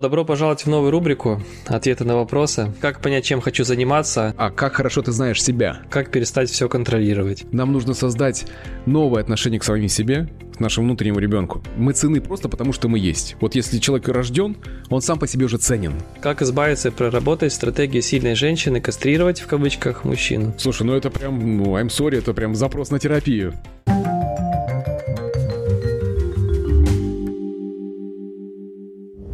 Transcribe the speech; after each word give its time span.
Добро 0.00 0.24
пожаловать 0.24 0.64
в 0.64 0.68
новую 0.68 0.92
рубрику 0.92 1.42
«Ответы 1.66 2.04
на 2.04 2.14
вопросы». 2.14 2.72
Как 2.80 3.02
понять, 3.02 3.24
чем 3.24 3.40
хочу 3.40 3.64
заниматься? 3.64 4.32
А 4.38 4.50
как 4.50 4.74
хорошо 4.74 5.02
ты 5.02 5.10
знаешь 5.10 5.42
себя? 5.42 5.80
Как 5.90 6.12
перестать 6.12 6.50
все 6.50 6.68
контролировать? 6.68 7.52
Нам 7.52 7.72
нужно 7.72 7.94
создать 7.94 8.46
новое 8.86 9.20
отношение 9.20 9.58
к 9.58 9.64
самим 9.64 9.88
себе, 9.88 10.28
к 10.56 10.60
нашему 10.60 10.86
внутреннему 10.86 11.18
ребенку. 11.18 11.64
Мы 11.76 11.94
цены 11.94 12.20
просто 12.20 12.48
потому, 12.48 12.72
что 12.72 12.86
мы 12.86 13.00
есть. 13.00 13.34
Вот 13.40 13.56
если 13.56 13.78
человек 13.78 14.06
рожден, 14.06 14.58
он 14.88 15.02
сам 15.02 15.18
по 15.18 15.26
себе 15.26 15.46
уже 15.46 15.58
ценен. 15.58 15.94
Как 16.20 16.42
избавиться 16.42 16.90
и 16.90 16.92
проработать 16.92 17.52
стратегию 17.52 18.00
сильной 18.00 18.36
женщины, 18.36 18.80
кастрировать 18.80 19.40
в 19.40 19.48
кавычках 19.48 20.04
мужчину? 20.04 20.54
Слушай, 20.58 20.84
ну 20.84 20.94
это 20.94 21.10
прям, 21.10 21.56
ну, 21.56 21.76
I'm 21.76 21.88
sorry, 21.88 22.18
это 22.18 22.34
прям 22.34 22.54
запрос 22.54 22.90
на 22.90 23.00
терапию. 23.00 23.52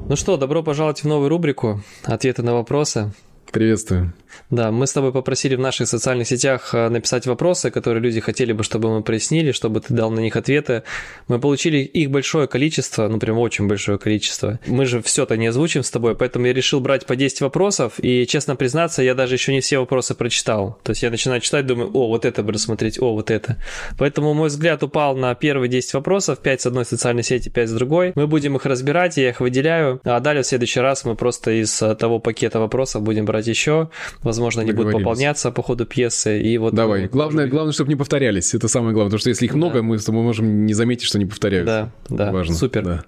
Ну 0.07 0.16
что, 0.16 0.36
добро 0.36 0.62
пожаловать 0.62 1.02
в 1.02 1.09
новую 1.09 1.30
рубрику 1.30 1.80
«Ответы 2.04 2.43
на 2.43 2.53
вопросы». 2.53 3.14
Приветствую. 3.54 4.13
Да, 4.50 4.72
мы 4.72 4.86
с 4.86 4.93
тобой 4.93 5.13
попросили 5.13 5.54
в 5.54 5.61
наших 5.61 5.89
социальных 5.89 6.26
сетях 6.26 6.75
э, 6.75 6.89
написать 6.89 7.25
вопросы, 7.26 7.71
которые 7.71 8.03
люди 8.03 8.18
хотели 8.21 8.53
бы, 8.53 8.64
чтобы 8.64 8.90
мы 8.90 9.03
прояснили, 9.03 9.53
чтобы 9.53 9.81
ты 9.81 9.95
дал 9.95 10.11
на 10.11 10.18
них 10.18 10.35
ответы. 10.35 10.82
Мы 11.29 11.39
получили 11.39 11.79
их 11.79 12.11
большое 12.11 12.48
количество, 12.48 13.07
ну 13.07 13.18
прям 13.18 13.39
очень 13.39 13.68
большое 13.68 13.96
количество. 13.96 14.59
Мы 14.67 14.86
же 14.86 15.00
все 15.03 15.22
это 15.22 15.36
не 15.36 15.46
озвучим 15.46 15.85
с 15.85 15.90
тобой, 15.90 16.17
поэтому 16.17 16.46
я 16.46 16.53
решил 16.53 16.81
брать 16.81 17.07
по 17.07 17.14
10 17.14 17.43
вопросов, 17.43 17.95
и, 17.98 18.26
честно 18.26 18.57
признаться, 18.57 19.03
я 19.03 19.14
даже 19.14 19.36
еще 19.36 19.53
не 19.53 19.61
все 19.61 19.79
вопросы 19.79 20.14
прочитал. 20.14 20.79
То 20.82 20.90
есть 20.90 21.03
я 21.03 21.11
начинаю 21.11 21.40
читать, 21.40 21.64
думаю, 21.67 21.90
о, 21.95 22.09
вот 22.09 22.25
это 22.25 22.43
бы 22.43 22.53
рассмотреть, 22.53 23.00
о, 23.00 23.14
вот 23.14 23.31
это. 23.31 23.57
Поэтому 23.98 24.34
мой 24.34 24.48
взгляд 24.48 24.82
упал 24.82 25.17
на 25.17 25.34
первые 25.34 25.68
10 25.68 25.95
вопросов, 25.95 26.40
5 26.40 26.61
с 26.61 26.67
одной 26.67 26.84
социальной 26.84 27.23
сети, 27.23 27.50
5 27.50 27.68
с 27.68 27.73
другой. 27.73 28.12
Мы 28.14 28.26
будем 28.26 28.57
их 28.57 28.67
разбирать, 28.67 29.17
я 29.17 29.31
их 29.31 29.40
выделяю, 29.40 30.00
а 30.04 30.21
далее 30.21 30.43
в 30.43 30.46
следующий 30.46 30.81
раз 30.81 31.04
мы 31.04 31.14
просто 31.14 31.53
из 31.53 31.81
э, 31.82 31.95
того 31.95 32.19
пакета 32.19 32.59
вопросов 32.59 33.03
будем 33.03 33.25
брать 33.25 33.44
еще 33.48 33.91
возможно, 34.22 34.62
они 34.62 34.73
будут 34.73 34.92
пополняться 34.92 35.50
по 35.50 35.62
ходу 35.62 35.87
пьесы. 35.87 36.41
И 36.41 36.59
вот 36.59 36.75
Давай. 36.75 37.06
Главное, 37.06 37.47
главное, 37.47 37.73
чтобы 37.73 37.89
не 37.89 37.97
повторялись. 37.97 38.55
Это 38.55 38.69
самое 38.69 38.92
главное. 38.92 39.11
Потому 39.11 39.20
что 39.20 39.31
если 39.31 39.47
их 39.47 39.55
много, 39.55 39.83
мы, 39.83 39.98
мы 40.06 40.23
можем 40.23 40.67
не 40.67 40.75
заметить, 40.75 41.05
что 41.05 41.19
они 41.19 41.27
повторяются. 41.27 41.92
Да, 42.09 42.27
да. 42.27 42.33
Важно. 42.33 42.55
Супер. 42.55 42.83
Да. 42.83 43.05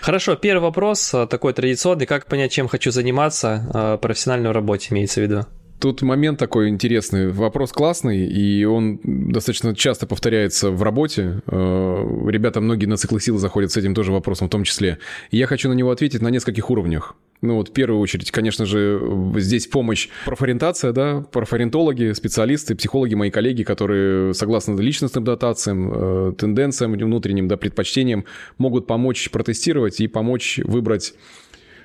Хорошо, 0.00 0.34
первый 0.34 0.62
вопрос 0.62 1.12
а, 1.14 1.26
такой 1.26 1.52
традиционный. 1.52 2.06
Как 2.06 2.26
понять, 2.26 2.52
чем 2.52 2.68
хочу 2.68 2.90
заниматься? 2.90 3.70
А, 3.72 3.96
профессиональной 3.98 4.50
работе 4.50 4.88
имеется 4.92 5.20
в 5.20 5.24
виду. 5.24 5.46
Тут 5.78 6.02
момент 6.02 6.38
такой 6.38 6.68
интересный. 6.68 7.30
Вопрос 7.30 7.72
классный, 7.72 8.26
и 8.26 8.64
он 8.64 9.00
достаточно 9.02 9.74
часто 9.74 10.06
повторяется 10.06 10.70
в 10.70 10.82
работе. 10.82 11.42
А, 11.46 12.28
ребята 12.28 12.60
многие 12.60 12.86
на 12.86 12.96
циклы 12.96 13.20
силы 13.20 13.38
заходят 13.38 13.72
с 13.72 13.76
этим 13.76 13.94
тоже 13.94 14.12
вопросом 14.12 14.48
в 14.48 14.50
том 14.50 14.64
числе. 14.64 14.98
И 15.30 15.36
я 15.36 15.46
хочу 15.46 15.68
на 15.68 15.74
него 15.74 15.90
ответить 15.90 16.22
на 16.22 16.28
нескольких 16.28 16.70
уровнях. 16.70 17.14
Ну 17.42 17.56
вот 17.56 17.70
в 17.70 17.72
первую 17.72 18.00
очередь, 18.00 18.30
конечно 18.30 18.66
же, 18.66 19.00
здесь 19.36 19.66
помощь 19.66 20.08
профориентация, 20.26 20.92
да, 20.92 21.24
профориентологи, 21.32 22.12
специалисты, 22.12 22.74
психологи, 22.74 23.14
мои 23.14 23.30
коллеги, 23.30 23.62
которые 23.62 24.34
согласно 24.34 24.78
личностным 24.78 25.24
дотациям, 25.24 25.90
э, 25.92 26.32
тенденциям 26.36 26.92
внутренним, 26.92 27.48
да, 27.48 27.56
предпочтениям 27.56 28.26
могут 28.58 28.86
помочь 28.86 29.30
протестировать 29.30 30.00
и 30.00 30.08
помочь 30.08 30.60
выбрать 30.62 31.14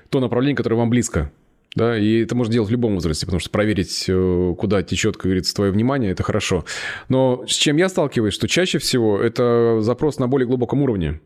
то 0.10 0.20
направление, 0.20 0.58
которое 0.58 0.76
вам 0.76 0.90
близко. 0.90 1.32
Да, 1.76 1.98
и 1.98 2.22
это 2.22 2.36
можно 2.36 2.54
делать 2.54 2.70
в 2.70 2.72
любом 2.72 2.94
возрасте, 2.96 3.26
потому 3.26 3.42
что 3.42 3.50
проверить, 3.50 4.06
э, 4.08 4.56
куда 4.58 4.82
течет, 4.82 5.18
как 5.18 5.26
говорится, 5.26 5.54
твое 5.54 5.72
внимание, 5.72 6.12
это 6.12 6.24
хорошо. 6.24 6.64
Но 7.10 7.46
с 7.48 7.54
чем 7.54 7.76
я 7.76 7.90
сталкиваюсь, 7.90 8.34
что 8.34 8.48
чаще 8.48 8.78
всего 8.78 9.20
это 9.20 9.80
запрос 9.82 10.18
на 10.18 10.28
более 10.28 10.48
глубоком 10.48 10.82
уровне. 10.82 11.20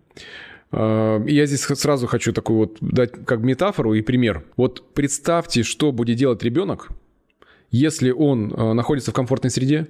А, 0.71 1.23
я 1.25 1.45
здесь 1.45 1.61
сразу 1.61 2.07
хочу 2.07 2.33
такую 2.33 2.59
вот 2.59 2.77
дать 2.81 3.11
как 3.25 3.41
метафору 3.41 3.93
и 3.93 4.01
пример. 4.01 4.45
Вот 4.57 4.93
представьте, 4.93 5.63
что 5.63 5.91
будет 5.91 6.17
делать 6.17 6.43
ребенок, 6.43 6.89
если 7.71 8.11
он 8.11 8.53
а, 8.55 8.73
находится 8.73 9.11
в 9.11 9.13
комфортной 9.13 9.51
среде, 9.51 9.87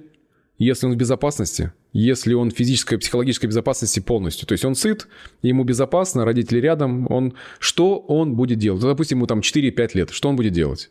если 0.58 0.86
он 0.86 0.92
в 0.92 0.96
безопасности, 0.96 1.72
если 1.94 2.34
он 2.34 2.50
в 2.50 2.54
физической 2.54 2.94
и 2.94 2.98
психологической 2.98 3.48
безопасности 3.48 3.98
полностью. 4.00 4.46
То 4.46 4.52
есть 4.52 4.64
он 4.64 4.74
сыт, 4.74 5.08
ему 5.42 5.64
безопасно, 5.64 6.26
родители 6.26 6.58
рядом, 6.58 7.10
он... 7.10 7.32
Что 7.58 7.98
он 7.98 8.36
будет 8.36 8.58
делать? 8.58 8.82
Допустим, 8.82 9.18
ему 9.18 9.26
там 9.26 9.40
4-5 9.40 9.90
лет. 9.94 10.10
Что 10.10 10.28
он 10.28 10.36
будет 10.36 10.52
делать? 10.52 10.90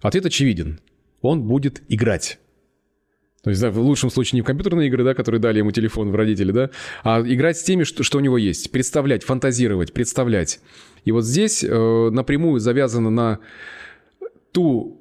Ответ 0.00 0.26
очевиден. 0.26 0.78
Он 1.22 1.42
будет 1.42 1.82
играть. 1.88 2.38
То 3.42 3.50
есть, 3.50 3.62
да, 3.62 3.70
в 3.70 3.78
лучшем 3.78 4.10
случае 4.10 4.38
не 4.38 4.42
в 4.42 4.44
компьютерные 4.44 4.88
игры, 4.88 5.02
да, 5.02 5.14
которые 5.14 5.40
дали 5.40 5.58
ему 5.58 5.72
телефон 5.72 6.10
в 6.10 6.14
родители, 6.14 6.52
да, 6.52 6.70
а 7.02 7.22
играть 7.22 7.58
с 7.58 7.62
теми, 7.62 7.84
что, 7.84 8.02
что 8.02 8.18
у 8.18 8.20
него 8.20 8.36
есть, 8.36 8.70
представлять, 8.70 9.24
фантазировать, 9.24 9.92
представлять. 9.92 10.60
И 11.04 11.12
вот 11.12 11.24
здесь 11.24 11.64
э, 11.64 12.10
напрямую 12.10 12.60
завязано 12.60 13.10
на 13.10 13.38
ту 14.52 15.00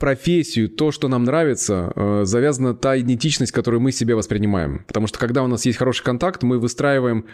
профессию, 0.00 0.70
то, 0.70 0.90
что 0.90 1.08
нам 1.08 1.24
нравится, 1.24 1.92
э, 1.94 2.22
завязана 2.24 2.74
та 2.74 2.98
идентичность, 2.98 3.52
которую 3.52 3.82
мы 3.82 3.92
себе 3.92 4.14
воспринимаем. 4.14 4.84
Потому 4.88 5.06
что 5.06 5.18
когда 5.18 5.44
у 5.44 5.46
нас 5.46 5.66
есть 5.66 5.78
хороший 5.78 6.02
контакт, 6.02 6.42
мы 6.42 6.58
выстраиваем 6.58 7.26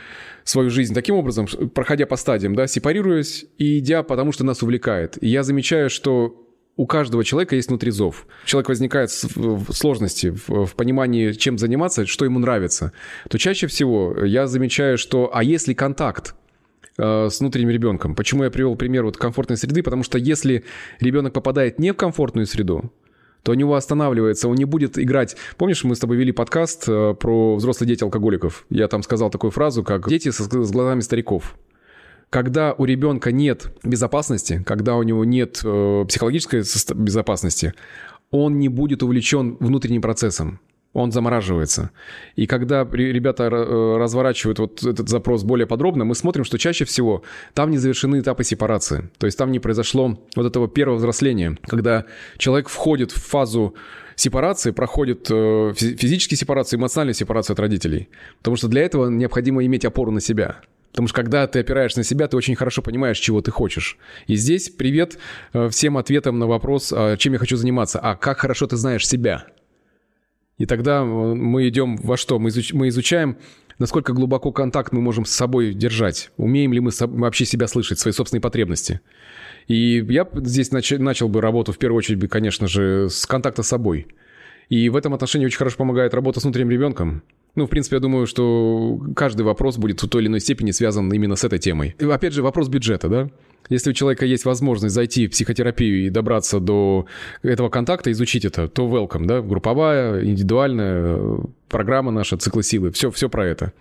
свою 0.45 0.69
жизнь 0.69 0.93
таким 0.93 1.15
образом, 1.15 1.47
проходя 1.75 2.07
по 2.07 2.17
стадиям, 2.17 2.57
да, 2.57 2.67
сепарируясь 2.67 3.47
и 3.57 3.79
идя, 3.79 4.03
потому 4.03 4.33
что 4.33 4.45
нас 4.45 4.63
увлекает. 4.63 5.17
И 5.23 5.29
я 5.29 5.45
замечаю, 5.45 5.89
что 5.89 6.46
у 6.77 6.87
каждого 6.87 7.25
человека 7.25 7.57
есть 7.57 7.69
внутри 7.69 7.91
зов. 7.91 8.27
Человек 8.45 8.69
возникает 8.69 9.11
в 9.11 9.73
сложности 9.73 10.31
в, 10.31 10.67
в 10.67 10.75
понимании, 10.75 11.33
чем 11.33 11.59
заниматься, 11.59 12.07
что 12.07 12.25
ему 12.25 12.39
нравится, 12.39 12.93
то 13.29 13.39
чаще 13.39 13.67
всего 13.67 14.25
я 14.25 14.47
замечаю, 14.47 14.99
что 14.99 15.31
а 15.33 15.43
если 15.43 15.73
контакт 15.75 16.35
э, 16.99 17.29
с 17.31 17.41
внутренним 17.41 17.71
ребенком. 17.71 18.15
Почему 18.15 18.45
я 18.45 18.51
привел 18.51 18.77
пример 18.77 19.05
вот 19.05 19.17
комфортной 19.17 19.57
среды? 19.57 19.83
Потому 19.83 20.03
что 20.03 20.19
если 20.19 20.65
ребенок 21.01 21.33
попадает 21.33 21.79
не 21.79 21.93
в 21.93 21.97
комфортную 21.97 22.47
среду, 22.47 22.93
то 23.43 23.53
у 23.53 23.55
него 23.55 23.77
останавливается, 23.77 24.49
он 24.49 24.57
не 24.57 24.65
будет 24.65 24.99
играть. 24.99 25.37
Помнишь, 25.57 25.85
мы 25.85 25.95
с 25.95 26.01
тобой 26.01 26.17
вели 26.17 26.33
подкаст 26.33 26.89
э, 26.89 27.15
про 27.15 27.57
взрослые 27.57 27.89
дети 27.89 28.05
алкоголиков? 28.05 28.67
Я 28.71 28.89
там 28.89 29.03
сказал 29.03 29.31
такую 29.31 29.51
фразу, 29.51 29.83
как 29.83 30.09
«дети 30.09 30.31
с 30.31 30.49
глазами 30.49 31.01
стариков» 31.01 31.57
когда 32.37 32.75
у 32.75 32.85
ребенка 32.85 33.33
нет 33.33 33.73
безопасности, 33.83 34.63
когда 34.67 34.97
у 34.97 35.03
него 35.03 35.25
нет 35.25 35.63
э, 35.65 36.05
психологической 36.07 36.65
безопасности, 36.95 37.73
он 38.31 38.59
не 38.59 38.69
будет 38.69 39.03
увлечен 39.03 39.57
внутренним 39.59 40.03
процессом. 40.03 40.61
Он 40.93 41.13
замораживается. 41.13 41.93
И 42.35 42.47
когда 42.47 42.87
ребята 42.93 43.45
э, 43.45 43.97
разворачивают 43.97 44.59
вот 44.59 44.83
этот 44.83 45.09
запрос 45.09 45.45
более 45.45 45.67
подробно, 45.67 46.05
мы 46.05 46.15
смотрим, 46.15 46.45
что 46.45 46.59
чаще 46.59 46.85
всего 46.85 47.23
там 47.55 47.71
не 47.71 47.79
завершены 47.79 48.21
этапы 48.21 48.45
сепарации. 48.45 49.09
То 49.17 49.25
есть 49.25 49.39
там 49.39 49.51
не 49.51 49.59
произошло 49.59 50.19
вот 50.37 50.45
этого 50.45 50.69
первого 50.69 50.99
взросления, 50.99 51.57
когда 51.67 52.05
человек 52.37 52.69
входит 52.69 53.13
в 53.13 53.27
фазу 53.27 53.75
сепарации, 54.15 54.73
проходит 54.73 55.29
э, 55.31 55.73
физические 55.75 56.37
сепарации, 56.37 56.77
эмоциональную 56.77 57.15
сепарацию 57.15 57.55
от 57.55 57.61
родителей. 57.61 58.11
Потому 58.41 58.57
что 58.57 58.69
для 58.69 58.83
этого 58.83 59.09
необходимо 59.09 59.65
иметь 59.65 59.87
опору 59.87 60.11
на 60.11 60.21
себя. 60.21 60.61
Потому 60.97 61.09
что 61.09 61.17
когда 61.17 61.47
ты 61.47 61.59
опираешься 61.59 61.99
на 61.99 62.05
себя, 62.05 62.27
ты 62.27 62.39
очень 62.39 62.55
хорошо 62.55 62.81
понимаешь, 62.81 63.19
чего 63.19 63.43
ты 63.43 63.51
хочешь. 63.51 63.99
И 64.27 64.35
здесь 64.35 64.71
привет 64.71 65.19
э, 65.53 65.69
всем 65.69 65.99
ответам 65.99 66.39
на 66.39 66.47
вопрос, 66.47 66.91
а, 66.91 67.19
чем 67.19 67.35
я 67.35 67.39
хочу 67.39 67.59
заниматься, 67.59 67.99
а 67.99 68.17
как 68.17 68.39
хорошо 68.39 68.67
ты 68.67 68.77
знаешь 68.77 69.07
себя. 69.07 69.45
И 70.57 70.65
тогда 70.65 71.03
э, 71.03 71.05
мы 71.05 71.69
идем 71.69 71.99
во 71.99 72.17
что? 72.17 72.39
Мы, 72.39 72.49
изуч... 72.49 72.73
мы 72.73 72.89
изучаем, 72.89 73.37
насколько 73.79 74.15
глубоко 74.15 74.53
контакт 74.53 74.95
мы 74.95 75.03
можем 75.03 75.27
с 75.27 75.33
собой 75.33 75.75
держать. 75.75 76.31
Умеем 76.39 76.73
ли 76.73 76.81
мы 76.81 76.91
вообще 76.99 77.45
себя 77.45 77.67
слышать, 77.67 77.99
свои 77.99 78.13
собственные 78.13 78.41
потребности. 78.41 79.01
И 79.69 80.03
я 80.09 80.27
здесь 80.33 80.71
нач... 80.71 80.93
начал 80.93 81.29
бы 81.29 81.43
работу, 81.43 81.73
в 81.73 81.79
первую 81.79 81.99
очередь, 81.99 82.27
конечно 82.31 82.69
же, 82.69 83.11
с 83.11 83.27
контакта 83.27 83.63
с 83.63 83.69
собой. 83.69 84.07
И 84.71 84.89
в 84.89 84.97
этом 84.97 85.13
отношении 85.13 85.45
очень 85.45 85.59
хорошо 85.59 85.77
помогает 85.77 86.15
работа 86.15 86.41
с 86.41 86.45
внутренним 86.45 86.71
ребенком. 86.71 87.23
Ну, 87.57 87.67
в 87.67 87.71
принципе, 87.71 87.97
я 87.97 88.01
думаю, 88.01 88.27
что 88.27 89.01
каждый 89.17 89.43
вопрос 89.43 89.79
будет 89.79 90.03
в 90.03 90.09
той 90.09 90.23
или 90.23 90.29
иной 90.29 90.41
степени 90.41 90.71
связан 90.73 91.11
именно 91.13 91.37
с 91.37 91.45
этой 91.45 91.59
темой. 91.59 91.97
И, 91.99 92.05
опять 92.05 92.35
же, 92.35 92.43
вопрос 92.43 92.69
бюджета, 92.69 93.09
да? 93.09 93.31
Если 93.71 93.91
у 93.91 93.93
человека 93.95 94.27
есть 94.27 94.45
возможность 94.45 94.95
зайти 94.95 95.27
в 95.27 95.31
психотерапию 95.31 96.07
и 96.07 96.11
добраться 96.11 96.61
до 96.61 97.07
этого 97.43 97.69
контакта, 97.69 98.13
изучить 98.13 98.45
это, 98.45 98.69
то 98.69 98.87
welcome, 98.87 99.25
да? 99.25 99.41
Групповая, 99.41 100.23
индивидуальная 100.23 101.41
программа 101.69 102.13
наша, 102.13 102.37
циклы 102.37 102.63
силы, 102.63 102.93
все, 102.93 103.11
все 103.11 103.29
про 103.29 103.47
это. 103.47 103.73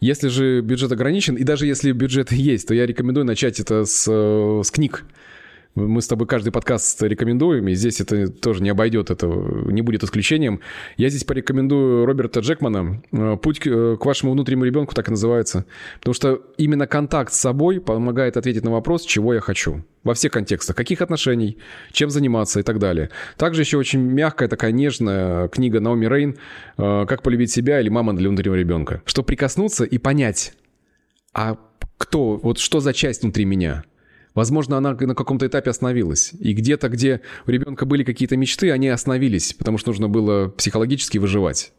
Если 0.00 0.28
же 0.28 0.60
бюджет 0.60 0.92
ограничен, 0.92 1.34
и 1.34 1.42
даже 1.42 1.66
если 1.66 1.92
бюджет 1.92 2.30
есть, 2.32 2.68
то 2.68 2.74
я 2.74 2.84
рекомендую 2.84 3.24
начать 3.24 3.58
это 3.58 3.86
с, 3.86 4.06
э, 4.06 4.62
с 4.62 4.70
книг. 4.70 5.04
Мы 5.74 6.02
с 6.02 6.08
тобой 6.08 6.26
каждый 6.26 6.50
подкаст 6.50 7.00
рекомендуем, 7.02 7.68
и 7.68 7.74
здесь 7.74 8.00
это 8.00 8.28
тоже 8.28 8.62
не 8.62 8.70
обойдет, 8.70 9.10
это 9.10 9.26
не 9.26 9.82
будет 9.82 10.02
исключением. 10.02 10.60
Я 10.96 11.08
здесь 11.08 11.24
порекомендую 11.24 12.04
Роберта 12.04 12.40
Джекмана 12.40 13.02
э, 13.12 13.36
«Путь 13.40 13.60
э, 13.64 13.96
к 14.00 14.04
вашему 14.04 14.32
внутреннему 14.32 14.64
ребенку», 14.64 14.94
так 14.94 15.08
и 15.08 15.10
называется. 15.12 15.66
Потому 15.98 16.14
что 16.14 16.42
именно 16.56 16.86
контакт 16.86 17.32
с 17.32 17.38
собой 17.38 17.80
помогает 17.80 18.36
ответить 18.36 18.64
на 18.64 18.72
вопрос, 18.72 19.04
чего 19.04 19.34
я 19.34 19.40
хочу. 19.40 19.84
Во 20.02 20.14
всех 20.14 20.32
контекстах. 20.32 20.74
Каких 20.74 21.00
отношений, 21.00 21.58
чем 21.92 22.10
заниматься 22.10 22.60
и 22.60 22.62
так 22.62 22.78
далее. 22.78 23.10
Также 23.36 23.62
еще 23.62 23.78
очень 23.78 24.00
мягкая, 24.00 24.48
такая 24.48 24.72
нежная 24.72 25.48
книга 25.48 25.80
Наоми 25.80 26.06
Рейн 26.06 26.36
э, 26.76 27.06
«Как 27.06 27.22
полюбить 27.22 27.52
себя» 27.52 27.80
или 27.80 27.88
«Мама 27.88 28.16
для 28.16 28.28
внутреннего 28.28 28.56
ребенка». 28.56 29.02
Чтобы 29.04 29.26
прикоснуться 29.26 29.84
и 29.84 29.98
понять, 29.98 30.54
а 31.34 31.56
кто, 31.98 32.36
вот 32.36 32.58
что 32.58 32.80
за 32.80 32.92
часть 32.92 33.22
внутри 33.22 33.44
меня– 33.44 33.84
Возможно, 34.34 34.76
она 34.76 34.92
на 34.92 35.14
каком-то 35.14 35.46
этапе 35.46 35.70
остановилась. 35.70 36.32
И 36.38 36.52
где-то, 36.52 36.88
где 36.88 37.20
у 37.46 37.50
ребенка 37.50 37.86
были 37.86 38.04
какие-то 38.04 38.36
мечты, 38.36 38.70
они 38.70 38.88
остановились, 38.88 39.52
потому 39.54 39.78
что 39.78 39.90
нужно 39.90 40.08
было 40.08 40.48
психологически 40.48 41.18
выживать. 41.18 41.72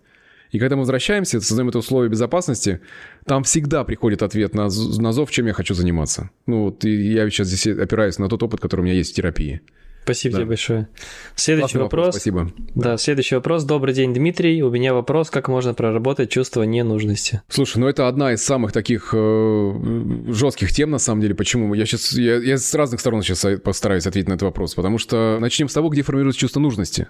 И 0.51 0.57
когда 0.57 0.75
мы 0.75 0.81
возвращаемся, 0.81 1.39
создаем 1.41 1.69
это 1.69 1.79
условие 1.79 2.09
безопасности, 2.09 2.79
там 3.25 3.43
всегда 3.43 3.83
приходит 3.83 4.23
ответ 4.23 4.55
на, 4.55 4.63
на 4.63 5.11
зов, 5.11 5.29
чем 5.29 5.45
я 5.45 5.53
хочу 5.53 5.75
заниматься. 5.75 6.31
Ну, 6.47 6.63
вот 6.65 6.83
я 6.83 7.29
сейчас 7.29 7.47
здесь 7.47 7.67
опираюсь 7.67 8.17
на 8.17 8.27
тот 8.29 8.41
опыт, 8.41 8.59
который 8.59 8.81
у 8.81 8.83
меня 8.83 8.95
есть 8.95 9.11
в 9.11 9.15
терапии. 9.15 9.61
Спасибо 10.09 10.33
да. 10.33 10.37
тебе 10.39 10.47
большое. 10.47 10.87
Следующий 11.35 11.61
Классный 11.61 11.81
вопрос. 11.81 12.05
вопрос. 12.05 12.15
Спасибо. 12.15 12.51
Да, 12.75 12.97
следующий 12.97 13.35
вопрос. 13.35 13.63
Добрый 13.63 13.93
день, 13.93 14.13
Дмитрий. 14.13 14.63
У 14.63 14.71
меня 14.71 14.93
вопрос, 14.93 15.29
как 15.29 15.47
можно 15.49 15.73
проработать 15.73 16.31
чувство 16.31 16.63
ненужности? 16.63 17.41
Слушай, 17.47 17.77
ну 17.77 17.87
это 17.87 18.07
одна 18.07 18.33
из 18.33 18.43
самых 18.43 18.71
таких 18.71 19.11
э, 19.13 19.73
жестких 20.29 20.71
тем, 20.71 20.89
на 20.89 20.97
самом 20.97 21.21
деле. 21.21 21.35
Почему? 21.35 21.73
Я 21.75 21.85
сейчас, 21.85 22.13
я, 22.13 22.37
я 22.37 22.57
с 22.57 22.73
разных 22.73 22.99
сторон 22.99 23.21
сейчас 23.21 23.45
постараюсь 23.63 24.07
ответить 24.07 24.29
на 24.29 24.33
этот 24.33 24.43
вопрос. 24.43 24.73
Потому 24.73 24.97
что 24.97 25.37
начнем 25.39 25.69
с 25.69 25.73
того, 25.73 25.89
где 25.89 26.01
формируется 26.01 26.39
чувство 26.39 26.59
нужности 26.59 27.07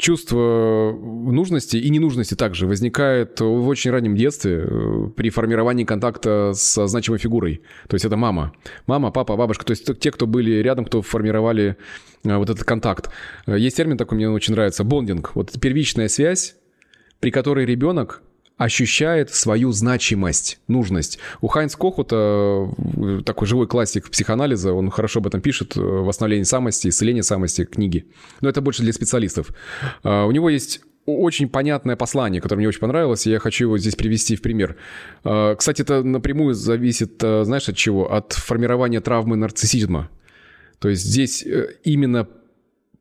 чувство 0.00 0.98
нужности 0.98 1.76
и 1.76 1.90
ненужности 1.90 2.34
также 2.34 2.66
возникает 2.66 3.40
в 3.40 3.68
очень 3.68 3.90
раннем 3.90 4.16
детстве 4.16 4.64
э, 4.66 5.10
при 5.14 5.30
формировании 5.30 5.84
контакта 5.84 6.52
со 6.54 6.86
значимой 6.86 7.18
фигурой. 7.18 7.62
То 7.86 7.94
есть 7.94 8.04
это 8.04 8.16
мама. 8.16 8.52
Мама, 8.86 9.10
папа, 9.10 9.36
бабушка. 9.36 9.64
То 9.64 9.72
есть 9.72 10.00
те, 10.00 10.10
кто 10.10 10.26
были 10.26 10.62
рядом, 10.62 10.86
кто 10.86 11.02
формировали 11.02 11.76
э, 12.24 12.36
вот 12.36 12.48
этот 12.50 12.64
контакт. 12.64 13.10
Э, 13.46 13.58
есть 13.58 13.76
термин 13.76 13.98
такой, 13.98 14.16
мне 14.16 14.28
очень 14.28 14.54
нравится, 14.54 14.82
бондинг. 14.82 15.32
Вот 15.34 15.52
первичная 15.60 16.08
связь, 16.08 16.56
при 17.20 17.30
которой 17.30 17.66
ребенок 17.66 18.22
ощущает 18.60 19.34
свою 19.34 19.72
значимость, 19.72 20.60
нужность. 20.68 21.18
У 21.40 21.48
Хайнс 21.48 21.74
Кохута, 21.76 22.70
э, 22.98 23.22
такой 23.24 23.48
живой 23.48 23.66
классик 23.66 24.10
психоанализа, 24.10 24.74
он 24.74 24.90
хорошо 24.90 25.20
об 25.20 25.26
этом 25.26 25.40
пишет, 25.40 25.78
э, 25.78 25.80
восстановление 25.80 26.44
самости, 26.44 26.88
исцеление 26.88 27.22
самости, 27.22 27.64
книги. 27.64 28.04
Но 28.42 28.50
это 28.50 28.60
больше 28.60 28.82
для 28.82 28.92
специалистов. 28.92 29.48
А, 30.02 30.26
у 30.26 30.30
него 30.30 30.50
есть 30.50 30.82
очень 31.06 31.48
понятное 31.48 31.96
послание, 31.96 32.42
которое 32.42 32.58
мне 32.58 32.68
очень 32.68 32.80
понравилось, 32.80 33.26
и 33.26 33.30
я 33.30 33.38
хочу 33.38 33.64
его 33.64 33.78
здесь 33.78 33.96
привести 33.96 34.36
в 34.36 34.42
пример. 34.42 34.76
А, 35.24 35.54
кстати, 35.54 35.80
это 35.80 36.02
напрямую 36.02 36.52
зависит, 36.52 37.14
э, 37.24 37.44
знаешь, 37.44 37.66
от 37.70 37.76
чего? 37.76 38.12
От 38.12 38.34
формирования 38.34 39.00
травмы 39.00 39.36
нарциссизма. 39.36 40.10
То 40.80 40.90
есть 40.90 41.02
здесь 41.02 41.46
именно 41.82 42.28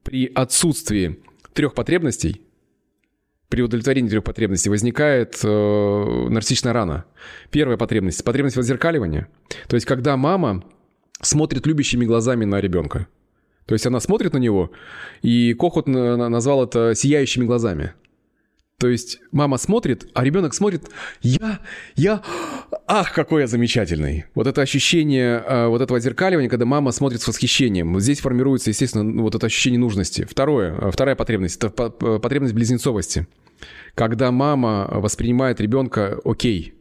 при 0.04 0.32
отсутствии 0.34 1.20
трех 1.54 1.74
потребностей, 1.74 2.44
при 3.50 3.62
удовлетворении 3.62 4.10
трех 4.10 4.24
потребностей 4.24 4.70
возникает 4.70 5.40
э, 5.44 6.28
нарциссичная 6.30 6.72
рана. 6.72 7.06
Первая 7.50 7.78
потребность– 7.78 8.24
потребность 8.26 8.56
воззеркаливания. 8.56 9.28
То 9.68 9.76
есть, 9.76 9.86
когда 9.86 10.16
мама 10.18 10.64
смотрит 11.22 11.66
любящими 11.66 12.06
глазами 12.06 12.46
на 12.46 12.62
ребенка. 12.62 13.08
То 13.66 13.74
есть, 13.74 13.86
она 13.86 14.00
смотрит 14.00 14.34
на 14.34 14.38
него, 14.38 14.72
и 15.22 15.54
Кохот 15.54 15.88
назвал 15.88 16.64
это 16.64 16.94
«сияющими 16.96 17.46
глазами». 17.46 17.94
То 18.80 18.88
есть 18.88 19.20
мама 19.34 19.58
смотрит, 19.58 20.08
а 20.14 20.24
ребенок 20.24 20.54
смотрит, 20.54 20.90
я, 21.22 21.60
я, 21.96 22.24
ах, 22.88 23.14
какой 23.14 23.42
я 23.42 23.48
замечательный. 23.48 24.26
Вот 24.36 24.48
это 24.48 24.62
ощущение 24.62 25.44
э, 25.46 25.68
вот 25.68 25.82
этого 25.82 26.00
зеркаливания, 26.00 26.50
когда 26.50 26.66
мама 26.66 26.94
смотрит 26.94 27.22
с 27.22 27.28
восхищением. 27.28 28.00
Здесь 28.00 28.22
формируется, 28.22 28.70
естественно, 28.70 29.22
вот 29.22 29.36
это 29.36 29.48
ощущение 29.48 29.80
нужности. 29.80 30.24
Второе, 30.24 30.74
э, 30.80 30.92
вторая 30.92 31.18
потребность, 31.18 31.58
это 31.58 31.70
потребность 31.70 32.54
близнецовости. 32.54 33.28
Когда 33.96 34.32
мама 34.32 34.88
воспринимает 34.90 35.60
ребенка 35.60 36.18
окей, 36.24 36.74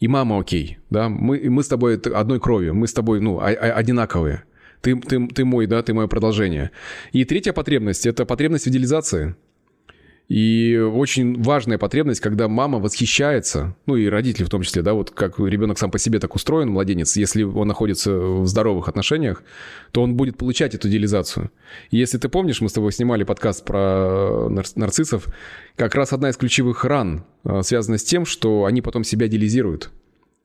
и 0.00 0.08
мама 0.08 0.40
окей, 0.40 0.78
да, 0.88 1.10
мы, 1.10 1.38
мы 1.50 1.62
с 1.62 1.68
тобой 1.68 1.96
одной 1.98 2.40
крови, 2.40 2.70
мы 2.70 2.86
с 2.86 2.94
тобой, 2.94 3.20
ну, 3.20 3.40
одинаковые. 3.40 4.44
Ты, 4.80 4.98
ты, 4.98 5.26
ты 5.28 5.44
мой, 5.44 5.66
да, 5.66 5.82
ты 5.82 5.92
мое 5.92 6.06
продолжение. 6.06 6.70
И 7.12 7.24
третья 7.26 7.52
потребность– 7.52 8.06
это 8.06 8.24
потребность 8.24 8.64
в 8.64 8.68
идеализации. 8.68 9.36
И 10.28 10.76
очень 10.76 11.40
важная 11.40 11.78
потребность, 11.78 12.20
когда 12.20 12.48
мама 12.48 12.80
восхищается, 12.80 13.76
ну 13.86 13.94
и 13.94 14.08
родители 14.08 14.44
в 14.44 14.48
том 14.48 14.62
числе, 14.62 14.82
да, 14.82 14.92
вот 14.92 15.12
как 15.12 15.38
ребенок 15.38 15.78
сам 15.78 15.92
по 15.92 16.00
себе 16.00 16.18
так 16.18 16.34
устроен, 16.34 16.68
младенец, 16.68 17.16
если 17.16 17.44
он 17.44 17.68
находится 17.68 18.12
в 18.12 18.46
здоровых 18.46 18.88
отношениях, 18.88 19.44
то 19.92 20.02
он 20.02 20.16
будет 20.16 20.36
получать 20.36 20.74
эту 20.74 20.88
идеализацию. 20.88 21.52
И 21.90 21.98
если 21.98 22.18
ты 22.18 22.28
помнишь, 22.28 22.60
мы 22.60 22.68
с 22.68 22.72
тобой 22.72 22.90
снимали 22.90 23.22
подкаст 23.22 23.64
про 23.64 24.48
нарциссов, 24.48 25.28
как 25.76 25.94
раз 25.94 26.12
одна 26.12 26.30
из 26.30 26.36
ключевых 26.36 26.84
ран 26.84 27.24
а, 27.44 27.62
связана 27.62 27.96
с 27.96 28.02
тем, 28.02 28.26
что 28.26 28.64
они 28.64 28.82
потом 28.82 29.04
себя 29.04 29.28
идеализируют. 29.28 29.92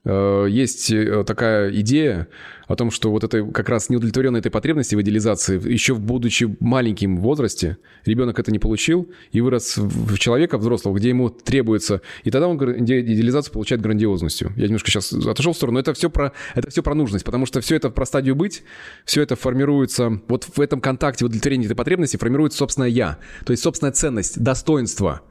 Э, 0.04 0.48
есть 0.50 0.92
э, 0.92 1.24
такая 1.26 1.72
идея 1.82 2.28
о 2.68 2.76
том, 2.76 2.90
что 2.90 3.12
вот 3.12 3.24
это 3.24 3.44
как 3.44 3.70
раз 3.70 3.90
неудовлетворенная 3.90 4.40
этой 4.40 4.50
потребности 4.50 4.96
в 4.96 5.02
идеализации, 5.02 5.62
еще 5.70 5.94
будучи 5.94 6.56
маленьким 6.60 7.18
возрасте, 7.18 7.78
ребенок 8.06 8.40
это 8.40 8.52
не 8.52 8.58
получил 8.58 9.12
и 9.32 9.42
вырос 9.42 9.78
в 9.78 10.18
человека 10.18 10.58
взрослого, 10.58 10.98
где 10.98 11.10
ему 11.10 11.30
требуется, 11.30 12.02
и 12.24 12.32
тогда 12.32 12.48
он 12.48 12.58
идеализацию 12.58 13.54
получает 13.54 13.82
грандиозностью. 13.82 14.54
Я 14.56 14.66
немножко 14.66 14.90
сейчас 14.90 15.14
отошел 15.14 15.54
в 15.54 15.58
сторону, 15.58 15.76
но 15.76 15.82
это 15.82 15.94
все 15.94 16.10
про, 16.10 16.34
это 16.56 16.70
все 16.72 16.82
про 16.82 16.96
нужность, 16.96 17.26
потому 17.26 17.46
что 17.46 17.62
все 17.62 17.76
это 17.76 17.90
про 17.90 18.06
стадию 18.06 18.36
быть, 18.36 18.64
все 19.06 19.22
это 19.22 19.36
формируется, 19.36 20.20
вот 20.28 20.46
в 20.56 20.60
этом 20.60 20.82
контакте 20.82 21.26
в 21.26 21.28
удовлетворении 21.28 21.66
этой 21.66 21.76
потребности 21.76 22.18
формируется 22.18 22.58
собственное 22.58 22.90
«я», 22.90 23.20
то 23.46 23.52
есть 23.52 23.62
собственная 23.62 23.92
ценность, 23.92 24.42
достоинство– 24.42 25.22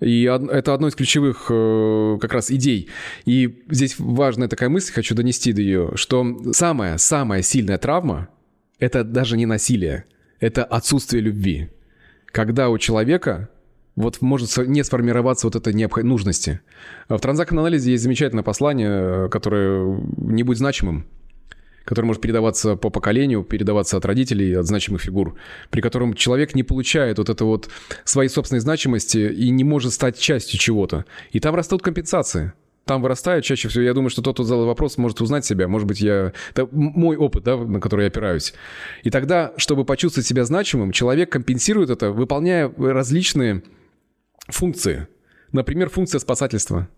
и 0.00 0.22
это 0.24 0.74
одно 0.74 0.88
из 0.88 0.94
ключевых 0.94 1.46
э, 1.50 2.18
как 2.20 2.32
раз 2.32 2.50
идей. 2.50 2.88
И 3.24 3.64
здесь 3.68 3.96
важная 3.98 4.48
такая 4.48 4.68
мысль, 4.68 4.92
хочу 4.92 5.14
донести 5.14 5.52
до 5.52 5.60
ее, 5.60 5.92
что 5.94 6.52
самая-самая 6.52 7.42
сильная 7.42 7.78
травма– 7.78 8.28
это 8.78 9.04
даже 9.04 9.36
не 9.36 9.46
насилие, 9.46 10.04
это 10.40 10.64
отсутствие 10.64 11.22
любви. 11.22 11.70
Когда 12.26 12.68
у 12.68 12.78
человека 12.78 13.48
вот 13.98 14.20
может 14.20 14.56
не 14.68 14.84
сформироваться 14.84 15.48
вот 15.48 15.56
этой 15.56 15.74
нужности. 16.04 16.60
В 17.08 17.18
транзактном 17.18 17.60
анализе 17.60 17.90
есть 17.90 18.04
замечательное 18.04 18.44
послание, 18.44 18.90
э, 19.26 19.28
которое 19.28 20.00
не 20.16 20.44
будет 20.44 20.58
значимым, 20.58 21.06
который 21.88 22.04
может 22.04 22.20
передаваться 22.20 22.76
по 22.76 22.90
поколению, 22.90 23.42
передаваться 23.42 23.96
от 23.96 24.04
родителей, 24.04 24.52
от 24.52 24.66
значимых 24.66 25.00
фигур, 25.00 25.36
при 25.70 25.80
котором 25.80 26.12
человек 26.12 26.54
не 26.54 26.62
получает 26.62 27.16
вот 27.16 27.30
это 27.30 27.46
вот 27.46 27.70
своей 28.04 28.28
собственной 28.28 28.60
значимости 28.60 29.16
и 29.16 29.48
не 29.48 29.64
может 29.64 29.94
стать 29.94 30.18
частью 30.18 30.58
чего-то. 30.58 31.06
И 31.32 31.40
там 31.40 31.54
растут 31.54 31.82
компенсации 31.82 32.52
там 32.84 33.02
вырастают 33.02 33.44
чаще 33.44 33.68
всего. 33.68 33.84
Я 33.84 33.92
думаю, 33.92 34.08
что 34.08 34.22
тот, 34.22 34.36
кто 34.36 34.44
задал 34.44 34.64
вопрос, 34.64 34.96
может 34.96 35.20
узнать 35.20 35.44
себя. 35.44 35.68
Может 35.68 35.86
быть, 35.86 36.00
я... 36.00 36.32
Это 36.52 36.66
мой 36.72 37.18
опыт, 37.18 37.44
да, 37.44 37.58
на 37.58 37.80
который 37.80 38.02
я 38.02 38.08
опираюсь. 38.08 38.54
И 39.02 39.10
тогда, 39.10 39.52
чтобы 39.58 39.84
почувствовать 39.84 40.26
себя 40.26 40.46
значимым, 40.46 40.92
человек 40.92 41.30
компенсирует 41.30 41.90
это, 41.90 42.12
выполняя 42.12 42.72
различные 42.78 43.62
функции. 44.48 45.06
Например, 45.52 45.90
функция 45.90 46.18
спасательства 46.18 46.88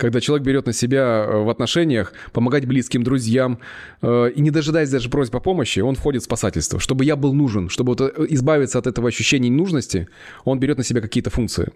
когда 0.00 0.20
человек 0.20 0.46
берет 0.46 0.66
на 0.66 0.72
себя 0.72 1.26
э, 1.28 1.44
в 1.44 1.50
отношениях 1.50 2.12
помогать 2.32 2.64
близким, 2.64 3.02
друзьям, 3.02 3.58
э, 4.00 4.30
и 4.34 4.40
не 4.40 4.50
дожидаясь 4.50 4.90
даже 4.90 5.10
просьбы 5.10 5.38
о 5.38 5.40
помощи, 5.40 5.80
он 5.80 5.94
входит 5.94 6.22
в 6.22 6.24
спасательство. 6.24 6.80
Чтобы 6.80 7.04
я 7.04 7.16
был 7.16 7.34
нужен, 7.34 7.68
чтобы 7.68 7.90
вот 7.90 8.00
э, 8.00 8.26
избавиться 8.30 8.78
от 8.78 8.86
этого 8.86 9.08
ощущения 9.08 9.50
ненужности, 9.50 10.08
он 10.44 10.58
берет 10.58 10.78
на 10.78 10.84
себя 10.84 11.02
какие-то 11.02 11.28
функции. 11.28 11.70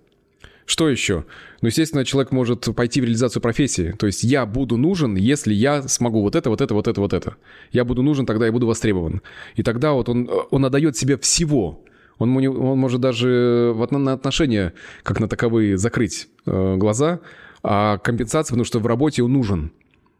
Что 0.65 0.89
еще? 0.89 1.27
Ну, 1.61 1.69
естественно, 1.69 2.07
человек 2.07 2.33
может 2.33 2.75
пойти 2.75 3.03
в 3.03 3.05
реализацию 3.05 3.43
профессии. 3.43 3.95
То 3.99 4.07
есть 4.07 4.25
я 4.25 4.47
буду 4.47 4.79
нужен, 4.79 5.17
если 5.17 5.53
я 5.53 5.83
смогу 5.83 6.23
вот 6.23 6.35
это, 6.35 6.49
вот 6.49 6.63
это, 6.63 6.73
вот 6.73 6.89
это, 6.89 7.01
вот 7.03 7.13
это. 7.13 7.37
Я 7.73 7.85
буду 7.85 8.03
нужен, 8.03 8.25
тогда 8.25 8.47
я 8.47 8.53
буду 8.53 8.67
востребован. 8.67 9.21
И 9.57 9.63
тогда 9.63 9.93
вот 9.93 10.09
он, 10.09 10.31
он 10.51 10.65
отдает 10.65 10.97
себе 10.97 11.19
всего. 11.19 11.85
Он, 12.17 12.35
он 12.35 12.79
может 12.79 13.03
даже 13.03 13.75
на 13.91 14.15
отношения, 14.15 14.73
как 15.03 15.21
на 15.21 15.29
таковые, 15.29 15.77
закрыть 15.77 16.29
э, 16.47 16.77
глаза– 16.77 17.21
а 17.65 17.97
компенсация, 17.97 18.53
потому 18.53 18.65
что 18.65 18.79
в 18.79 18.87
работе 18.87 19.23
он 19.23 19.33
нужен. 19.33 19.73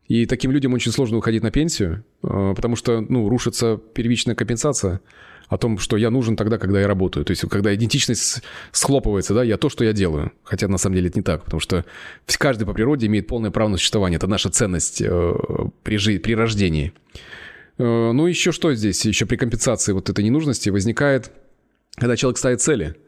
И 0.09 0.25
таким 0.27 0.51
людям 0.51 0.73
очень 0.73 0.93
сложно 0.93 1.19
уходить 1.19 1.43
на 1.43 1.51
пенсию, 1.51 2.03
а, 2.23 2.55
потому 2.55 2.75
что, 2.75 3.03
ну, 3.03 3.29
рушится 3.29 3.79
первичная 3.95 4.35
компенсация 4.35 5.01
о 5.49 5.59
том, 5.59 5.79
что 5.79 5.99
я 5.99 6.11
нужен 6.11 6.37
тогда, 6.37 6.57
когда 6.57 6.81
я 6.81 6.89
работаю. 6.89 7.25
То 7.27 7.33
есть, 7.33 7.47
когда 7.51 7.75
идентичность 7.75 8.43
схлопывается, 8.73 9.35
да, 9.35 9.45
я 9.45 9.59
то, 9.59 9.69
что 9.69 9.85
я 9.85 9.93
делаю. 9.93 10.33
Хотя, 10.43 10.69
на 10.69 10.79
самом 10.79 10.97
деле, 10.97 11.09
это 11.09 11.19
не 11.19 11.23
так, 11.23 11.45
потому 11.45 11.61
что 11.61 11.85
каждый 12.39 12.65
по 12.65 12.73
природе 12.73 13.07
имеет 13.09 13.27
полное 13.27 13.51
право 13.51 13.69
на 13.69 13.77
существование. 13.77 14.17
Это 14.17 14.27
наша 14.27 14.49
ценность 14.49 15.03
э, 15.03 15.35
при, 15.83 15.99
жи- 15.99 16.19
при 16.19 16.35
рождении. 16.35 16.95
Э, 17.77 18.13
ну, 18.13 18.27
еще 18.27 18.53
что 18.53 18.73
здесь? 18.73 19.05
Еще 19.05 19.27
при 19.27 19.37
компенсации 19.37 19.93
вот 19.93 20.09
этой 20.09 20.25
ненужности 20.25 20.71
возникает, 20.71 21.31
когда 21.97 22.17
человек 22.17 22.39
ставит 22.39 22.63
цели– 22.63 22.95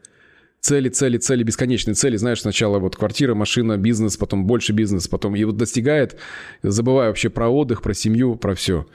цели, 0.59 0.89
цели, 0.89 1.17
цели, 1.17 1.43
бесконечные 1.43 1.95
цели. 1.95 2.17
Знаешь, 2.17 2.41
сначала 2.41 2.79
вот 2.79 2.95
квартира, 2.95 3.35
машина, 3.35 3.77
бизнес, 3.77 4.17
потом 4.17 4.45
больше 4.45 4.73
бизнес, 4.73 5.07
потом 5.07 5.35
и 5.35 5.43
вот 5.43 5.57
достигает, 5.57 6.17
забывая 6.63 7.07
вообще 7.07 7.29
про 7.29 7.49
отдых, 7.49 7.81
про 7.81 7.93
семью, 7.93 8.35
про 8.35 8.55
все. 8.55 8.85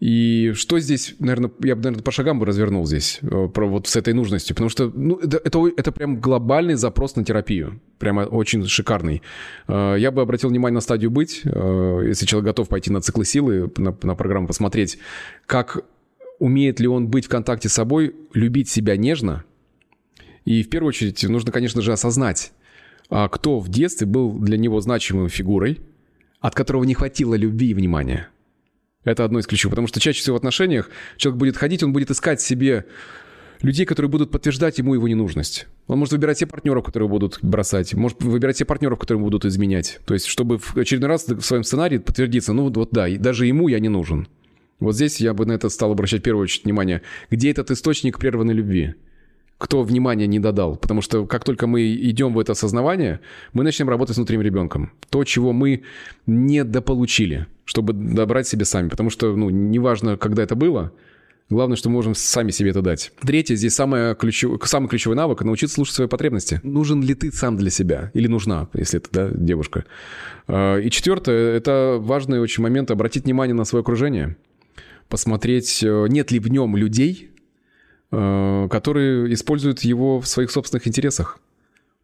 И 0.00 0.52
что 0.54 0.78
здесь, 0.78 1.16
наверное, 1.18 1.50
я 1.64 1.74
бы, 1.74 1.82
наверное, 1.82 2.04
по 2.04 2.12
шагам 2.12 2.38
бы 2.38 2.46
развернул 2.46 2.86
здесь, 2.86 3.18
э, 3.20 3.48
про 3.52 3.66
вот 3.66 3.88
с 3.88 3.96
этой 3.96 4.14
нужностью, 4.14 4.54
потому 4.54 4.70
что, 4.70 4.92
ну, 4.94 5.16
это, 5.16 5.40
это, 5.44 5.58
это 5.76 5.90
прям 5.90 6.20
глобальный 6.20 6.74
запрос 6.74 7.16
на 7.16 7.24
терапию, 7.24 7.80
прямо 7.98 8.20
очень 8.20 8.64
шикарный. 8.66 9.22
Э, 9.66 9.96
я 9.98 10.12
бы 10.12 10.22
обратил 10.22 10.50
внимание 10.50 10.74
на 10.74 10.80
стадию 10.80 11.10
«быть», 11.10 11.40
э, 11.44 12.02
если 12.06 12.26
человек 12.26 12.46
готов 12.46 12.68
пойти 12.68 12.92
на 12.92 13.00
циклы 13.00 13.24
силы, 13.24 13.72
на, 13.76 13.96
на 14.02 14.14
программу 14.14 14.46
посмотреть, 14.46 14.98
как 15.46 15.84
умеет 16.38 16.78
ли 16.78 16.86
он 16.86 17.08
быть 17.08 17.26
в 17.26 17.28
контакте 17.28 17.68
с 17.68 17.72
собой, 17.72 18.14
любить 18.32 18.68
себя 18.68 18.96
нежно. 18.96 19.44
И 20.48 20.62
в 20.62 20.70
первую 20.70 20.88
очередь 20.88 21.22
нужно, 21.24 21.52
конечно 21.52 21.82
же, 21.82 21.92
осознать, 21.92 22.52
а 23.10 23.28
кто 23.28 23.58
в 23.58 23.68
детстве 23.68 24.06
был 24.06 24.32
для 24.38 24.56
него 24.56 24.80
значимой 24.80 25.28
фигурой, 25.28 25.80
от 26.40 26.54
которого 26.54 26.84
не 26.84 26.94
хватило 26.94 27.34
любви 27.34 27.70
и 27.70 27.74
внимания– 27.74 28.28
это 29.04 29.24
одно 29.24 29.40
из 29.40 29.46
ключевых. 29.46 29.72
Потому 29.72 29.88
что 29.88 30.00
чаще 30.00 30.20
всего 30.20 30.34
в 30.34 30.38
отношениях 30.38 30.90
человек 31.16 31.38
будет 31.38 31.56
ходить, 31.58 31.82
он 31.82 31.92
будет 31.92 32.10
искать 32.10 32.40
себе 32.40 32.86
людей, 33.60 33.86
которые 33.86 34.08
будут 34.10 34.30
подтверждать 34.30 34.78
ему 34.78 34.94
его 34.94 35.06
ненужность. 35.06 35.66
Он 35.86 35.98
может 35.98 36.12
выбирать 36.12 36.38
те 36.38 36.46
партнеров, 36.46 36.84
которые 36.84 37.08
будут 37.10 37.40
бросать, 37.42 37.92
может 37.92 38.22
выбирать 38.22 38.56
те 38.56 38.64
партнеров, 38.64 38.98
которые 38.98 39.22
будут 39.22 39.44
изменять. 39.44 40.00
То 40.06 40.14
есть, 40.14 40.26
чтобы 40.26 40.58
в 40.58 40.76
очередной 40.76 41.08
раз 41.08 41.26
в 41.26 41.42
своем 41.42 41.64
сценарии 41.64 41.98
подтвердиться, 41.98 42.52
ну 42.52 42.70
вот 42.70 42.88
да, 42.90 43.06
даже 43.18 43.46
ему 43.46 43.68
я 43.68 43.80
не 43.80 43.88
нужен. 43.88 44.28
Вот 44.80 44.94
здесь 44.94 45.20
я 45.20 45.34
бы 45.34 45.44
на 45.44 45.52
это 45.52 45.68
стал 45.68 45.92
обращать 45.92 46.20
в 46.20 46.24
первую 46.24 46.44
очередь 46.44 46.64
внимание. 46.64 47.02
Где 47.30 47.50
этот 47.50 47.70
источник 47.70 48.18
прерванной 48.18 48.54
любви? 48.54 48.94
Кто 49.58 49.82
внимания 49.82 50.26
не 50.26 50.38
додал. 50.38 50.76
Потому 50.76 51.02
что 51.02 51.26
как 51.26 51.44
только 51.44 51.66
мы 51.66 51.92
идем 51.94 52.32
в 52.32 52.38
это 52.38 52.52
осознавание, 52.52 53.20
мы 53.52 53.64
начнем 53.64 53.88
работать 53.88 54.14
с 54.14 54.18
внутренним 54.18 54.42
ребенком. 54.42 54.92
То, 55.10 55.24
чего 55.24 55.52
мы 55.52 55.82
не 56.26 56.64
дополучили, 56.64 57.46
чтобы 57.64 57.92
добрать 57.92 58.46
себе 58.46 58.64
сами. 58.64 58.88
Потому 58.88 59.10
что, 59.10 59.34
ну, 59.36 59.50
неважно, 59.50 60.16
когда 60.16 60.42
это 60.42 60.54
было, 60.54 60.92
Главное, 61.50 61.76
что 61.78 61.88
мы 61.88 61.94
можем 61.94 62.14
сами 62.14 62.50
себе 62.50 62.70
это 62.70 62.82
дать. 62.82 63.10
Третье, 63.22 63.54
здесь 63.54 63.74
самое 63.74 64.14
ключев... 64.14 64.60
самый 64.64 64.88
ключевой 64.88 65.16
навык– 65.16 65.40
научиться 65.44 65.76
слушать 65.76 65.94
свои 65.94 66.06
потребности. 66.06 66.60
Нужен 66.62 67.02
ли 67.02 67.14
ты 67.14 67.32
сам 67.32 67.56
для 67.56 67.70
себя? 67.70 68.10
Или 68.12 68.26
нужна, 68.26 68.68
если 68.74 69.00
это 69.00 69.08
да, 69.10 69.30
девушка? 69.30 69.86
А, 70.46 70.76
и 70.76 70.90
четвертое– 70.90 71.54
это 71.56 71.96
важный 72.00 72.38
очень 72.38 72.62
момент– 72.62 72.90
обратить 72.90 73.24
внимание 73.24 73.54
на 73.54 73.64
свое 73.64 73.80
окружение. 73.80 74.36
Посмотреть, 75.08 75.82
э, 75.82 76.06
нет 76.10 76.30
ли 76.30 76.38
в 76.38 76.48
нем 76.48 76.76
людей, 76.76 77.30
которые 78.10 79.32
используют 79.34 79.80
его 79.80 80.20
в 80.20 80.26
своих 80.26 80.50
собственных 80.50 80.88
интересах. 80.88 81.38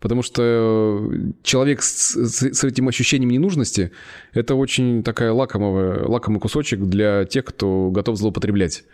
Потому 0.00 0.20
что 0.20 1.10
человек 1.42 1.80
с, 1.80 2.14
с, 2.14 2.52
с 2.52 2.64
этим 2.64 2.88
ощущением 2.88 3.30
ненужности– 3.30 3.90
это 4.34 4.54
очень 4.54 5.02
такая 5.02 5.32
лакомая, 5.32 6.06
лакомый 6.06 6.40
кусочек 6.40 6.80
для 6.80 7.24
тех, 7.24 7.46
кто 7.46 7.90
готов 7.90 8.18
злоупотреблять. 8.18 8.84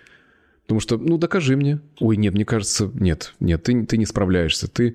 Потому 0.70 0.78
что, 0.78 0.98
ну, 0.98 1.18
докажи 1.18 1.56
мне. 1.56 1.80
Ой, 1.98 2.16
нет, 2.16 2.34
мне 2.34 2.44
кажется, 2.44 2.92
нет, 2.94 3.34
нет, 3.40 3.60
ты, 3.60 3.84
ты 3.86 3.96
не 3.96 4.06
справляешься. 4.06 4.68
Ты... 4.68 4.94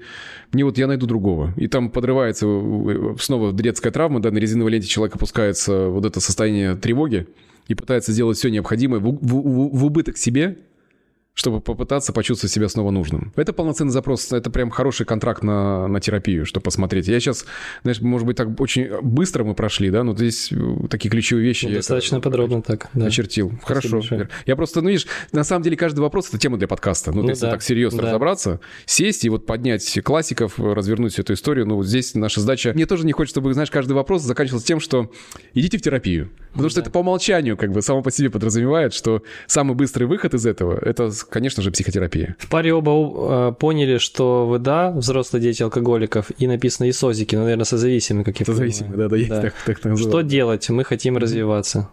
Мне 0.53 0.63
вот 0.63 0.77
я 0.77 0.87
найду 0.87 1.05
другого. 1.05 1.53
И 1.57 1.67
там 1.67 1.89
подрывается 1.89 2.45
э, 2.47 3.15
снова 3.19 3.51
детская 3.51 3.91
травма, 3.91 4.21
да, 4.21 4.31
на 4.31 4.37
резиновой 4.37 4.71
ленте 4.71 4.87
человек 4.87 5.17
опускается 5.17 5.89
вот 5.89 6.05
это 6.05 6.21
состояние 6.21 6.75
тревоги 6.75 7.27
и 7.67 7.75
пытается 7.75 8.13
сделать 8.13 8.37
все 8.37 8.47
необходимое 8.47 9.01
в, 9.01 9.03
в, 9.03 9.19
в, 9.19 9.77
в 9.77 9.83
убыток 9.83 10.17
себе, 10.17 10.59
чтобы 11.35 11.59
попытаться 11.59 12.13
почувствовать 12.13 12.51
себя 12.51 12.69
снова 12.69 12.91
нужным. 12.91 13.31
Это 13.35 13.53
полноценный 13.53 13.91
запрос, 13.91 14.31
это 14.31 14.49
прям 14.49 14.69
хороший 14.71 15.05
контракт 15.05 15.43
на, 15.43 15.87
на 15.87 15.99
терапию, 15.99 16.45
что 16.45 16.61
посмотреть. 16.61 17.07
Я 17.07 17.19
сейчас, 17.19 17.45
знаешь, 17.83 18.01
может 18.01 18.25
быть, 18.25 18.37
так 18.37 18.59
очень 18.59 19.01
быстро 19.01 19.43
мы 19.43 19.53
прошли, 19.53 19.91
да, 19.91 20.03
но 20.03 20.15
здесь 20.15 20.51
э, 20.51 20.87
такие 20.89 21.09
ключевые 21.09 21.45
вещи. 21.45 21.71
Достаточно 21.71 22.21
подробно 22.21 22.61
так, 22.61 22.89
да. 22.93 23.07
Очертил. 23.07 23.49
Спасибо 23.49 23.67
Хорошо. 23.67 23.89
Большое. 23.97 24.29
Я 24.45 24.55
просто, 24.55 24.81
ну, 24.81 24.89
видишь, 24.89 25.07
на 25.33 25.43
самом 25.43 25.63
деле 25.63 25.75
каждый 25.75 25.99
вопрос– 25.99 26.27
это 26.29 26.37
тема 26.37 26.57
для 26.57 26.69
подкаста. 26.69 27.11
Ну, 27.11 27.21
ну 27.21 27.29
если 27.29 27.43
да, 27.43 27.51
так 27.51 27.61
серьезно 27.61 28.01
да. 28.01 28.07
разобраться, 28.07 28.61
сесть 28.85 29.25
и 29.25 29.29
вот 29.29 29.45
поднять 29.45 29.99
классиков, 30.03 30.57
развернуть 30.57 31.11
всю 31.11 31.23
эту 31.23 31.33
историю, 31.33 31.67
ну, 31.67 31.75
вот 31.75 31.85
здесь 31.85 32.15
наша 32.15 32.39
задача... 32.39 32.71
Мне 32.73 32.85
тоже 32.85 33.05
не 33.05 33.11
хочется, 33.11 33.33
чтобы, 33.35 33.53
знаешь, 33.53 33.69
каждый 33.69 33.91
вопрос 33.91 34.21
заканчивался 34.21 34.65
тем, 34.65 34.79
что 34.79 35.11
идите 35.53 35.77
в 35.77 35.81
терапию. 35.81 36.29
Потому 36.55 36.69
что 36.69 36.81
это 36.81 36.89
по 36.89 36.99
умолчанию 36.99 37.57
как 37.57 37.71
бы 37.71 37.81
само 37.81 38.01
по 38.01 38.11
себе 38.11 38.29
подразумевает, 38.29 38.93
что 38.93 39.23
самый 39.45 39.75
быстрый 39.75 40.05
выход 40.05 40.33
из 40.33 40.45
этого– 40.45 40.77
это 40.81 41.11
конечно 41.29 41.61
же, 41.61 41.71
психотерапия. 41.71 42.35
В 42.39 42.49
паре 42.49 42.73
оба 42.73 43.49
э, 43.49 43.53
поняли, 43.53 43.97
что 43.97 44.47
вы, 44.47 44.59
да, 44.59 44.91
взрослые 44.91 45.41
дети 45.41 45.63
алкоголиков, 45.63 46.31
и 46.37 46.47
написано 46.47 46.89
исозики, 46.89 47.35
ну, 47.35 47.43
наверное, 47.43 47.65
созависимые 47.65 48.23
какие-то. 48.23 48.53
Созависимые, 48.53 48.97
да, 48.97 49.09
да, 49.09 49.17
есть 49.17 49.29
да. 49.29 49.41
так, 49.41 49.53
так 49.65 49.83
называют. 49.83 50.09
Что 50.09 50.21
делать? 50.21 50.69
Мы 50.69 50.83
хотим 50.83 51.17
развиваться. 51.17 51.89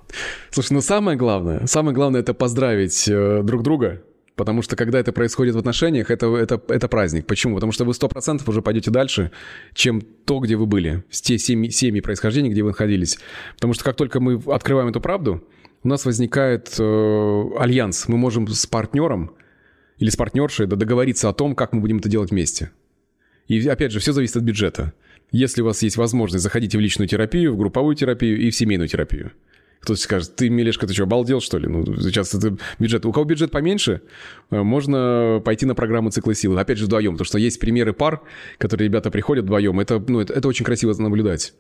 Слушай, 0.51 0.75
ну 0.75 0.81
самое 0.81 1.19
главное, 1.19 1.67
самое 1.67 1.95
главное 1.95 2.21
это 2.21 2.35
поздравить 2.35 3.09
э, 3.09 3.43
друг 3.43 3.63
друга, 3.63 4.03
Потому 4.43 4.61
что 4.61 4.75
когда 4.75 4.99
это 4.99 5.13
происходит 5.13 5.55
в 5.55 5.59
отношениях, 5.59 6.11
это, 6.11 6.27
это, 6.35 6.61
это 6.67 6.89
праздник. 6.89 7.27
Почему? 7.27 7.55
Потому 7.55 7.71
что 7.71 7.85
вы 7.85 7.93
100% 7.93 8.43
уже 8.45 8.61
пойдете 8.61 8.91
дальше, 8.91 9.31
чем 9.73 10.01
то, 10.01 10.41
где 10.41 10.57
вы 10.57 10.67
были, 10.67 11.05
с 11.11 11.23
те 11.23 11.39
семьи, 11.39 11.71
семьи 11.71 12.01
происхождения, 12.01 12.51
где 12.51 12.65
вы 12.65 12.71
находились. 12.71 13.21
Потому 13.55 13.73
что 13.73 13.85
как 13.85 13.95
только 13.95 14.19
мы 14.19 14.43
открываем 14.53 14.89
эту 14.89 15.01
правду, 15.01 15.47
у 15.85 15.89
нас 15.89 16.05
возникает 16.05 16.75
э, 16.77 17.43
альянс. 17.57 18.09
Мы 18.09 18.19
можем 18.19 18.49
с 18.49 18.67
партнером 18.67 19.31
или 19.99 20.11
с 20.11 20.17
партнершей 20.17 20.67
да, 20.67 20.75
договориться 20.75 21.29
о 21.29 21.33
том, 21.33 21.55
как 21.55 21.73
мы 21.73 21.81
будем 21.81 21.99
это 21.99 22.09
делать 22.09 22.33
вместе. 22.33 22.73
И 23.47 23.65
опять 23.69 23.93
же, 23.93 24.01
все 24.01 24.11
зависит 24.13 24.39
от 24.39 24.43
бюджета. 24.43 24.93
Если 25.31 25.63
у 25.63 25.67
вас 25.67 25.85
есть 25.85 25.97
возможность, 25.97 26.43
заходите 26.43 26.79
в 26.79 26.81
личную 26.81 27.07
терапию, 27.07 27.55
в 27.55 27.59
групповую 27.59 27.95
терапию 27.95 28.41
и 28.41 28.51
в 28.51 28.57
семейную 28.57 28.89
терапию. 28.89 29.31
Кто-то 29.83 30.01
скажет, 30.01 30.37
ты, 30.37 30.49
Мелешка, 30.49 30.87
ты 30.87 30.95
что, 30.95 31.03
обалдел, 31.03 31.41
что 31.41 31.59
ли? 31.59 31.67
Ну, 31.67 31.85
сейчас 32.01 32.33
это 32.35 32.57
бюджет. 32.79 33.05
У 33.05 33.11
кого 33.11 33.25
бюджет 33.25 33.51
поменьше, 33.51 34.03
э, 34.53 34.63
можно 34.63 35.43
пойти 35.45 35.67
на 35.67 35.75
программу 35.75 36.11
цикла 36.11 36.35
силы. 36.35 36.61
Опять 36.61 36.79
же, 36.79 36.85
вдвоем. 36.85 37.15
Потому 37.15 37.27
что 37.27 37.39
есть 37.39 37.59
примеры 37.59 37.93
пар, 37.93 38.23
которые 38.59 38.87
ребята 38.87 39.11
приходят 39.11 39.45
вдвоем. 39.45 39.81
Это, 39.81 39.99
ну, 40.07 40.21
это, 40.21 40.35
это 40.35 40.47
очень 40.47 40.65
красиво 40.65 40.95
наблюдать. 40.95 41.53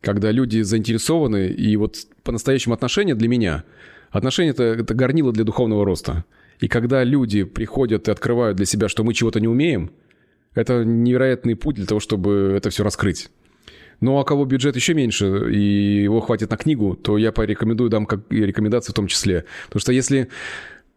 Когда 0.00 0.32
люди 0.32 0.60
заинтересованы, 0.62 1.50
и 1.50 1.76
вот 1.76 1.98
по-настоящему 2.24 2.74
отношения 2.74 3.14
для 3.14 3.28
меня, 3.28 3.62
отношения 4.10 4.50
это, 4.50 4.64
это 4.64 4.94
горнило 4.94 5.32
для 5.32 5.44
духовного 5.44 5.84
роста. 5.84 6.24
И 6.58 6.66
когда 6.66 7.04
люди 7.04 7.44
приходят 7.44 8.08
и 8.08 8.10
открывают 8.10 8.56
для 8.56 8.66
себя, 8.66 8.88
что 8.88 9.04
мы 9.04 9.14
чего-то 9.14 9.38
не 9.38 9.46
умеем, 9.46 9.92
это 10.56 10.84
невероятный 10.84 11.54
путь 11.54 11.76
для 11.76 11.86
того, 11.86 12.00
чтобы 12.00 12.54
это 12.56 12.70
все 12.70 12.82
раскрыть. 12.82 13.28
Ну, 14.00 14.18
а 14.18 14.24
кого 14.24 14.44
бюджет 14.44 14.76
еще 14.76 14.94
меньше, 14.94 15.50
и 15.52 16.02
его 16.02 16.20
хватит 16.20 16.50
на 16.50 16.56
книгу, 16.56 16.94
то 16.94 17.18
я 17.18 17.32
порекомендую, 17.32 17.90
дам 17.90 18.06
как 18.06 18.20
рекомендации 18.30 18.92
в 18.92 18.94
том 18.94 19.08
числе. 19.08 19.44
Потому 19.66 19.80
что 19.80 19.92
если 19.92 20.28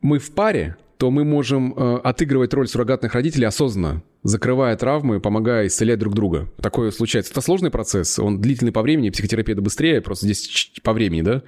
мы 0.02 0.20
в 0.20 0.32
паре, 0.32 0.76
то 0.98 1.10
мы 1.10 1.24
можем 1.24 1.74
э, 1.76 1.96
отыгрывать 2.04 2.54
роль 2.54 2.68
суррогатных 2.68 3.16
родителей 3.16 3.46
осознанно, 3.46 4.04
закрывая 4.22 4.76
травмы, 4.78 5.20
помогая 5.20 5.66
исцелять 5.66 5.98
друг 5.98 6.14
друга. 6.14 6.48
Такое 6.62 6.92
случается. 6.92 7.32
Это 7.32 7.42
сложный 7.42 7.72
процесс, 7.72 8.20
он 8.20 8.40
длительный 8.40 8.72
по 8.72 8.84
времени, 8.84 9.10
психотерапия 9.10 9.56
быстрее, 9.56 10.02
просто 10.02 10.26
здесь 10.26 10.72
по 10.84 10.94
времени, 10.94 11.24
да, 11.24 11.42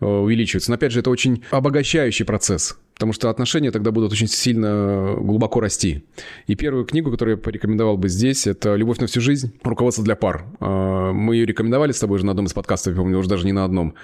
увеличивается. 0.00 0.70
Но 0.70 0.76
опять 0.76 0.92
же, 0.92 1.00
это 1.00 1.10
очень 1.10 1.44
обогащающий 1.50 2.24
процесс 2.24 2.76
потому 2.96 3.12
что 3.12 3.28
отношения 3.28 3.70
тогда 3.70 3.90
будут 3.90 4.10
очень 4.12 4.26
сильно 4.26 5.16
глубоко 5.18 5.60
расти. 5.60 6.04
И 6.46 6.54
первую 6.54 6.86
книгу, 6.86 7.10
которую 7.10 7.36
я 7.36 7.42
порекомендовал 7.42 7.98
бы 7.98 8.08
здесь, 8.08 8.46
это 8.46 8.74
«Любовь 8.74 8.98
на 8.98 9.06
всю 9.06 9.20
жизнь. 9.20 9.52
Руководство 9.62 10.02
для 10.02 10.16
пар». 10.16 10.46
А, 10.60 11.12
мы 11.12 11.36
ее 11.36 11.44
рекомендовали 11.44 11.92
с 11.92 11.98
тобой 11.98 12.16
уже 12.16 12.24
на 12.24 12.32
одном 12.32 12.46
из 12.46 12.54
подкастов, 12.54 12.94
я 12.94 12.98
помню, 12.98 13.18
уже 13.18 13.28
даже 13.28 13.44
не 13.44 13.52
на 13.52 13.66
одном. 13.66 13.94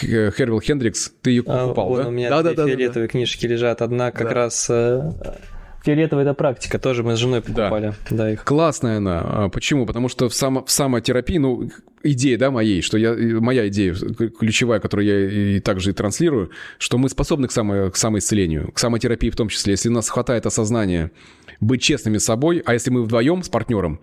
Хервилл 0.00 0.60
Хендрикс, 0.60 1.12
ты 1.20 1.32
ее 1.32 1.42
покупал, 1.42 1.94
а, 1.94 2.02
да? 2.02 2.08
У 2.08 2.10
меня 2.10 2.30
да, 2.30 2.42
да, 2.42 2.66
фиолетовые 2.66 3.08
да, 3.08 3.12
книжки 3.12 3.44
лежат. 3.44 3.82
Одна 3.82 4.10
как 4.10 4.28
да. 4.28 4.34
раз 4.34 4.70
э, 4.70 5.12
Фиолетовая 5.82 6.24
это 6.24 6.34
практика, 6.34 6.78
тоже 6.78 7.02
мы 7.02 7.16
с 7.16 7.18
женой 7.18 7.40
покупали. 7.40 7.94
Да, 8.10 8.16
да 8.16 8.32
их. 8.32 8.44
Классная 8.44 8.98
она. 8.98 9.20
А 9.20 9.48
почему? 9.48 9.86
Потому 9.86 10.08
что 10.08 10.28
в, 10.28 10.34
само, 10.34 10.62
в 10.64 10.70
самотерапии, 10.70 11.38
ну, 11.38 11.70
идея, 12.02 12.36
да, 12.36 12.50
моей, 12.50 12.82
что 12.82 12.98
я, 12.98 13.14
моя 13.14 13.66
идея 13.68 13.94
ключевая, 13.94 14.80
которую 14.80 15.06
я 15.06 15.56
и 15.56 15.60
также 15.60 15.90
и 15.90 15.92
транслирую, 15.94 16.50
что 16.78 16.98
мы 16.98 17.08
способны 17.08 17.48
к, 17.48 17.52
само, 17.52 17.90
к 17.90 17.96
самоисцелению, 17.96 18.72
к 18.72 18.78
самотерапии 18.78 19.30
в 19.30 19.36
том 19.36 19.48
числе. 19.48 19.72
Если 19.72 19.88
у 19.88 19.92
нас 19.92 20.10
хватает 20.10 20.44
осознания 20.44 21.10
быть 21.60 21.82
честными 21.82 22.18
с 22.18 22.24
собой, 22.24 22.62
а 22.64 22.74
если 22.74 22.90
мы 22.90 23.02
вдвоем 23.02 23.42
с 23.42 23.48
партнером, 23.48 24.00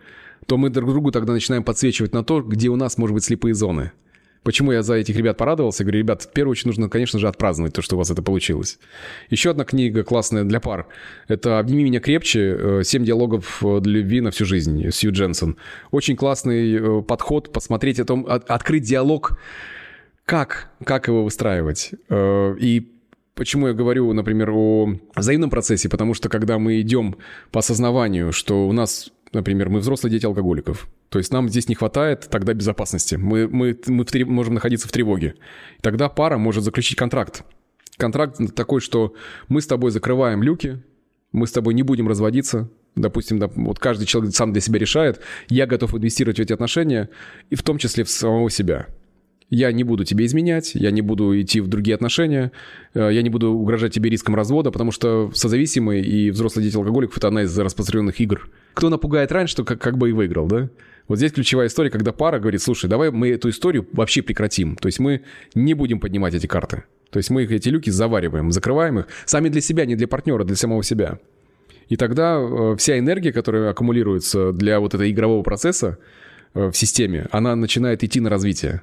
то 0.48 0.58
мы 0.58 0.70
друг 0.70 0.90
другу 0.90 1.12
тогда 1.12 1.34
начинаем 1.34 1.64
подсвечивать 1.64 2.14
на 2.14 2.24
то, 2.24 2.42
где 2.42 2.70
у 2.70 2.76
нас, 2.76 2.98
может 2.98 3.14
быть, 3.14 3.24
слепые 3.24 3.54
зоны. 3.54 3.92
Почему 4.48 4.72
я 4.72 4.82
за 4.82 4.94
этих 4.94 5.18
ребят 5.18 5.36
порадовался? 5.36 5.84
Говорю, 5.84 6.00
ребят, 6.00 6.22
в 6.22 6.32
первую 6.32 6.54
очередь 6.54 6.68
нужно, 6.68 6.88
конечно 6.88 7.20
же, 7.20 7.28
отпраздновать 7.28 7.74
то, 7.74 7.82
что 7.82 7.96
у 7.96 7.98
вас 7.98 8.12
это 8.12 8.22
получилось. 8.22 8.80
Еще 9.30 9.50
одна 9.50 9.66
книга 9.66 10.06
классная 10.06 10.46
для 10.46 10.62
пар. 10.62 10.88
Это 11.28 11.60
«Обними 11.60 11.84
меня 11.84 12.00
крепче. 12.00 12.56
Э, 12.58 12.82
семь 12.86 13.04
диалогов 13.04 13.62
э, 13.62 13.82
для 13.82 14.00
любви 14.00 14.22
на 14.22 14.32
всю 14.32 14.46
жизнь» 14.46 14.90
Сью 14.90 15.12
Дженсон. 15.12 15.58
Очень 15.92 16.16
классный 16.16 16.76
э, 16.76 17.02
подход, 17.02 17.52
посмотреть 17.52 18.00
о 18.00 18.06
том, 18.06 18.26
открыть 18.26 18.84
диалог, 18.84 19.38
как, 20.24 20.70
как 20.82 21.10
его 21.10 21.26
выстраивать. 21.26 21.92
И 22.10 22.94
Почему 23.36 23.68
я 23.68 23.74
говорю, 23.74 24.12
например, 24.14 24.50
о 24.52 24.96
взаимном 25.16 25.52
процессе? 25.52 25.90
Потому 25.90 26.16
что 26.16 26.28
когда 26.28 26.58
мы 26.58 26.82
идем 26.82 27.18
по 27.52 27.60
осознаванию, 27.60 28.32
что 28.32 28.68
у 28.68 28.72
нас 28.72 29.12
например, 29.38 29.70
мы 29.70 29.80
взрослые 29.80 30.12
дети 30.12 30.26
алкоголиков. 30.26 30.88
То 31.10 31.20
есть 31.20 31.32
нам 31.32 31.48
здесь 31.48 31.70
не 31.70 31.76
хватает 31.76 32.28
тогда 32.30 32.54
безопасности. 32.54 33.16
Мы, 33.16 33.48
мы, 33.48 33.78
мы 33.88 34.04
в, 34.04 34.14
можем 34.26 34.56
находиться 34.56 34.88
в 34.88 34.92
тревоге. 34.92 35.36
Тогда 35.82 36.10
пара 36.10 36.38
может 36.38 36.64
заключить 36.64 36.98
контракт. 36.98 37.44
Контракт 37.98 38.38
такой, 38.56 38.82
что 38.82 39.14
мы 39.48 39.62
с 39.62 39.68
тобой 39.68 39.92
закрываем 39.92 40.44
люки, 40.44 40.84
мы 41.32 41.48
с 41.48 41.52
тобой 41.52 41.74
не 41.74 41.84
будем 41.84 42.08
разводиться, 42.08 42.70
допустим, 42.96 43.40
вот 43.56 43.80
каждый 43.80 44.06
человек 44.06 44.36
сам 44.36 44.52
для 44.52 44.62
себя 44.62 44.80
решает, 44.80 45.22
я 45.50 45.66
готов 45.66 45.94
инвестировать 45.96 46.38
в 46.38 46.42
эти 46.42 46.54
отношения, 46.54 47.10
и 47.50 47.56
в 47.56 47.64
том 47.64 47.78
числе 47.78 48.04
в 48.04 48.10
самого 48.10 48.50
себя. 48.50 48.88
Я 49.50 49.72
не 49.72 49.84
буду 49.84 50.04
тебе 50.04 50.26
изменять, 50.26 50.76
я 50.76 50.92
не 50.92 51.02
буду 51.02 51.40
идти 51.40 51.62
в 51.62 51.68
другие 51.68 51.96
отношения, 51.96 52.52
э, 52.94 53.10
я 53.14 53.22
не 53.22 53.30
буду 53.30 53.52
угрожать 53.52 53.94
тебе 53.94 54.10
риском 54.10 54.36
развода, 54.36 54.72
потому 54.72 54.92
что 54.92 55.32
созависимый 55.34 56.02
и 56.02 56.30
взрослый 56.32 56.66
дети 56.66 56.76
алкоголиков– 56.76 57.18
это 57.18 57.28
одна 57.28 57.44
из 57.44 57.58
распространенных 57.58 58.20
игр. 58.20 58.50
Кто 58.74 58.90
напугает 58.90 59.32
раньше, 59.32 59.56
то 59.56 59.64
как, 59.64 59.80
как 59.80 59.98
бы 59.98 60.10
и 60.10 60.12
выиграл, 60.12 60.48
да? 60.48 60.70
Вот 61.08 61.18
здесь 61.18 61.32
ключевая 61.32 61.68
история, 61.68 61.90
когда 61.90 62.12
пара 62.12 62.40
говорит, 62.40 62.62
слушай, 62.62 62.90
давай 62.90 63.12
мы 63.12 63.30
эту 63.30 63.50
историю 63.50 63.88
вообще 63.94 64.22
прекратим. 64.22 64.76
То 64.76 64.88
есть 64.88 65.00
мы 65.00 65.22
не 65.56 65.74
будем 65.74 66.02
поднимать 66.02 66.34
эти 66.34 66.48
карты. 66.48 66.84
То 67.10 67.18
есть 67.18 67.30
мы 67.30 67.46
эти 67.46 67.70
люки 67.70 67.90
завариваем, 67.90 68.52
закрываем 68.52 69.00
их 69.00 69.08
сами 69.26 69.48
для 69.48 69.62
себя, 69.62 69.86
не 69.86 69.96
для 69.96 70.10
партнера, 70.10 70.44
для 70.44 70.58
самого 70.58 70.84
себя. 70.84 71.20
И 71.88 71.96
тогда 71.96 72.38
э, 72.38 72.76
вся 72.78 73.00
энергия, 73.00 73.32
которая 73.32 73.70
аккумулируется 73.70 74.52
для 74.52 74.82
вот 74.82 74.94
этого 74.94 75.10
игрового 75.10 75.42
процесса 75.44 75.98
э, 76.54 76.70
в 76.70 76.76
системе, 76.76 77.28
она 77.32 77.56
начинает 77.56 78.04
идти 78.04 78.20
на 78.20 78.30
развитие. 78.30 78.82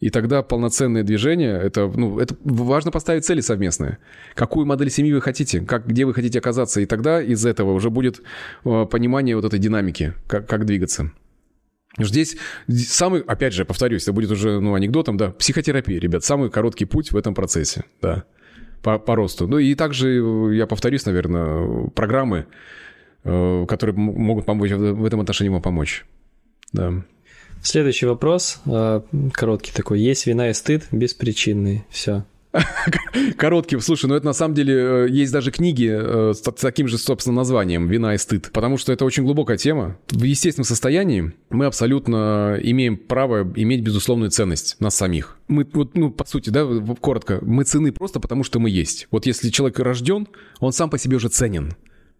И 0.00 0.10
тогда 0.10 0.42
полноценное 0.42 1.02
движение, 1.02 1.58
это, 1.58 1.86
ну, 1.86 2.18
это 2.18 2.36
важно 2.44 2.90
поставить 2.90 3.24
цели 3.24 3.40
совместные. 3.40 3.98
Какую 4.34 4.66
модель 4.66 4.90
семьи 4.90 5.12
вы 5.12 5.20
хотите, 5.20 5.60
как, 5.60 5.86
где 5.86 6.04
вы 6.04 6.12
хотите 6.12 6.38
оказаться. 6.40 6.80
И 6.80 6.86
тогда 6.86 7.22
из 7.22 7.46
этого 7.46 7.72
уже 7.72 7.90
будет 7.90 8.20
э, 8.64 8.86
понимание 8.90 9.36
вот 9.36 9.44
этой 9.44 9.58
динамики, 9.58 10.14
как, 10.26 10.46
как 10.46 10.66
двигаться. 10.66 11.12
Здесь 11.96 12.36
самый, 12.68 13.20
опять 13.20 13.54
же, 13.54 13.64
повторюсь, 13.64 14.02
это 14.02 14.12
будет 14.12 14.30
уже 14.32 14.58
ну, 14.58 14.74
анекдотом, 14.74 15.16
да, 15.16 15.30
психотерапия, 15.30 16.00
ребят, 16.00 16.24
самый 16.24 16.50
короткий 16.50 16.86
путь 16.86 17.12
в 17.12 17.16
этом 17.16 17.34
процессе, 17.34 17.84
да, 18.02 18.24
по, 18.82 18.98
по 18.98 19.14
росту. 19.14 19.46
Ну 19.46 19.58
и 19.58 19.76
также, 19.76 20.52
я 20.54 20.66
повторюсь, 20.66 21.06
наверное, 21.06 21.88
программы, 21.90 22.46
э, 23.22 23.66
которые 23.68 23.96
могут 23.96 24.44
помочь 24.44 24.72
в 24.72 25.04
этом 25.04 25.20
отношении 25.20 25.50
вам 25.50 25.62
помочь, 25.62 26.04
да. 26.72 27.04
Следующий 27.64 28.04
вопрос, 28.04 28.60
э, 28.66 29.00
короткий 29.32 29.72
такой. 29.72 29.98
Есть 29.98 30.26
вина 30.26 30.50
и 30.50 30.52
стыд 30.52 30.84
беспричинный. 30.92 31.84
Все. 31.88 32.24
Короткий. 33.38 33.80
Слушай, 33.80 34.06
ну 34.06 34.14
это 34.14 34.26
на 34.26 34.34
самом 34.34 34.54
деле 34.54 34.74
э, 34.74 35.08
есть 35.08 35.32
даже 35.32 35.50
книги 35.50 35.90
э, 35.90 36.34
с 36.34 36.40
таким 36.40 36.88
же, 36.88 36.98
собственно, 36.98 37.36
названием 37.36 37.88
«Вина 37.88 38.14
и 38.14 38.18
стыд», 38.18 38.50
потому 38.52 38.76
что 38.76 38.92
это 38.92 39.06
очень 39.06 39.24
глубокая 39.24 39.56
тема. 39.56 39.96
В 40.10 40.22
естественном 40.22 40.66
состоянии 40.66 41.32
мы 41.48 41.64
абсолютно 41.64 42.58
имеем 42.62 42.98
право 42.98 43.50
иметь 43.56 43.80
безусловную 43.80 44.30
ценность 44.30 44.76
нас 44.78 44.94
самих. 44.94 45.38
Мы, 45.48 45.66
вот, 45.72 45.96
ну, 45.96 46.10
по 46.10 46.26
сути, 46.26 46.50
да, 46.50 46.66
коротко, 47.00 47.38
мы 47.40 47.64
цены 47.64 47.92
просто 47.92 48.20
потому, 48.20 48.44
что 48.44 48.60
мы 48.60 48.68
есть. 48.68 49.08
Вот 49.10 49.24
если 49.24 49.48
человек 49.48 49.78
рожден, 49.78 50.28
он 50.60 50.72
сам 50.72 50.90
по 50.90 50.98
себе 50.98 51.16
уже 51.16 51.28
ценен. 51.28 51.74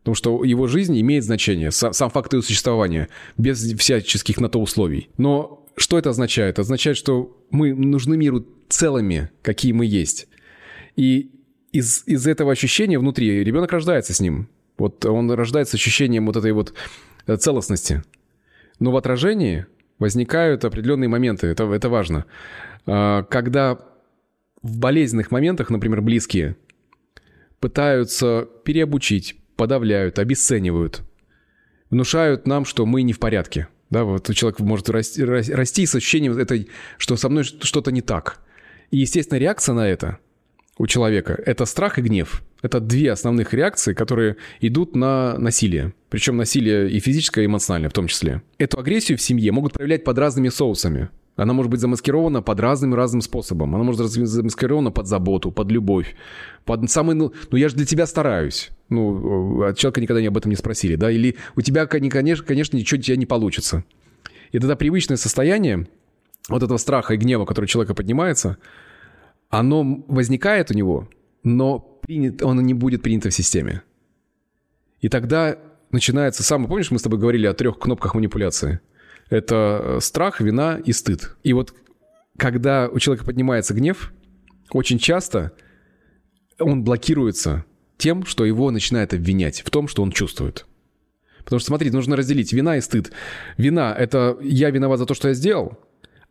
Потому 0.04 0.16
что 0.16 0.44
его 0.44 0.66
жизнь 0.66 1.00
имеет 1.00 1.24
значение, 1.24 1.70
сам, 1.70 2.10
факт 2.10 2.30
его 2.34 2.42
существования, 2.42 3.08
без 3.38 3.62
всяческих 3.78 4.38
на 4.38 4.50
то 4.50 4.60
условий. 4.60 5.08
Но 5.16 5.66
что 5.76 5.96
это 5.98 6.10
означает? 6.10 6.58
Означает, 6.58 6.98
что 6.98 7.34
мы 7.50 7.72
нужны 7.72 8.18
миру 8.18 8.44
целыми, 8.68 9.30
какие 9.40 9.72
мы 9.72 9.86
есть. 9.86 10.28
И 10.94 11.30
из, 11.72 12.04
из 12.06 12.26
этого 12.26 12.52
ощущения 12.52 12.98
внутри 12.98 13.42
ребенок 13.42 13.72
рождается 13.72 14.12
с 14.12 14.20
ним. 14.20 14.48
Вот 14.76 15.06
он 15.06 15.30
рождается 15.30 15.72
с 15.72 15.80
ощущением 15.80 16.26
вот 16.26 16.36
этой 16.36 16.52
вот 16.52 16.74
э, 17.26 17.36
целостности. 17.36 18.02
Но 18.78 18.92
в 18.92 18.98
отражении 18.98 19.64
возникают 19.98 20.66
определенные 20.66 21.08
моменты, 21.08 21.46
это, 21.46 21.64
это 21.72 21.88
важно. 21.88 22.26
А, 22.84 23.22
когда 23.22 23.78
в 24.62 24.78
болезненных 24.78 25.30
моментах, 25.30 25.70
например, 25.70 26.02
близкие, 26.02 26.56
пытаются 27.58 28.46
переобучить, 28.64 29.36
подавляют, 29.56 30.18
обесценивают, 30.18 31.02
внушают 31.90 32.46
нам, 32.46 32.64
что 32.64 32.86
мы 32.86 33.02
не 33.02 33.12
в 33.12 33.18
порядке. 33.18 33.68
Да, 33.90 34.04
вот 34.04 34.32
человек 34.34 34.60
может 34.60 34.88
расти, 34.90 35.22
расти 35.22 35.86
с 35.86 35.94
ощущением 35.94 36.36
этой, 36.36 36.68
что 36.98 37.16
со 37.16 37.28
мной 37.28 37.44
что-то 37.44 37.92
не 37.92 38.00
так. 38.00 38.40
И, 38.90 38.98
естественно, 38.98 39.38
реакция 39.38 39.74
на 39.74 39.88
это 39.88 40.18
у 40.78 40.86
человека– 40.86 41.40
это 41.46 41.66
страх 41.66 41.98
и 41.98 42.02
гнев. 42.02 42.42
Это 42.62 42.80
две 42.80 43.12
основных 43.12 43.52
реакции, 43.52 43.92
которые 43.92 44.36
идут 44.60 44.96
на 44.96 45.36
насилие. 45.38 45.92
Причем 46.08 46.36
насилие 46.36 46.90
и 46.90 46.98
физическое, 46.98 47.42
и 47.42 47.46
эмоциональное 47.46 47.90
в 47.90 47.92
том 47.92 48.06
числе. 48.06 48.42
Эту 48.58 48.78
агрессию 48.80 49.18
в 49.18 49.22
семье 49.22 49.52
могут 49.52 49.74
проявлять 49.74 50.02
под 50.02 50.18
разными 50.18 50.48
соусами. 50.48 51.10
Она 51.36 51.52
может 51.52 51.70
быть 51.70 51.80
замаскирована 51.80 52.42
под 52.42 52.60
разным-разным 52.60 53.20
способом. 53.20 53.74
Она 53.74 53.82
может 53.82 54.02
быть 54.02 54.28
замаскирована 54.28 54.92
под 54.92 55.06
заботу, 55.08 55.50
под 55.50 55.70
любовь, 55.72 56.14
под 56.64 56.88
самый... 56.88 57.16
Ну, 57.16 57.32
ну 57.50 57.58
я 57.58 57.68
же 57.68 57.74
для 57.74 57.86
тебя 57.86 58.06
стараюсь. 58.06 58.70
Ну, 58.88 59.62
от 59.64 59.76
человека 59.76 60.00
никогда 60.00 60.20
не 60.20 60.28
об 60.28 60.36
этом 60.36 60.50
не 60.50 60.56
спросили, 60.56 60.94
да? 60.94 61.10
Или 61.10 61.36
у 61.56 61.60
тебя, 61.60 61.86
конечно, 61.86 62.44
конечно, 62.44 62.76
ничего 62.76 62.98
у 62.98 63.02
тебя 63.02 63.16
не 63.16 63.26
получится. 63.26 63.84
И 64.52 64.58
тогда 64.60 64.76
привычное 64.76 65.16
состояние 65.16 65.88
вот 66.48 66.62
этого 66.62 66.78
страха 66.78 67.14
и 67.14 67.16
гнева, 67.16 67.44
который 67.46 67.64
у 67.64 67.68
человека 67.68 67.94
поднимается, 67.94 68.58
оно 69.50 70.04
возникает 70.06 70.70
у 70.70 70.74
него, 70.74 71.08
но 71.42 71.80
принят, 71.80 72.42
оно 72.42 72.60
не 72.60 72.74
будет 72.74 73.02
принято 73.02 73.30
в 73.30 73.34
системе. 73.34 73.82
И 75.00 75.08
тогда 75.08 75.58
начинается 75.90 76.44
самое... 76.44 76.68
Помнишь, 76.68 76.92
мы 76.92 76.98
с 76.98 77.02
тобой 77.02 77.18
говорили 77.18 77.46
о 77.46 77.54
трех 77.54 77.78
кнопках 77.78 78.14
манипуляции? 78.14 78.80
Это 79.30 79.80
э, 79.82 79.98
страх, 80.00 80.40
вина 80.40 80.80
и 80.84 80.92
стыд. 80.92 81.36
И 81.42 81.52
вот 81.52 81.74
когда 82.36 82.88
у 82.88 82.98
человека 82.98 83.24
поднимается 83.24 83.74
гнев, 83.74 84.12
очень 84.70 84.98
часто 84.98 85.52
он 86.58 86.84
блокируется 86.84 87.64
тем, 87.96 88.24
что 88.26 88.44
его 88.44 88.70
начинает 88.70 89.14
обвинять 89.14 89.62
в 89.62 89.70
том, 89.70 89.88
что 89.88 90.02
он 90.02 90.12
чувствует. 90.12 90.66
Потому 91.44 91.60
что, 91.60 91.68
смотрите, 91.68 91.94
нужно 91.94 92.16
разделить 92.16 92.52
вина 92.52 92.76
и 92.76 92.80
стыд. 92.80 93.12
Вина– 93.58 93.94
это 93.98 94.36
я 94.40 94.70
виноват 94.70 94.98
за 94.98 95.06
то, 95.06 95.14
что 95.14 95.28
я 95.28 95.34
сделал, 95.34 95.78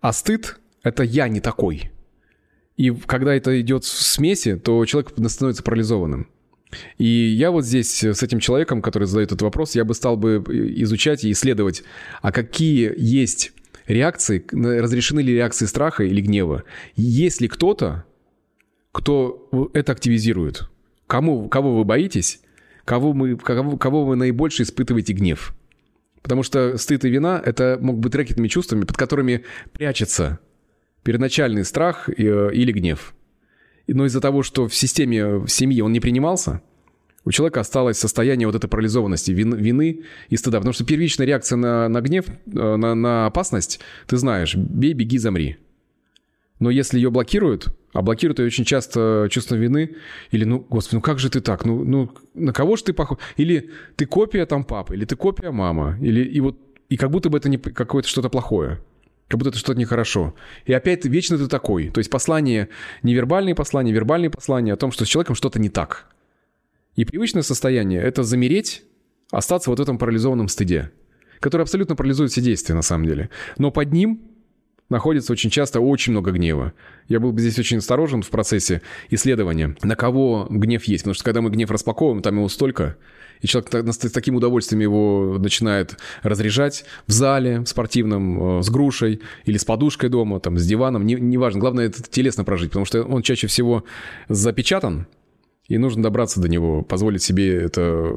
а 0.02 0.12
стыд– 0.12 0.60
это 0.84 1.04
я 1.04 1.28
не 1.28 1.40
такой. 1.40 1.92
И 2.76 2.90
когда 2.90 3.36
это 3.36 3.60
идет 3.62 3.84
в 3.84 3.88
смеси, 3.88 4.56
то 4.56 4.84
человек 4.86 5.14
становится 5.30 5.64
парализованным. 5.64 6.28
И 6.98 7.06
я 7.06 7.52
вот 7.52 7.66
здесь 7.66 8.04
с 8.04 8.24
этим 8.24 8.40
человеком, 8.40 8.82
который 8.82 9.06
задает 9.06 9.30
этот 9.30 9.42
вопрос, 9.42 9.76
я 9.76 9.86
бы 9.86 9.94
стал 9.94 10.18
бы 10.18 10.44
изучать 10.78 11.24
и 11.24 11.32
исследовать, 11.32 11.84
а 12.22 12.32
какие 12.32 12.94
есть 12.98 13.54
реакции, 13.88 14.44
разрешены 14.52 15.20
ли 15.20 15.34
реакции 15.34 15.66
страха 15.66 16.04
или 16.04 16.22
гнева. 16.22 16.64
Есть 16.96 17.42
ли 17.42 17.48
кто-то, 17.48 18.06
кто 18.92 19.50
это 19.74 19.92
активизирует? 19.92 20.70
Кому, 21.08 21.50
кого 21.50 21.78
вы 21.78 21.84
боитесь? 21.84 22.42
Кого, 22.86 23.14
мы, 23.14 23.38
кого, 23.38 23.78
кого 23.78 24.06
вы 24.06 24.16
наибольше 24.16 24.64
испытываете 24.64 25.14
гнев? 25.14 25.56
Потому 26.22 26.44
что 26.44 26.78
стыд 26.78 27.04
и 27.06 27.10
вина— 27.10 27.42
это 27.46 27.78
могут 27.82 28.02
быть 28.02 28.16
рэкетными 28.16 28.48
чувствами, 28.48 28.86
под 28.86 28.98
которыми 28.98 29.44
прячется 29.74 30.40
первоначальный 31.04 31.66
страх 31.66 32.10
э, 32.10 32.14
или 32.54 32.72
гнев 32.72 33.14
но 33.88 34.06
из-за 34.06 34.22
того, 34.22 34.44
что 34.44 34.68
в 34.68 34.76
системе 34.76 35.40
в 35.40 35.48
семье 35.48 35.84
он 35.84 35.92
не 35.92 36.00
принимался, 36.00 36.62
у 37.26 37.32
человека 37.32 37.62
осталось 37.62 37.98
состояние 37.98 38.48
вот 38.48 38.56
этой 38.56 38.68
парализованности, 38.68 39.32
вин, 39.32 39.56
вины 39.56 40.04
и 40.30 40.38
стыда. 40.38 40.60
Потому 40.60 40.74
что 40.74 40.86
первичная 40.86 41.26
реакция 41.26 41.56
на, 41.56 41.88
на 41.88 42.02
гнев, 42.02 42.26
э, 42.28 42.76
на, 42.76 42.96
на 42.96 43.26
опасность, 43.26 43.80
ты 44.08 44.18
знаешь, 44.18 44.56
бей, 44.56 44.94
беги, 44.94 45.18
замри. 45.18 45.58
Но 46.60 46.70
если 46.70 46.98
ее 46.98 47.12
блокируют, 47.12 47.68
а 47.94 48.02
блокируют 48.02 48.40
ее 48.40 48.48
очень 48.48 48.66
часто 48.66 49.28
чувство 49.30 49.56
вины, 49.56 49.96
или, 50.32 50.44
ну, 50.44 50.66
господи, 50.70 50.96
ну 50.96 51.02
как 51.02 51.20
же 51.20 51.30
ты 51.30 51.42
так? 51.42 51.66
Ну, 51.66 51.84
ну 51.84 52.10
на 52.34 52.54
кого 52.54 52.76
же 52.76 52.84
ты 52.84 52.94
похож? 52.94 53.20
Или 53.38 53.72
ты 53.96 54.06
копия 54.06 54.46
там 54.46 54.64
папы, 54.64 54.96
или 54.96 55.06
ты 55.06 55.16
копия 55.16 55.52
мама, 55.52 55.98
или 56.02 56.24
и 56.24 56.40
вот, 56.42 56.58
и 56.90 56.98
как 56.98 57.12
будто 57.12 57.30
бы 57.30 57.38
это 57.38 57.50
не 57.50 57.58
какое-то 57.58 58.08
что-то 58.08 58.30
плохое. 58.30 58.80
Как 59.34 59.40
будто 59.40 59.50
это 59.50 59.58
что-то 59.58 59.80
нехорошо. 59.80 60.36
И 60.68 60.74
опять 60.74 61.06
вечно 61.06 61.40
ты 61.40 61.48
такой. 61.48 61.90
То 61.90 61.98
есть 61.98 62.12
послание, 62.12 62.70
невербальные 63.02 63.56
послания, 63.56 63.92
вербальные 63.92 64.30
послания 64.30 64.74
о 64.74 64.78
том, 64.78 64.92
что 64.92 65.06
с 65.06 65.08
человеком 65.08 65.34
что-то 65.34 65.58
не 65.58 65.70
так. 65.70 66.06
И 66.96 67.04
привычное 67.04 67.42
состояние– 67.42 68.00
это 68.04 68.22
замереть, 68.22 68.84
остаться 69.32 69.72
вот 69.72 69.80
в 69.80 69.82
этом 69.82 69.98
парализованном 69.98 70.50
стыде, 70.50 70.92
который 71.40 71.64
абсолютно 71.64 71.96
парализует 71.96 72.30
все 72.30 72.42
действия 72.42 72.76
на 72.76 72.84
самом 72.84 73.08
деле. 73.08 73.32
Но 73.58 73.72
под 73.72 73.92
ним 73.92 74.22
находится 74.90 75.34
очень 75.34 75.50
часто 75.50 75.82
очень 75.82 76.12
много 76.12 76.30
гнева. 76.30 76.74
Я 77.08 77.20
был 77.20 77.32
бы 77.32 77.42
здесь 77.42 77.58
очень 77.58 77.80
осторожен 77.80 78.22
в 78.22 78.30
процессе 78.30 78.84
исследования, 79.10 79.76
на 79.82 79.96
кого 79.96 80.46
гнев 80.48 80.84
есть. 80.84 81.06
Потому 81.06 81.16
что 81.16 81.24
когда 81.24 81.42
мы 81.42 81.50
гнев 81.50 81.72
распаковываем, 81.72 82.22
там 82.22 82.36
его 82.36 82.50
столько, 82.50 82.98
и 83.44 83.48
человек 83.48 83.72
с 83.94 83.98
таким 84.12 84.36
удовольствием 84.36 84.82
его 84.82 85.38
начинает 85.38 85.98
разряжать 86.24 86.86
в 87.06 87.12
зале 87.12 87.60
в 87.60 87.68
спортивном, 87.68 88.60
э, 88.60 88.64
с 88.64 88.70
грушей 88.70 89.22
или 89.46 89.58
с 89.58 89.66
подушкой 89.66 90.10
дома, 90.10 90.40
там, 90.40 90.58
с 90.58 90.66
диваном, 90.66 91.06
неважно. 91.06 91.58
Не 91.58 91.62
Главное 91.62 91.86
это 91.86 92.02
телесно 92.02 92.44
прожить, 92.44 92.72
потому 92.72 92.86
что 92.86 93.04
он 93.04 93.22
чаще 93.22 93.48
всего 93.48 93.84
запечатан, 94.30 95.08
И 95.70 95.78
нужно 95.78 96.04
добраться 96.04 96.42
до 96.42 96.50
него, 96.50 96.82
позволить 96.82 97.24
себе 97.24 97.56
это... 97.56 98.10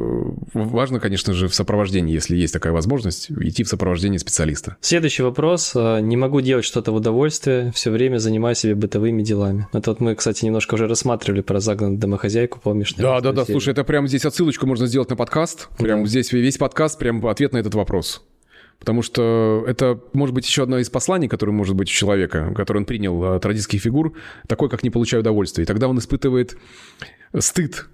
Важно, 0.53 0.99
конечно 0.99 1.33
же, 1.33 1.47
в 1.47 1.55
сопровождении, 1.55 2.13
если 2.13 2.37
есть 2.37 2.53
такая 2.53 2.73
возможность, 2.73 3.31
идти 3.31 3.63
в 3.63 3.69
сопровождении 3.69 4.19
специалиста. 4.19 4.77
Следующий 4.81 5.23
вопрос. 5.23 5.75
Не 5.75 6.17
могу 6.17 6.41
делать 6.41 6.65
что-то 6.65 6.91
в 6.91 6.97
удовольствие, 6.97 7.71
все 7.73 7.93
время 7.93 8.19
занимаюсь 8.19 8.59
себе 8.59 8.75
бытовыми 8.75 9.23
делами. 9.23 9.69
Это 9.73 9.93
вот 9.93 10.01
мы, 10.01 10.17
кстати, 10.17 10.45
немножко 10.45 10.75
уже 10.75 10.89
рассматривали 10.89 11.41
про 11.41 11.61
загнанную 11.61 12.01
домохозяйку, 12.01 12.59
помнишь? 12.61 12.95
Да, 12.95 13.21
да, 13.21 13.31
да. 13.31 13.45
Слушай, 13.45 13.71
это 13.71 13.85
прямо 13.85 14.09
здесь 14.09 14.25
отсылочку 14.25 14.67
можно 14.67 14.89
сделать 14.89 15.11
на 15.11 15.17
подкаст. 15.17 15.69
Прям 15.79 16.03
да. 16.03 16.09
здесь 16.09 16.33
весь 16.33 16.59
подкаст, 16.59 16.99
прям 16.99 17.25
ответ 17.27 17.53
на 17.53 17.59
этот 17.59 17.77
вопрос. 17.77 18.25
Потому 18.79 19.01
что 19.01 19.65
это 19.67 19.99
может 20.13 20.35
быть 20.35 20.47
еще 20.47 20.65
одно 20.65 20.79
из 20.79 20.91
посланий, 20.91 21.29
которое 21.29 21.53
может 21.53 21.75
быть 21.75 21.89
у 21.89 21.93
человека, 21.93 22.53
который 22.55 22.79
он 22.79 22.85
принял 22.85 23.25
от 23.25 23.47
родительских 23.47 23.81
фигур, 23.81 24.13
такой, 24.49 24.69
как 24.69 24.83
не 24.83 24.91
получаю 24.91 25.23
удовольствия. 25.23 25.65
И 25.65 25.67
тогда 25.67 25.89
он 25.89 25.99
испытывает 25.99 26.59
стыд 27.39 27.87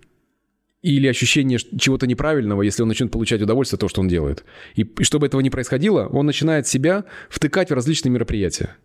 или 0.83 1.07
ощущение 1.07 1.59
чего-то 1.59 2.07
неправильного, 2.07 2.63
если 2.63 2.83
он 2.83 2.89
начнет 2.89 3.11
получать 3.11 3.41
удовольствие 3.41 3.77
от 3.77 3.81
того, 3.81 3.89
что 3.89 4.01
он 4.01 4.09
делает. 4.09 4.45
И, 4.75 4.83
и 4.83 5.05
чтобы 5.05 5.27
этого 5.27 5.41
не 5.41 5.51
происходило, 5.51 6.07
он 6.07 6.27
начинает 6.27 6.67
себя 6.67 7.05
втыкать 7.31 7.71
в 7.71 7.75
различные 7.75 8.11
мероприятия. 8.11 8.77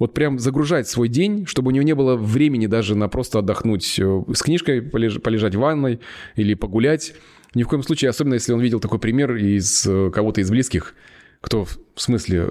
Вот 0.00 0.14
прям 0.14 0.38
загружать 0.38 0.88
свой 0.88 1.08
день, 1.08 1.46
чтобы 1.46 1.68
у 1.68 1.70
него 1.72 1.84
не 1.84 1.94
было 1.94 2.16
времени 2.16 2.66
даже 2.66 2.94
на 2.96 3.08
просто 3.08 3.38
отдохнуть 3.38 3.98
э, 3.98 4.22
с 4.32 4.42
книжкой, 4.42 4.82
полеж, 4.82 5.20
полежать 5.20 5.54
в 5.54 5.58
ванной 5.58 6.00
или 6.36 6.54
погулять. 6.54 7.14
Ни 7.54 7.62
в 7.62 7.68
коем 7.68 7.82
случае, 7.82 8.08
особенно 8.08 8.34
если 8.34 8.52
он 8.52 8.60
видел 8.60 8.80
такой 8.80 8.98
пример 8.98 9.36
из 9.36 9.86
э, 9.86 10.10
кого-то 10.10 10.40
из 10.40 10.50
близких, 10.50 10.94
кто 11.42 11.66
в 11.66 11.78
смысле 11.96 12.48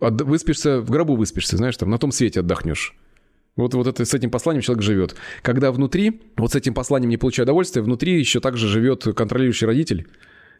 выспишься, 0.00 0.80
в 0.80 0.90
гробу 0.90 1.16
выспишься, 1.16 1.56
знаешь, 1.56 1.76
там 1.78 1.88
на 1.88 1.96
том 1.96 2.12
свете 2.12 2.40
отдохнешь. 2.40 2.94
Вот, 3.56 3.74
вот 3.74 3.86
это, 3.86 4.04
с 4.04 4.14
этим 4.14 4.30
посланием 4.30 4.62
человек 4.62 4.82
живет. 4.82 5.14
Когда 5.42 5.72
внутри, 5.72 6.22
вот 6.36 6.52
с 6.52 6.54
этим 6.56 6.72
посланием 6.72 7.10
не 7.10 7.18
получая 7.18 7.44
удовольствия, 7.44 7.82
внутри 7.82 8.18
еще 8.18 8.40
также 8.40 8.66
живет 8.66 9.04
контролирующий 9.04 9.66
родитель, 9.66 10.08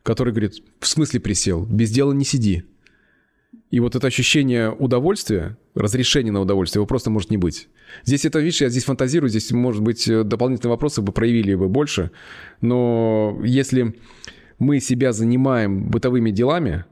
который 0.02 0.32
говорит, 0.32 0.62
в 0.78 0.86
смысле 0.86 1.20
присел, 1.20 1.64
без 1.64 1.90
дела 1.90 2.12
не 2.12 2.24
сиди. 2.24 2.64
И 3.70 3.80
вот 3.80 3.96
это 3.96 4.06
ощущение 4.06 4.70
удовольствия, 4.70 5.56
разрешения 5.74 6.30
на 6.30 6.40
удовольствие, 6.40 6.80
его 6.80 6.86
просто 6.86 7.08
может 7.08 7.30
не 7.30 7.38
быть. 7.38 7.68
Здесь 8.04 8.26
это, 8.26 8.38
видишь, 8.38 8.60
я 8.60 8.68
здесь 8.68 8.84
фантазирую, 8.84 9.30
здесь, 9.30 9.50
может 9.52 9.82
быть, 9.82 10.06
дополнительные 10.06 10.72
вопросы 10.72 11.00
бы 11.00 11.12
проявили 11.12 11.54
бы 11.54 11.68
больше, 11.68 12.10
но 12.60 13.38
если 13.42 13.96
мы 14.58 14.80
себя 14.80 15.12
занимаем 15.12 15.88
бытовыми 15.88 16.30
делами, 16.30 16.84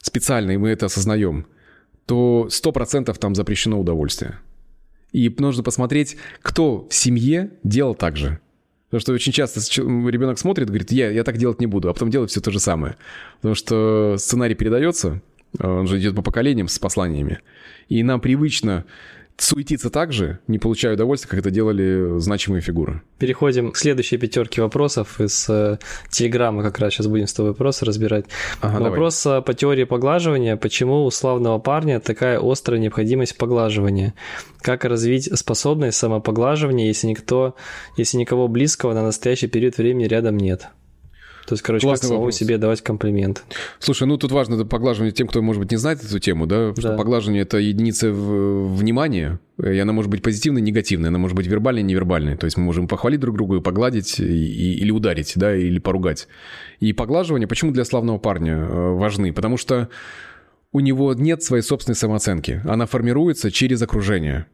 специально, 0.00 0.50
и 0.50 0.56
мы 0.56 0.70
это 0.70 0.86
осознаем, 0.86 1.46
то 2.06 2.48
100% 2.50 3.16
там 3.18 3.34
запрещено 3.36 3.80
удовольствие. 3.80 4.40
И 5.16 5.34
нужно 5.38 5.62
посмотреть, 5.62 6.18
кто 6.42 6.86
в 6.90 6.94
семье 6.94 7.52
делал 7.62 7.94
так 7.94 8.18
же. 8.18 8.38
Потому 8.90 9.00
что 9.00 9.12
очень 9.14 9.32
часто 9.32 9.60
ребенок 9.80 10.38
смотрит, 10.38 10.68
говорит, 10.68 10.92
я, 10.92 11.10
я 11.10 11.24
так 11.24 11.38
делать 11.38 11.58
не 11.58 11.66
буду, 11.66 11.88
а 11.88 11.94
потом 11.94 12.10
делает 12.10 12.30
все 12.30 12.42
то 12.42 12.50
же 12.50 12.60
самое. 12.60 12.96
Потому 13.36 13.54
что 13.54 14.16
сценарий 14.18 14.54
передается, 14.54 15.22
он 15.58 15.86
же 15.86 15.98
идет 15.98 16.14
по 16.14 16.20
поколениям 16.20 16.68
с 16.68 16.78
посланиями. 16.78 17.38
И 17.88 18.02
нам 18.02 18.20
привычно 18.20 18.84
суетиться 19.38 19.90
так 19.90 20.12
же, 20.12 20.38
не 20.46 20.58
получая 20.58 20.94
удовольствия, 20.94 21.28
как 21.30 21.40
это 21.40 21.50
делали 21.50 22.18
значимые 22.18 22.62
фигуры. 22.62 23.02
Переходим 23.18 23.72
к 23.72 23.76
следующей 23.76 24.16
пятерке 24.16 24.62
вопросов 24.62 25.20
из 25.20 25.46
э, 25.48 25.78
Телеграма, 26.10 26.62
как 26.62 26.78
раз 26.78 26.94
сейчас 26.94 27.06
будем 27.06 27.26
с 27.26 27.34
тобой 27.34 27.52
вопросы 27.52 27.84
разбирать. 27.84 28.26
Ага, 28.60 28.82
Вопрос 28.82 29.22
давай. 29.24 29.42
по 29.42 29.54
теории 29.54 29.84
поглаживания. 29.84 30.56
Почему 30.56 31.04
у 31.04 31.10
славного 31.10 31.58
парня 31.58 32.00
такая 32.00 32.40
острая 32.42 32.80
необходимость 32.80 33.36
поглаживания? 33.36 34.14
Как 34.60 34.84
развить 34.84 35.30
способность 35.38 35.98
самопоглаживания, 35.98 36.86
если 36.86 37.06
никто, 37.06 37.56
если 37.96 38.16
никого 38.16 38.48
близкого 38.48 38.94
на 38.94 39.02
настоящий 39.02 39.48
период 39.48 39.76
времени 39.78 40.06
рядом 40.06 40.36
нет? 40.36 40.68
То 41.46 41.52
есть, 41.52 41.62
короче, 41.62 41.86
Классный 41.86 42.08
как 42.08 42.16
самому 42.16 42.30
себе 42.32 42.58
давать 42.58 42.82
комплимент. 42.82 43.44
Слушай, 43.78 44.08
ну 44.08 44.16
тут 44.16 44.32
важно 44.32 44.64
поглаживание 44.66 45.12
тем, 45.12 45.28
кто, 45.28 45.40
может 45.42 45.62
быть, 45.62 45.70
не 45.70 45.76
знает 45.76 46.02
эту 46.02 46.18
тему, 46.18 46.46
да, 46.46 46.72
что 46.72 46.90
да. 46.90 46.96
поглаживание– 46.96 47.42
это 47.44 47.58
единица 47.58 48.10
внимания, 48.10 49.38
и 49.62 49.78
она 49.78 49.92
может 49.92 50.10
быть 50.10 50.22
позитивной, 50.22 50.60
негативной, 50.60 51.08
она 51.08 51.18
может 51.18 51.36
быть 51.36 51.46
вербальной, 51.46 51.84
невербальной. 51.84 52.36
То 52.36 52.46
есть 52.46 52.56
мы 52.56 52.64
можем 52.64 52.88
похвалить 52.88 53.20
друг 53.20 53.36
друга, 53.36 53.60
погладить 53.60 54.18
и, 54.18 54.74
или 54.74 54.90
ударить, 54.90 55.34
да, 55.36 55.54
или 55.54 55.78
поругать. 55.78 56.26
И 56.80 56.92
поглаживание 56.92 57.46
почему 57.46 57.70
для 57.70 57.84
славного 57.84 58.18
парня 58.18 58.54
э, 58.54 58.90
важны? 58.94 59.32
Потому 59.32 59.56
что 59.56 59.88
у 60.72 60.80
него 60.80 61.14
нет 61.14 61.42
своей 61.44 61.62
собственной 61.62 61.96
самооценки. 61.96 62.60
Она 62.64 62.86
формируется 62.86 63.52
через 63.52 63.80
окружение. 63.82 64.46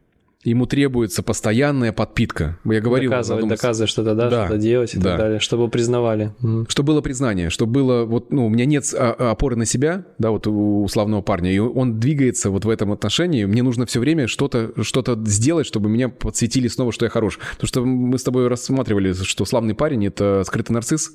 Ему 0.43 0.65
требуется 0.65 1.23
постоянная 1.23 1.93
подпитка. 1.93 2.59
Я 2.65 2.81
говорил... 2.81 3.11
Доказывать, 3.11 3.47
доказывать 3.47 3.89
что-то, 3.89 4.13
да, 4.13 4.29
да, 4.29 4.45
что-то 4.45 4.59
делать 4.59 4.93
и 4.93 4.97
да. 4.97 5.11
так 5.11 5.17
далее, 5.19 5.39
чтобы 5.39 5.69
признавали. 5.69 6.33
Чтобы 6.67 6.87
было 6.87 7.01
признание, 7.01 7.49
чтобы 7.49 7.71
было... 7.71 8.03
Вот, 8.03 8.33
ну, 8.33 8.47
у 8.47 8.49
меня 8.49 8.65
нет 8.65 8.93
а, 8.93 9.15
а, 9.17 9.31
опоры 9.31 9.55
на 9.55 9.65
себя, 9.65 10.05
да, 10.17 10.31
вот 10.31 10.45
у 10.47 10.85
славного 10.89 11.21
парня, 11.21 11.53
и 11.53 11.59
он 11.59 11.99
двигается 11.99 12.49
вот 12.49 12.65
в 12.65 12.69
этом 12.69 12.91
отношении. 12.91 13.45
Мне 13.45 13.63
нужно 13.63 13.85
все 13.85 14.01
время 14.01 14.27
что-то 14.27 14.71
что 14.83 15.03
сделать, 15.25 15.65
чтобы 15.65 15.89
меня 15.89 16.09
подсветили 16.09 16.67
снова, 16.67 16.91
что 16.91 17.05
я 17.05 17.09
хорош. 17.09 17.39
Потому 17.53 17.67
что 17.67 17.85
мы 17.85 18.17
с 18.17 18.23
тобой 18.23 18.47
рассматривали, 18.49 19.13
что 19.13 19.45
славный 19.45 19.75
парень— 19.75 20.05
это 20.07 20.43
скрытый 20.45 20.73
нарцисс, 20.73 21.11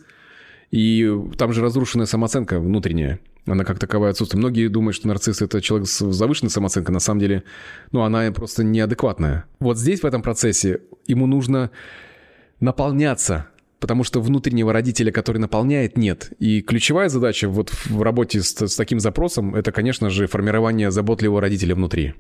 и 0.71 1.11
там 1.37 1.53
же 1.53 1.63
разрушенная 1.63 2.07
самооценка 2.07 2.61
внутренняя. 2.61 3.21
Она 3.51 3.65
как 3.65 3.79
таковая 3.79 4.11
отсутствует. 4.11 4.41
Многие 4.41 4.69
думают, 4.69 4.97
что 4.97 5.09
нарцисс– 5.09 5.43
это 5.43 5.61
человек 5.61 5.89
с 5.89 5.99
завышенной 6.13 6.51
самооценкой. 6.51 6.93
На 6.93 7.01
самом 7.01 7.21
деле, 7.21 7.45
ну, 7.93 8.03
она 8.03 8.31
просто 8.33 8.65
неадекватная. 8.65 9.45
Вот 9.61 9.79
здесь, 9.79 10.01
в 10.01 10.07
этом 10.07 10.23
процессе, 10.23 10.81
ему 11.07 11.27
нужно 11.27 11.71
наполняться 12.61 13.49
потому 13.81 14.05
что 14.05 14.21
внутреннего 14.21 14.73
родителя, 14.73 15.13
который 15.13 15.39
наполняет, 15.39 15.97
нет. 15.97 16.33
И 16.39 16.63
ключевая 16.63 17.09
задача 17.09 17.49
вот 17.49 17.71
в 17.71 18.03
работе 18.03 18.43
с, 18.43 18.61
с 18.61 18.77
таким 18.77 18.99
запросом– 19.01 19.55
это, 19.55 19.73
конечно 19.73 20.11
же, 20.11 20.27
формирование 20.27 20.91
заботливого 20.91 21.41
родителя 21.41 21.75
внутри. 21.75 22.15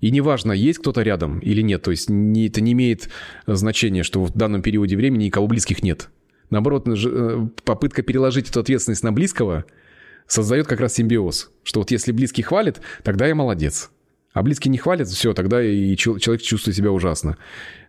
И 0.00 0.10
неважно, 0.10 0.52
есть 0.52 0.78
кто-то 0.78 1.02
рядом 1.02 1.40
или 1.40 1.60
нет, 1.60 1.82
то 1.82 1.90
есть 1.90 2.08
не, 2.08 2.48
это 2.48 2.60
не 2.60 2.72
имеет 2.72 3.10
значения, 3.46 4.02
что 4.02 4.24
в 4.24 4.32
данном 4.34 4.62
периоде 4.62 4.96
времени 4.96 5.24
никого 5.24 5.46
близких 5.46 5.82
нет. 5.82 6.08
Наоборот, 6.48 6.88
э, 6.88 7.48
попытка 7.64 8.02
переложить 8.02 8.48
эту 8.48 8.60
ответственность 8.60 9.04
на 9.04 9.12
близкого 9.12 9.66
создает 10.30 10.66
как 10.66 10.80
раз 10.80 10.94
симбиоз. 10.94 11.50
Что 11.64 11.80
вот 11.80 11.90
если 11.90 12.12
близкий 12.12 12.42
хвалит, 12.42 12.80
тогда 13.02 13.26
я 13.26 13.34
молодец. 13.34 13.90
А 14.32 14.44
близкий 14.44 14.68
не 14.68 14.78
хвалит, 14.78 15.08
все, 15.08 15.34
тогда 15.34 15.60
и 15.60 15.96
человек 15.96 16.40
чувствует 16.40 16.76
себя 16.76 16.92
ужасно. 16.92 17.36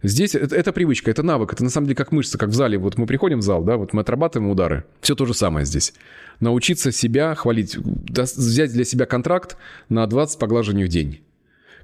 Здесь 0.01 0.33
это, 0.33 0.55
это 0.55 0.73
привычка, 0.73 1.11
это 1.11 1.21
навык, 1.21 1.53
это 1.53 1.63
на 1.63 1.69
самом 1.69 1.85
деле 1.85 1.95
как 1.95 2.11
мышца, 2.11 2.39
как 2.39 2.49
в 2.49 2.53
зале. 2.53 2.79
Вот 2.79 2.97
мы 2.97 3.05
приходим 3.05 3.39
в 3.39 3.43
зал, 3.43 3.63
да, 3.63 3.77
вот 3.77 3.93
мы 3.93 4.01
отрабатываем 4.01 4.49
удары. 4.49 4.85
Все 5.01 5.13
то 5.13 5.27
же 5.27 5.35
самое 5.35 5.67
здесь. 5.67 5.93
Научиться 6.39 6.91
себя 6.91 7.35
хвалить, 7.35 7.77
взять 7.77 8.73
для 8.73 8.85
себя 8.85 9.05
контракт 9.05 9.55
на 9.87 10.07
20 10.07 10.39
поглаживаний 10.39 10.85
в 10.85 10.87
день. 10.87 11.21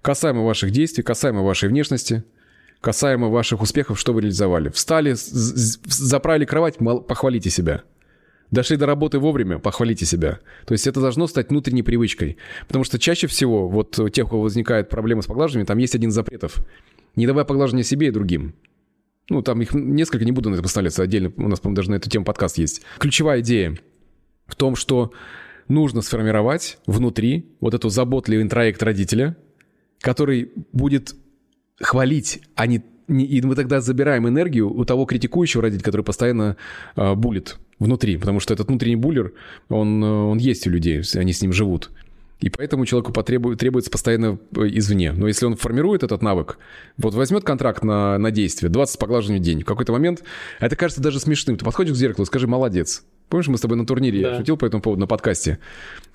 Касаемо 0.02 0.43
ваших 0.43 0.72
действий, 0.72 1.04
касаемо 1.04 1.43
вашей 1.43 1.70
внешности– 1.70 2.24
касаемо 2.82 3.30
ваших 3.30 3.62
успехов, 3.62 4.00
что 4.00 4.13
вы 4.13 4.22
реализовали. 4.22 4.70
Встали, 4.70 5.13
заправили 5.15 6.46
кровать, 6.46 6.78
похвалите 6.78 7.50
себя. 7.50 7.84
Дошли 8.50 8.78
до 8.78 8.86
работы 8.86 9.20
вовремя, 9.20 9.60
похвалите 9.60 10.06
себя. 10.06 10.40
То 10.66 10.72
есть 10.74 10.88
это 10.88 11.02
должно 11.02 11.28
стать 11.28 11.50
внутренней 11.50 11.84
привычкой. 11.84 12.38
Потому 12.68 12.86
что 12.86 12.98
чаще 12.98 13.28
всего 13.28 13.68
вот 13.68 14.00
у 14.00 14.10
тех, 14.10 14.28
у 14.28 14.30
кого 14.30 14.42
возникают 14.44 14.90
проблемы 14.90 15.22
с 15.22 15.26
поглаживанием, 15.26 15.66
там 15.66 15.78
есть 15.78 15.96
один 15.96 16.12
из 16.12 16.14
запретов. 16.14 16.58
Не 17.16 17.28
давай 17.28 17.44
поглаживания 17.44 17.84
себе 17.84 18.08
и 18.08 18.12
другим. 18.12 18.56
Ну, 19.30 19.42
там 19.42 19.62
их 19.62 19.74
несколько, 19.74 20.24
не 20.24 20.32
буду 20.32 20.50
на 20.50 20.54
это 20.54 20.64
поставляться 20.64 21.04
отдельно. 21.04 21.34
У 21.36 21.50
нас, 21.50 21.60
по-моему, 21.60 21.76
даже 21.76 21.92
на 21.92 21.96
эту 21.96 22.10
тему 22.10 22.24
подкаст 22.24 22.58
есть. 22.58 22.84
Ключевая 23.00 23.42
идея 23.42 23.78
в 24.46 24.56
том, 24.56 24.78
что 24.78 25.12
нужно 25.68 26.02
сформировать 26.02 26.78
внутри 26.86 27.52
вот 27.60 27.74
эту 27.74 27.90
заботливый 27.90 28.44
интроект 28.44 28.82
родителя, 28.82 29.36
который 30.00 30.52
будет 30.72 31.16
хвалить, 31.82 32.42
а 32.56 32.68
не... 32.68 32.82
И 33.10 33.42
мы 33.42 33.56
тогда 33.56 33.82
забираем 33.82 34.28
энергию 34.28 34.70
у 34.70 34.86
того 34.86 35.06
критикующего 35.06 35.64
родителя, 35.64 35.84
который 35.84 36.04
постоянно 36.04 36.58
э, 36.96 37.14
булит 37.16 37.58
внутри, 37.80 38.18
потому 38.18 38.40
что 38.40 38.54
этот 38.54 38.68
внутренний 38.68 38.96
буллер, 38.96 39.34
он, 39.70 40.04
он 40.04 40.38
есть 40.38 40.68
у 40.68 40.70
людей, 40.70 41.02
они 41.16 41.34
с 41.34 41.42
ним 41.42 41.54
живут. 41.54 41.92
И 42.40 42.50
поэтому 42.50 42.86
человеку 42.86 43.12
потребует, 43.12 43.60
требуется 43.60 43.90
постоянно 43.90 44.38
э, 44.56 44.68
извне. 44.68 45.12
Но 45.12 45.28
если 45.28 45.46
он 45.46 45.56
формирует 45.56 46.04
этот 46.04 46.22
навык, 46.22 46.60
вот 46.98 47.16
возьмет 47.16 47.44
контракт 47.44 47.84
на, 47.84 48.18
на 48.20 48.30
действие, 48.30 48.70
20 48.70 49.00
поглаживаний 49.00 49.40
в 49.40 49.44
день, 49.44 49.63
в 49.63 49.66
какой-то 49.66 49.92
момент, 49.92 50.24
это 50.60 50.76
кажется 50.76 51.02
даже 51.02 51.20
смешным. 51.20 51.58
Ты 51.58 51.66
подходишь 51.66 51.94
к 51.94 51.98
зеркалу 51.98 52.24
и 52.24 52.28
скажи 52.28 52.48
«молодец». 52.48 53.04
Помнишь, 53.30 53.48
мы 53.48 53.58
с 53.58 53.62
тобой 53.62 53.76
на 53.76 53.86
турнире, 53.86 54.22
да. 54.22 54.30
я 54.30 54.38
шутил 54.38 54.56
по 54.56 54.66
этому 54.66 54.82
поводу 54.82 55.02
на 55.02 55.08
подкасте, 55.08 55.60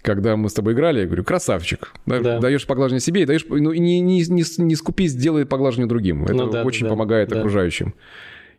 когда 0.00 0.34
мы 0.36 0.48
с 0.48 0.54
тобой 0.54 0.72
играли, 0.72 1.00
я 1.00 1.06
говорю, 1.06 1.24
красавчик, 1.24 1.92
да. 2.06 2.38
даешь 2.38 2.66
поглаживание 2.66 3.00
себе 3.00 3.22
и 3.22 3.24
даешь, 3.26 3.44
ну, 3.50 3.72
не, 3.74 4.00
не, 4.00 4.20
не, 4.20 4.62
не 4.62 4.76
скупись, 4.76 5.14
делай 5.14 5.44
поглаживание 5.44 5.88
другим. 5.88 6.24
Это 6.24 6.34
ну, 6.34 6.50
да, 6.50 6.62
очень 6.62 6.84
да, 6.84 6.90
помогает 6.90 7.28
да. 7.28 7.38
окружающим. 7.38 7.92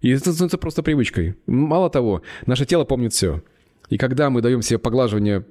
И 0.03 0.09
это 0.09 0.33
становится 0.33 0.57
просто 0.57 0.83
привычкой. 0.83 1.35
Мало 1.47 1.89
того, 1.89 2.21
наше 2.45 2.65
тело 2.65 2.83
помнит 2.83 3.13
все. 3.13 3.41
И 3.89 3.97
когда 3.97 4.29
мы 4.29 4.41
даем 4.41 4.61
себе 4.61 4.77
поглаживание 4.77 5.45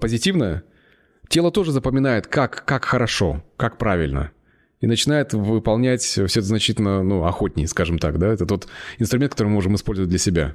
позитивное, 0.00 0.62
тело 1.28 1.50
тоже 1.50 1.72
запоминает, 1.72 2.26
как, 2.26 2.64
как 2.66 2.84
хорошо, 2.84 3.42
как 3.56 3.78
правильно. 3.78 4.30
и 4.80 4.86
начинает 4.86 5.32
выполнять 5.32 6.02
все 6.02 6.24
это 6.24 6.42
значительно, 6.42 7.02
ну, 7.02 7.24
охотнее, 7.24 7.66
скажем 7.66 7.98
так, 7.98 8.18
да, 8.18 8.28
это 8.28 8.44
тот 8.44 8.68
инструмент, 8.98 9.32
который 9.32 9.48
мы 9.48 9.54
можем 9.54 9.74
использовать 9.74 10.10
для 10.10 10.18
себя. 10.18 10.54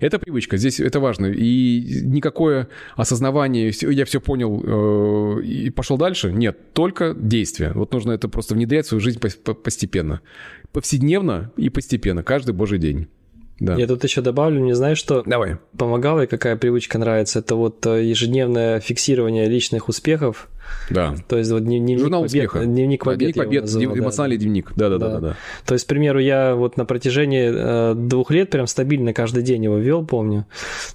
Это 0.00 0.18
привычка, 0.18 0.56
здесь 0.56 0.80
это 0.80 1.00
важно. 1.00 1.26
И 1.26 2.00
никакое 2.04 2.68
осознавание, 2.96 3.70
я 3.82 4.06
все 4.06 4.20
понял 4.20 4.62
э, 4.64 5.42
и 5.42 5.68
пошел 5.68 5.98
дальше, 5.98 6.32
нет, 6.32 6.72
только 6.72 7.14
действие. 7.14 7.72
Вот 7.74 7.92
нужно 7.92 8.12
это 8.12 8.28
просто 8.28 8.54
внедрять 8.54 8.86
в 8.86 8.88
свою 8.88 9.00
жизнь 9.00 9.20
постепенно. 9.20 10.22
Повседневно 10.76 11.52
и 11.56 11.70
постепенно, 11.70 12.22
каждый 12.22 12.52
божий 12.52 12.78
день. 12.78 13.08
Да. 13.58 13.76
Я 13.76 13.86
тут 13.86 14.04
еще 14.04 14.20
добавлю, 14.20 14.60
не 14.60 14.74
знаю, 14.74 14.94
что 14.94 15.22
Давай. 15.24 15.56
помогало 15.78 16.24
и 16.24 16.26
какая 16.26 16.54
привычка 16.56 16.98
нравится. 16.98 17.38
Это 17.38 17.54
вот 17.54 17.86
э, 17.86 18.04
ежедневное 18.04 18.78
фиксирование 18.80 19.48
личных 19.48 19.88
успехов 19.88 20.50
да. 20.90 21.14
То 21.28 21.36
есть 21.36 21.50
вот 21.50 21.64
дневник 21.64 21.98
Журнал 21.98 22.22
побед, 22.22 22.46
успеха. 22.46 22.64
Дневник 22.64 23.04
побед. 23.04 23.18
Дневник 23.18 23.36
побед, 23.36 23.62
называл, 23.62 23.98
эмоциональный 23.98 24.36
да. 24.36 24.42
дневник. 24.42 24.72
Да, 24.76 24.88
да, 24.88 24.98
да, 24.98 25.08
да, 25.08 25.20
да. 25.20 25.36
То 25.64 25.74
есть, 25.74 25.84
к 25.84 25.88
примеру, 25.88 26.20
я 26.20 26.54
вот 26.54 26.76
на 26.76 26.84
протяжении 26.84 27.50
э, 27.52 27.94
двух 27.94 28.30
лет 28.30 28.50
прям 28.50 28.66
стабильно 28.66 29.12
каждый 29.12 29.42
день 29.42 29.64
его 29.64 29.78
вел, 29.78 30.04
помню. 30.04 30.46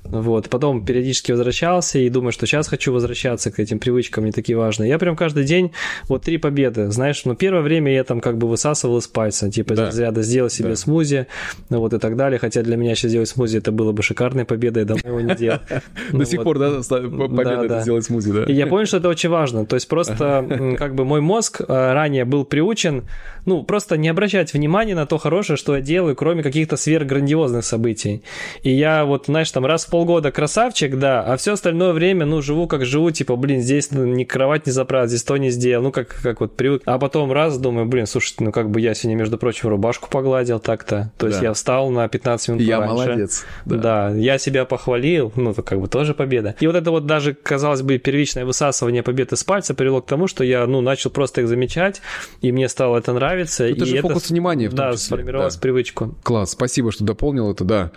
Вот. 0.04 0.50
Потом 0.50 0.84
периодически 0.84 1.32
возвращался 1.32 2.00
и 2.00 2.10
думаю, 2.10 2.32
что 2.32 2.46
сейчас 2.46 2.68
хочу 2.68 2.92
возвращаться 2.92 3.52
к 3.52 3.60
этим 3.60 3.80
привычкам, 3.80 4.26
не 4.26 4.32
такие 4.32 4.58
важные. 4.58 4.90
Я 4.90 4.98
прям 4.98 5.16
каждый 5.16 5.44
день 5.44 5.72
вот 6.08 6.24
три 6.24 6.38
победы. 6.38 6.92
Знаешь, 6.92 7.24
ну 7.26 7.36
первое 7.36 7.62
время 7.62 7.94
я 7.94 8.04
там 8.04 8.20
как 8.20 8.38
бы 8.38 8.48
высасывал 8.48 8.98
из 8.98 9.08
пальца, 9.08 9.50
типа 9.52 9.76
да. 9.76 9.84
из 9.84 9.88
разряда 9.88 10.22
сделал 10.24 10.50
себе 10.50 10.70
да. 10.70 10.76
смузи, 10.76 11.28
ну 11.70 11.80
вот 11.80 11.94
и 11.94 12.00
так 12.00 12.18
далее. 12.18 12.40
Хотя 12.40 12.64
для 12.64 12.78
меня 12.78 12.96
сейчас 12.96 13.12
сделать 13.12 13.30
смузи 13.30 13.60
это 13.60 13.72
было 13.72 13.92
бы 13.92 14.04
шикарной 14.04 14.46
победой, 14.46 14.84
я 14.84 14.88
давно 14.88 15.10
его 15.10 15.22
не 15.22 15.36
делал. 15.36 15.60
До 16.12 16.26
сих 16.26 16.44
пор, 16.44 16.60
да, 16.60 16.82
победа 16.82 17.82
сделать 17.82 18.06
смузи, 18.06 18.32
да. 18.32 18.44
И 18.44 18.54
я 18.54 18.68
понял, 18.68 18.86
что 18.86 18.98
это 18.98 19.10
очень 19.10 19.30
важно. 19.30 19.66
То 19.66 19.76
есть 19.76 19.88
просто 19.88 20.76
как 20.78 20.96
бы 20.96 21.06
мой 21.06 21.22
мозг 21.22 21.62
э, 21.62 21.66
ранее 21.68 22.26
был 22.26 22.44
приучен, 22.44 23.04
ну, 23.46 23.64
просто 23.64 23.98
не 23.98 24.10
обращать 24.10 24.54
внимания 24.54 24.96
на 24.96 25.06
то 25.06 25.18
хорошее, 25.18 25.58
что 25.58 25.76
я 25.76 25.82
делаю, 25.82 26.16
кроме 26.16 26.44
каких-то 26.44 26.78
сверхграндиозных 26.78 27.66
событий. 27.66 28.24
И 28.64 28.72
я 28.72 29.06
вот, 29.06 29.26
знаешь, 29.28 29.52
там 29.52 29.66
раз 29.66 29.86
в 29.86 29.90
полгода 29.90 30.32
красавчик, 30.32 30.98
да, 30.98 31.22
а 31.24 31.38
все 31.38 31.54
остальное 31.54 31.94
время, 31.94 32.26
ну, 32.26 32.42
живу 32.42 32.68
как 32.68 32.86
живу, 32.86 33.12
типа, 33.12 33.36
блин, 33.36 33.62
здесь 33.62 33.92
ни 33.92 34.24
кровать 34.24 34.66
не 34.66 34.72
заправил, 34.72 35.08
здесь 35.08 35.24
то 35.24 35.38
не 35.38 35.50
сделал, 35.50 35.84
ну, 35.84 35.92
как, 35.92 36.16
как 36.22 36.42
вот 36.42 36.56
привык. 36.56 36.84
А 36.86 37.00
потом 37.00 37.32
раз 37.32 37.58
думаю, 37.58 37.86
блин, 37.86 38.08
слушай, 38.08 38.36
ну, 38.40 38.52
как 38.52 38.70
бы 38.70 38.82
я 38.82 38.94
сегодня, 38.94 39.18
между 39.18 39.38
прочим, 39.38 39.70
рубашку 39.70 40.10
погладил 40.10 40.60
так-то. 40.60 41.12
То 41.18 41.28
есть 41.28 41.40
да. 41.40 41.48
я 41.48 41.54
встал 41.54 41.90
на 41.90 42.08
15 42.08 42.50
минут 42.50 42.62
Я 42.62 42.80
раньше. 42.80 42.94
молодец. 42.94 43.46
Да. 43.66 43.78
да, 43.78 44.10
я 44.10 44.38
себя 44.38 44.66
похвалил, 44.66 45.32
ну, 45.36 45.54
то 45.54 45.64
как 45.64 45.80
бы 45.80 45.88
тоже 45.88 46.14
победа. 46.14 46.56
И 46.60 46.68
вот 46.68 46.76
это 46.76 46.92
вот 46.92 47.06
даже, 47.06 47.34
казалось 47.34 47.82
бы, 47.82 47.98
первичное 47.98 48.46
высасывание 48.46 49.04
победы 49.04 49.36
с 49.36 49.44
пальца 49.44 49.74
привело 49.74 50.02
к 50.02 50.06
тому, 50.06 50.28
что 50.28 50.44
я, 50.44 50.66
ну, 50.68 50.82
начал 50.82 51.10
просто 51.10 51.42
их 51.42 51.48
замечать, 51.48 52.02
и 52.42 52.52
мне 52.52 52.70
стало 52.70 52.98
это 52.98 53.14
нравиться. 53.14 53.31
Это 53.72 53.86
и 53.86 53.88
же 53.88 53.98
это, 53.98 54.08
фокус 54.08 54.30
внимания 54.30 54.68
в 54.68 54.72
том 54.72 54.78
Да, 54.78 54.92
числе. 54.94 55.06
сформировалась 55.06 55.56
да. 55.56 55.62
привычку. 55.62 56.16
Класс, 56.24 56.52
спасибо, 56.52 56.92
что 56.92 57.04
дополнил 57.04 57.52
это, 57.52 57.64
да. 57.64 57.92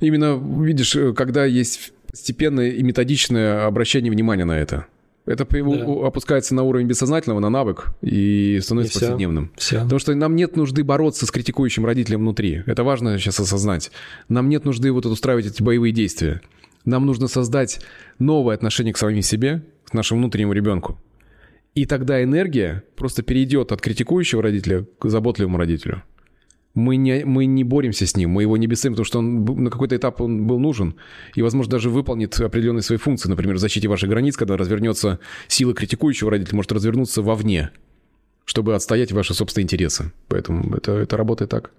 Именно, 0.00 0.40
видишь, 0.62 0.96
когда 1.16 1.44
есть 1.44 1.92
постепенное 2.10 2.70
и 2.70 2.82
методичное 2.82 3.66
обращение 3.66 4.10
внимания 4.10 4.44
на 4.44 4.58
это. 4.58 4.86
Это 5.26 5.46
да. 5.46 6.06
опускается 6.06 6.54
на 6.54 6.62
уровень 6.62 6.86
бессознательного, 6.86 7.40
на 7.40 7.50
навык 7.50 7.92
и 8.02 8.58
становится 8.62 8.98
и 8.98 9.00
повседневным. 9.02 9.52
Все. 9.56 9.82
Потому 9.82 9.98
что 9.98 10.14
нам 10.14 10.34
нет 10.34 10.56
нужды 10.56 10.82
бороться 10.82 11.26
с 11.26 11.30
критикующим 11.30 11.84
родителем 11.84 12.20
внутри. 12.20 12.62
Это 12.66 12.82
важно 12.82 13.18
сейчас 13.18 13.38
осознать. 13.38 13.92
Нам 14.28 14.48
нет 14.48 14.64
нужды 14.64 14.90
вот 14.90 15.06
устраивать 15.06 15.46
эти 15.46 15.62
боевые 15.62 15.92
действия. 15.92 16.40
Нам 16.84 17.06
нужно 17.06 17.28
создать 17.28 17.80
новое 18.18 18.54
отношение 18.54 18.94
к 18.94 18.98
самим 18.98 19.22
себе, 19.22 19.62
к 19.84 19.92
нашему 19.92 20.20
внутреннему 20.20 20.52
ребенку. 20.52 20.98
И 21.74 21.86
тогда 21.86 22.22
энергия 22.22 22.82
просто 22.96 23.22
перейдет 23.22 23.72
от 23.72 23.80
критикующего 23.80 24.42
родителя 24.42 24.86
к 24.98 25.08
заботливому 25.08 25.56
родителю. 25.56 26.02
Мы 26.74 26.96
не, 26.96 27.24
мы 27.24 27.46
не 27.46 27.64
боремся 27.64 28.06
с 28.06 28.16
ним, 28.16 28.30
мы 28.30 28.42
его 28.42 28.56
не 28.56 28.68
бесим, 28.68 28.92
потому 28.92 29.04
что 29.04 29.18
он 29.18 29.44
на 29.44 29.70
какой-то 29.70 29.96
этап 29.96 30.20
он 30.20 30.46
был 30.46 30.60
нужен. 30.60 30.94
И, 31.34 31.42
возможно, 31.42 31.72
даже 31.72 31.90
выполнит 31.90 32.38
определенные 32.40 32.82
свои 32.82 32.98
функции. 32.98 33.28
Например, 33.28 33.56
в 33.56 33.58
защите 33.58 33.88
ваших 33.88 34.08
границ, 34.08 34.36
когда 34.36 34.56
развернется 34.56 35.18
сила 35.48 35.74
критикующего 35.74 36.30
родителя, 36.30 36.56
может 36.56 36.70
развернуться 36.72 37.22
вовне, 37.22 37.70
чтобы 38.44 38.74
отстоять 38.74 39.10
ваши 39.10 39.34
собственные 39.34 39.64
интересы. 39.64 40.12
Поэтому 40.28 40.76
это, 40.76 40.92
это 40.92 41.16
работает 41.16 41.50
так. 41.50 41.72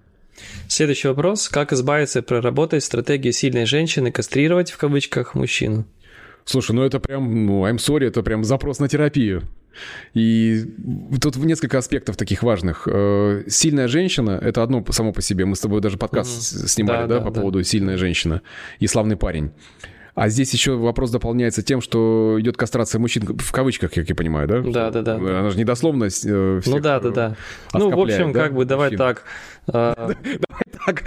Следующий 0.68 1.08
вопрос. 1.08 1.48
Как 1.48 1.72
избавиться 1.72 2.20
и 2.20 2.22
проработать 2.22 2.84
стратегию 2.84 3.32
сильной 3.32 3.66
женщины, 3.66 4.12
кастрировать 4.12 4.70
в 4.70 4.78
кавычках 4.78 5.34
мужчину? 5.34 5.86
Слушай, 6.44 6.72
ну 6.72 6.82
это 6.82 7.00
прям, 7.00 7.46
ну, 7.46 7.66
I'm 7.66 7.76
sorry, 7.76 8.06
это 8.06 8.22
прям 8.22 8.44
запрос 8.44 8.78
на 8.78 8.88
терапию. 8.88 9.42
И 10.14 10.64
тут 11.20 11.36
несколько 11.36 11.78
аспектов 11.78 12.16
таких 12.16 12.42
важных. 12.42 12.86
Э, 12.90 13.44
сильная 13.48 13.88
женщина– 13.88 14.38
это 14.42 14.62
одно 14.62 14.84
само 14.90 15.12
по 15.12 15.22
себе. 15.22 15.44
Мы 15.44 15.56
с 15.56 15.60
тобой 15.60 15.80
даже 15.80 15.96
подкаст 15.96 16.56
угу. 16.56 16.68
снимали, 16.68 17.02
да, 17.02 17.06
да, 17.06 17.18
да 17.18 17.24
по 17.24 17.30
да. 17.30 17.40
поводу 17.40 17.62
«Сильная 17.62 17.96
женщина» 17.96 18.42
и 18.80 18.86
«Славный 18.86 19.16
парень». 19.16 19.52
А 20.14 20.28
здесь 20.28 20.52
еще 20.52 20.76
вопрос 20.76 21.10
дополняется 21.10 21.62
тем, 21.62 21.80
что 21.80 22.36
идет 22.38 22.58
кастрация 22.58 22.98
мужчин, 22.98 23.24
в 23.24 23.50
кавычках, 23.50 23.92
как 23.92 24.06
я 24.06 24.14
понимаю, 24.14 24.46
да? 24.46 24.60
Да, 24.60 24.90
да, 24.90 25.00
да. 25.00 25.14
Она 25.14 25.48
же 25.48 25.58
недословно 25.58 26.10
всех 26.10 26.66
Ну 26.66 26.80
да, 26.80 27.00
да, 27.00 27.10
да. 27.10 27.36
Ну, 27.72 27.90
в 27.90 27.98
общем, 27.98 28.32
да, 28.32 28.42
как 28.42 28.54
бы, 28.54 28.66
давай 28.66 28.90
мужчин. 28.90 28.98
так. 28.98 29.24
Давай 29.66 30.16
так. 30.86 31.04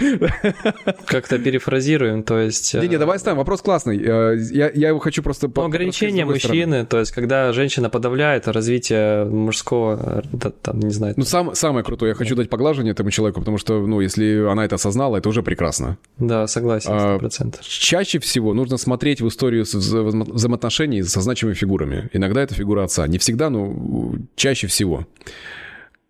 Как-то 1.06 1.38
перефразируем, 1.38 2.22
то 2.22 2.38
есть... 2.38 2.74
Не-не, 2.74 2.98
давай 2.98 3.18
ставим. 3.18 3.38
Вопрос 3.38 3.60
классный. 3.60 3.98
Я, 3.98 4.70
я 4.70 4.88
его 4.88 4.98
хочу 4.98 5.22
просто... 5.22 5.50
Ну, 5.54 5.64
ограничение 5.64 6.24
мужчины, 6.24 6.86
то 6.86 6.98
есть 6.98 7.12
когда 7.12 7.52
женщина 7.52 7.90
подавляет 7.90 8.48
развитие 8.48 9.24
мужского, 9.24 10.22
там, 10.62 10.80
не 10.80 10.90
знаю... 10.90 11.14
Ну, 11.16 11.24
сам, 11.24 11.54
самое 11.54 11.84
крутое, 11.84 12.10
я 12.10 12.14
хочу 12.14 12.34
дать 12.34 12.48
поглаживание 12.48 12.92
этому 12.92 13.10
человеку, 13.10 13.40
потому 13.40 13.58
что, 13.58 13.86
ну, 13.86 14.00
если 14.00 14.46
она 14.50 14.64
это 14.64 14.76
осознала, 14.76 15.18
это 15.18 15.28
уже 15.28 15.42
прекрасно. 15.42 15.98
Да, 16.18 16.46
согласен, 16.46 16.92
100%. 16.92 17.56
А, 17.58 17.62
чаще 17.62 18.18
всего 18.18 18.54
нужно 18.54 18.78
смотреть 18.78 19.20
в 19.20 19.28
историю 19.28 19.64
взаимоотношений 19.64 21.02
со 21.02 21.20
значимыми 21.20 21.54
фигурами. 21.54 22.08
Иногда 22.12 22.42
это 22.42 22.54
фигура 22.54 22.84
отца. 22.84 23.06
Не 23.06 23.18
всегда, 23.18 23.50
но 23.50 24.14
чаще 24.36 24.66
всего. 24.66 25.06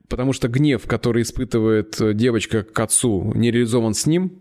Потому 0.09 0.33
что 0.33 0.49
гнев, 0.49 0.87
который 0.87 1.23
испытывает 1.23 1.97
девочка 2.17 2.63
к 2.63 2.79
отцу, 2.79 3.33
не 3.35 3.51
реализован 3.51 3.95
с 3.95 4.07
ним. 4.07 4.41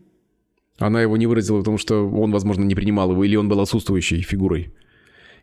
Она 0.78 1.01
его 1.01 1.15
не 1.17 1.25
выразила, 1.25 1.60
потому 1.60 1.78
что 1.78 2.08
он, 2.08 2.32
возможно, 2.32 2.63
не 2.63 2.75
принимал 2.75 3.12
его, 3.12 3.23
или 3.23 3.36
он 3.36 3.47
был 3.47 3.62
отсутствующей 3.62 4.21
фигурой. 4.21 4.73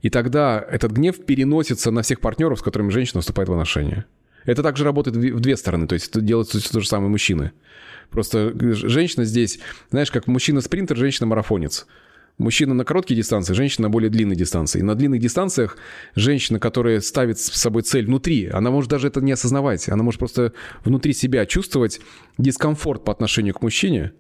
И 0.03 0.11
тогда 0.11 0.65
этот 0.71 0.93
гнев 0.93 1.25
переносится 1.25 1.91
на 1.91 2.03
всех 2.03 2.21
партнеров, 2.21 2.59
с 2.59 2.63
которыми 2.63 2.91
женщина 2.91 3.21
вступает 3.21 3.49
в 3.49 3.53
отношения. 3.53 4.05
Это 4.45 4.63
также 4.63 4.85
работает 4.85 5.17
в 5.17 5.41
две 5.41 5.57
стороны, 5.57 5.87
то 5.87 5.95
есть 5.95 6.09
это 6.09 6.21
делают 6.21 6.51
то 6.51 6.81
же 6.81 6.87
самое 6.87 7.09
мужчины. 7.09 7.53
Просто 8.11 8.53
женщина 8.75 9.25
здесь, 9.25 9.61
знаешь, 9.91 10.11
как 10.11 10.27
мужчина-спринтер, 10.27 10.97
женщина-марафонец. 10.97 11.87
Мужчина 12.43 12.75
на 12.75 12.85
короткие 12.85 13.17
дистанции, 13.17 13.55
женщина 13.55 13.87
на 13.87 13.91
более 13.91 14.11
длинной 14.11 14.35
дистанции. 14.35 14.81
И 14.81 14.83
на 14.83 14.97
длинных 14.97 15.21
дистанциях 15.21 15.77
женщина, 16.17 16.59
которая 16.59 17.01
ставит 17.01 17.39
с 17.39 17.53
собой 17.53 17.83
цель 17.83 18.07
внутри, 18.07 18.49
она 18.49 18.73
может 18.73 18.91
даже 18.91 19.07
это 19.07 19.21
не 19.21 19.31
осознавать. 19.31 19.89
Она 19.89 20.03
может 20.03 20.19
просто 20.19 20.53
внутри 20.85 21.13
себя 21.13 21.47
чувствовать 21.47 22.01
дискомфорт 22.39 23.05
по 23.05 23.13
отношению 23.13 23.55
к 23.55 23.63
мужчине 23.63 24.13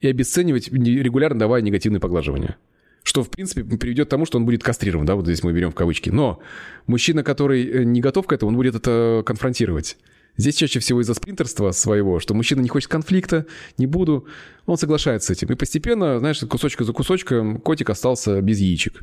и 0.00 0.08
обесценивать, 0.08 0.68
регулярно 0.72 1.38
давая 1.38 1.62
негативные 1.62 2.00
поглаживания. 2.00 2.56
Что, 3.04 3.22
в 3.22 3.30
принципе, 3.30 3.62
приведет 3.62 4.08
к 4.08 4.10
тому, 4.10 4.26
что 4.26 4.38
он 4.38 4.46
будет 4.46 4.64
кастрирован, 4.64 5.06
да, 5.06 5.14
вот 5.14 5.24
здесь 5.24 5.44
мы 5.44 5.52
берем 5.52 5.70
в 5.70 5.74
кавычки. 5.76 6.10
Но 6.10 6.40
мужчина, 6.88 7.22
который 7.22 7.84
не 7.84 8.00
готов 8.00 8.26
к 8.26 8.32
этому, 8.32 8.50
он 8.50 8.56
будет 8.56 8.74
это 8.74 9.22
конфронтировать. 9.24 9.96
Здесь 10.36 10.54
чаще 10.54 10.78
всего 10.80 11.00
из-за 11.00 11.14
спринтерства 11.14 11.70
своего, 11.72 12.18
что 12.20 12.34
мужчина 12.34 12.60
не 12.60 12.68
хочет 12.68 12.90
конфликта, 12.90 13.46
не 13.78 13.86
буду, 13.86 14.26
он 14.66 14.76
соглашается 14.76 15.28
с 15.28 15.36
этим. 15.36 15.52
И 15.52 15.56
постепенно, 15.56 16.18
знаешь, 16.18 16.40
кусочка 16.40 16.84
за 16.84 16.92
кусочком 16.92 17.58
котик 17.58 17.90
остался 17.90 18.40
без 18.40 18.58
яичек. 18.58 19.02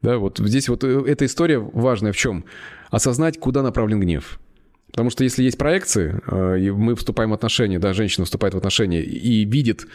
Да, 0.00 0.18
вот 0.18 0.38
здесь 0.38 0.68
вот 0.68 0.84
э, 0.84 1.02
эта 1.06 1.26
история 1.26 1.58
важная 1.58 2.12
в 2.12 2.16
чем? 2.16 2.44
Осознать, 2.90 3.38
куда 3.38 3.62
направлен 3.62 4.00
гнев. 4.00 4.38
Потому 4.90 5.10
что 5.10 5.24
если 5.24 5.42
есть 5.42 5.58
проекции, 5.58 6.20
э, 6.26 6.60
и 6.60 6.70
мы 6.70 6.94
вступаем 6.94 7.30
в 7.30 7.34
отношения, 7.34 7.78
да, 7.78 7.92
женщина 7.92 8.24
вступает 8.24 8.54
в 8.54 8.58
отношения 8.58 9.02
и 9.02 9.44
видит, 9.44 9.86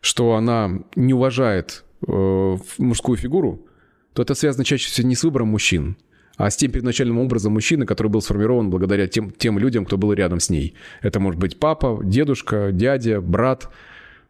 что 0.00 0.34
она 0.34 0.80
не 0.96 1.14
уважает 1.14 1.84
э, 2.06 2.56
мужскую 2.78 3.16
фигуру, 3.16 3.66
то 4.14 4.22
это 4.22 4.34
связано 4.34 4.64
чаще 4.64 4.88
всего 4.88 5.08
не 5.08 5.14
с 5.14 5.22
выбором 5.24 5.48
мужчин, 5.48 5.96
а 6.36 6.50
с 6.50 6.56
тем 6.56 6.70
первоначальным 6.70 7.18
образом 7.18 7.52
мужчины, 7.52 7.86
который 7.86 8.08
был 8.08 8.22
сформирован 8.22 8.70
благодаря 8.70 9.06
тем, 9.06 9.30
тем 9.30 9.58
людям, 9.58 9.84
кто 9.84 9.98
был 9.98 10.12
рядом 10.12 10.40
с 10.40 10.50
ней. 10.50 10.74
Это 11.00 11.20
может 11.20 11.40
быть 11.40 11.58
папа, 11.58 12.00
дедушка, 12.02 12.70
дядя, 12.72 13.20
брат. 13.20 13.68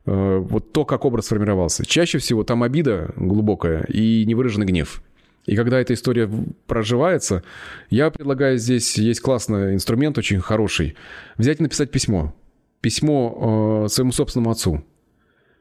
Э, 0.04 0.38
вот 0.38 0.72
то, 0.72 0.84
как 0.84 1.04
образ 1.04 1.26
сформировался. 1.26 1.86
Чаще 1.86 2.18
всего 2.18 2.44
там 2.44 2.62
обида 2.62 3.12
глубокая 3.16 3.84
и 3.84 4.24
невыраженный 4.26 4.66
гнев. 4.66 5.02
И 5.46 5.56
когда 5.56 5.80
эта 5.80 5.94
история 5.94 6.30
проживается, 6.66 7.42
я 7.90 8.10
предлагаю 8.10 8.58
здесь, 8.58 8.96
есть 8.96 9.20
классный 9.20 9.74
инструмент, 9.74 10.16
очень 10.18 10.40
хороший, 10.40 10.94
взять 11.36 11.60
и 11.60 11.62
написать 11.64 11.90
письмо. 11.90 12.34
Письмо 12.80 13.84
э, 13.84 13.88
своему 13.88 14.12
собственному 14.12 14.50
отцу. 14.50 14.84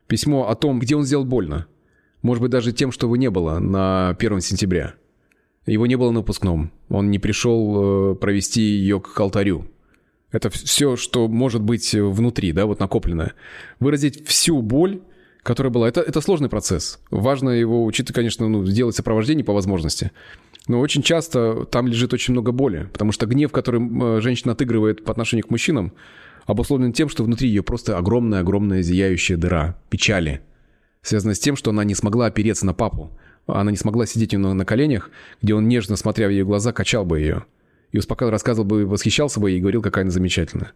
Письмо 0.08 0.50
о 0.50 0.56
том, 0.56 0.80
где 0.80 0.96
он 0.96 1.04
сделал 1.04 1.26
больно. 1.26 1.68
Может 2.22 2.42
быть, 2.42 2.52
даже 2.52 2.72
тем, 2.72 2.92
что 2.92 3.08
его 3.08 3.16
не 3.16 3.30
было 3.30 3.60
на 3.60 4.10
1 4.10 4.42
сентября. 4.42 4.94
Его 5.65 5.86
не 5.86 5.95
было 5.95 6.12
на 6.12 6.19
выпускном. 6.19 6.71
Он 6.89 7.12
не 7.12 7.19
пришел 7.19 8.13
э, 8.13 8.15
провести 8.15 8.62
ее 8.62 9.00
к 9.00 9.19
алтарю. 9.19 9.67
Это 10.32 10.50
все, 10.50 10.95
что 10.95 11.28
может 11.28 11.62
быть 11.62 11.93
внутри, 11.93 12.52
да, 12.54 12.65
вот 12.65 12.80
накопленное. 12.80 13.34
Выразить 13.80 14.28
всю 14.28 14.62
боль, 14.62 15.02
которая 15.43 15.71
была. 15.71 15.88
Это, 15.88 16.02
это 16.02 16.21
сложный 16.21 16.50
процесс. 16.50 17.00
Важно 17.12 17.50
его 17.50 17.86
учиться, 17.86 18.13
конечно, 18.13 18.47
ну, 18.47 18.65
сделать 18.65 18.95
сопровождение 18.95 19.43
по 19.43 19.54
возможности. 19.54 20.12
Но 20.67 20.80
очень 20.80 21.02
часто 21.02 21.65
там 21.65 21.88
лежит 21.88 22.13
очень 22.13 22.34
много 22.34 22.52
боли, 22.52 22.88
потому 22.93 23.12
что 23.12 23.26
гнев, 23.26 23.52
который 23.52 23.82
э, 23.82 24.21
женщина 24.21 24.54
отыгрывает 24.54 25.04
по 25.04 25.12
отношению 25.12 25.45
к 25.45 25.50
мужчинам, 25.50 25.93
обусловлен 26.45 26.93
тем, 26.93 27.10
что 27.10 27.24
внутри 27.24 27.50
ее 27.50 27.63
просто 27.63 27.97
огромная-огромная 27.97 28.82
зияющая 28.82 29.38
дыра 29.38 29.80
печали, 29.89 30.41
связанная 31.02 31.36
с 31.36 31.39
тем, 31.39 31.56
что 31.56 31.71
она 31.71 31.84
не 31.84 31.95
смогла 31.95 32.28
опереться 32.28 32.65
на 32.65 32.74
папу. 32.74 33.12
Она 33.54 33.72
не 33.72 33.78
смогла 33.78 34.06
сидеть 34.06 34.34
у 34.34 34.40
него 34.40 34.54
на 34.54 34.66
коленях, 34.66 35.10
где 35.42 35.54
он, 35.54 35.68
нежно 35.68 35.96
смотря 35.96 36.28
в 36.28 36.32
ее 36.32 36.46
глаза, 36.46 36.72
качал 36.72 37.06
бы 37.06 37.20
ее. 37.20 37.46
И 37.92 37.98
успокаивал, 37.98 38.32
рассказывал 38.32 38.66
бы, 38.68 38.86
восхищался 38.86 39.40
бы 39.40 39.52
и 39.52 39.60
говорил, 39.60 39.82
какая 39.82 40.04
она 40.04 40.12
замечательная. 40.12 40.74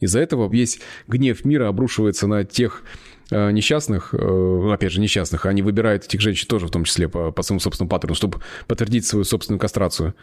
Из-за 0.00 0.20
этого 0.20 0.50
весь 0.52 0.80
гнев 1.06 1.44
мира 1.44 1.68
обрушивается 1.68 2.26
на 2.26 2.44
тех 2.44 2.82
э, 3.30 3.50
несчастных, 3.52 4.12
э, 4.12 4.70
опять 4.72 4.92
же, 4.92 5.00
несчастных, 5.00 5.46
они 5.46 5.62
выбирают 5.62 6.04
этих 6.04 6.20
женщин 6.20 6.46
тоже, 6.48 6.66
в 6.66 6.70
том 6.70 6.84
числе, 6.84 7.08
по, 7.08 7.30
по 7.30 7.42
своему 7.42 7.60
собственному 7.60 7.90
паттерну, 7.90 8.14
чтобы 8.14 8.40
подтвердить 8.66 9.06
свою 9.06 9.24
собственную 9.24 9.60
кастрацию. 9.60 10.14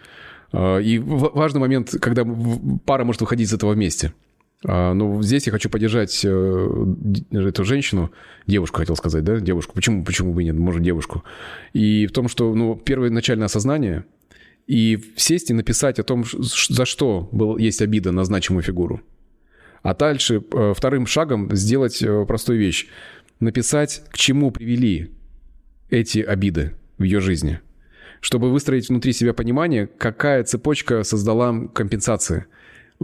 Э, 0.51 0.81
и 0.81 0.99
важный 0.99 1.61
момент, 1.61 1.95
когда 2.01 2.25
пара 2.85 3.05
может 3.05 3.21
выходить 3.21 3.47
из 3.47 3.53
этого 3.53 3.71
вместе. 3.71 4.13
А, 4.63 4.93
ну, 4.93 5.21
здесь 5.23 5.47
я 5.47 5.51
хочу 5.51 5.69
поддержать 5.69 6.21
э, 6.23 6.85
эту 7.31 7.63
женщину, 7.63 8.11
девушку 8.45 8.77
хотел 8.77 8.95
сказать, 8.95 9.23
да, 9.23 9.39
девушку. 9.39 9.73
Почему, 9.73 10.03
почему 10.03 10.33
бы 10.33 10.43
нет, 10.43 10.55
может, 10.55 10.83
девушку. 10.83 11.23
И 11.73 12.05
в 12.05 12.11
том, 12.11 12.27
что, 12.27 12.53
ну, 12.53 12.75
первое 12.75 13.09
начальное 13.09 13.45
осознание 13.45 14.05
и 14.67 14.99
сесть 15.15 15.49
и 15.49 15.53
написать 15.53 15.97
о 15.97 16.03
том, 16.03 16.23
за 16.25 16.85
что 16.85 17.27
был, 17.31 17.57
есть 17.57 17.81
обида 17.81 18.11
на 18.11 18.23
значимую 18.23 18.61
фигуру. 18.61 19.01
А 19.81 19.95
дальше 19.95 20.43
э, 20.51 20.73
вторым 20.75 21.07
шагом 21.07 21.55
сделать 21.55 22.03
э, 22.03 22.25
простую 22.27 22.59
вещь. 22.59 22.87
Написать, 23.39 24.03
к 24.11 24.17
чему 24.17 24.51
привели 24.51 25.09
эти 25.89 26.19
обиды 26.19 26.75
в 26.99 27.03
ее 27.03 27.19
жизни. 27.19 27.61
Чтобы 28.19 28.51
выстроить 28.51 28.89
внутри 28.89 29.13
себя 29.13 29.33
понимание, 29.33 29.87
какая 29.87 30.43
цепочка 30.43 31.01
создала 31.01 31.67
компенсации– 31.73 32.45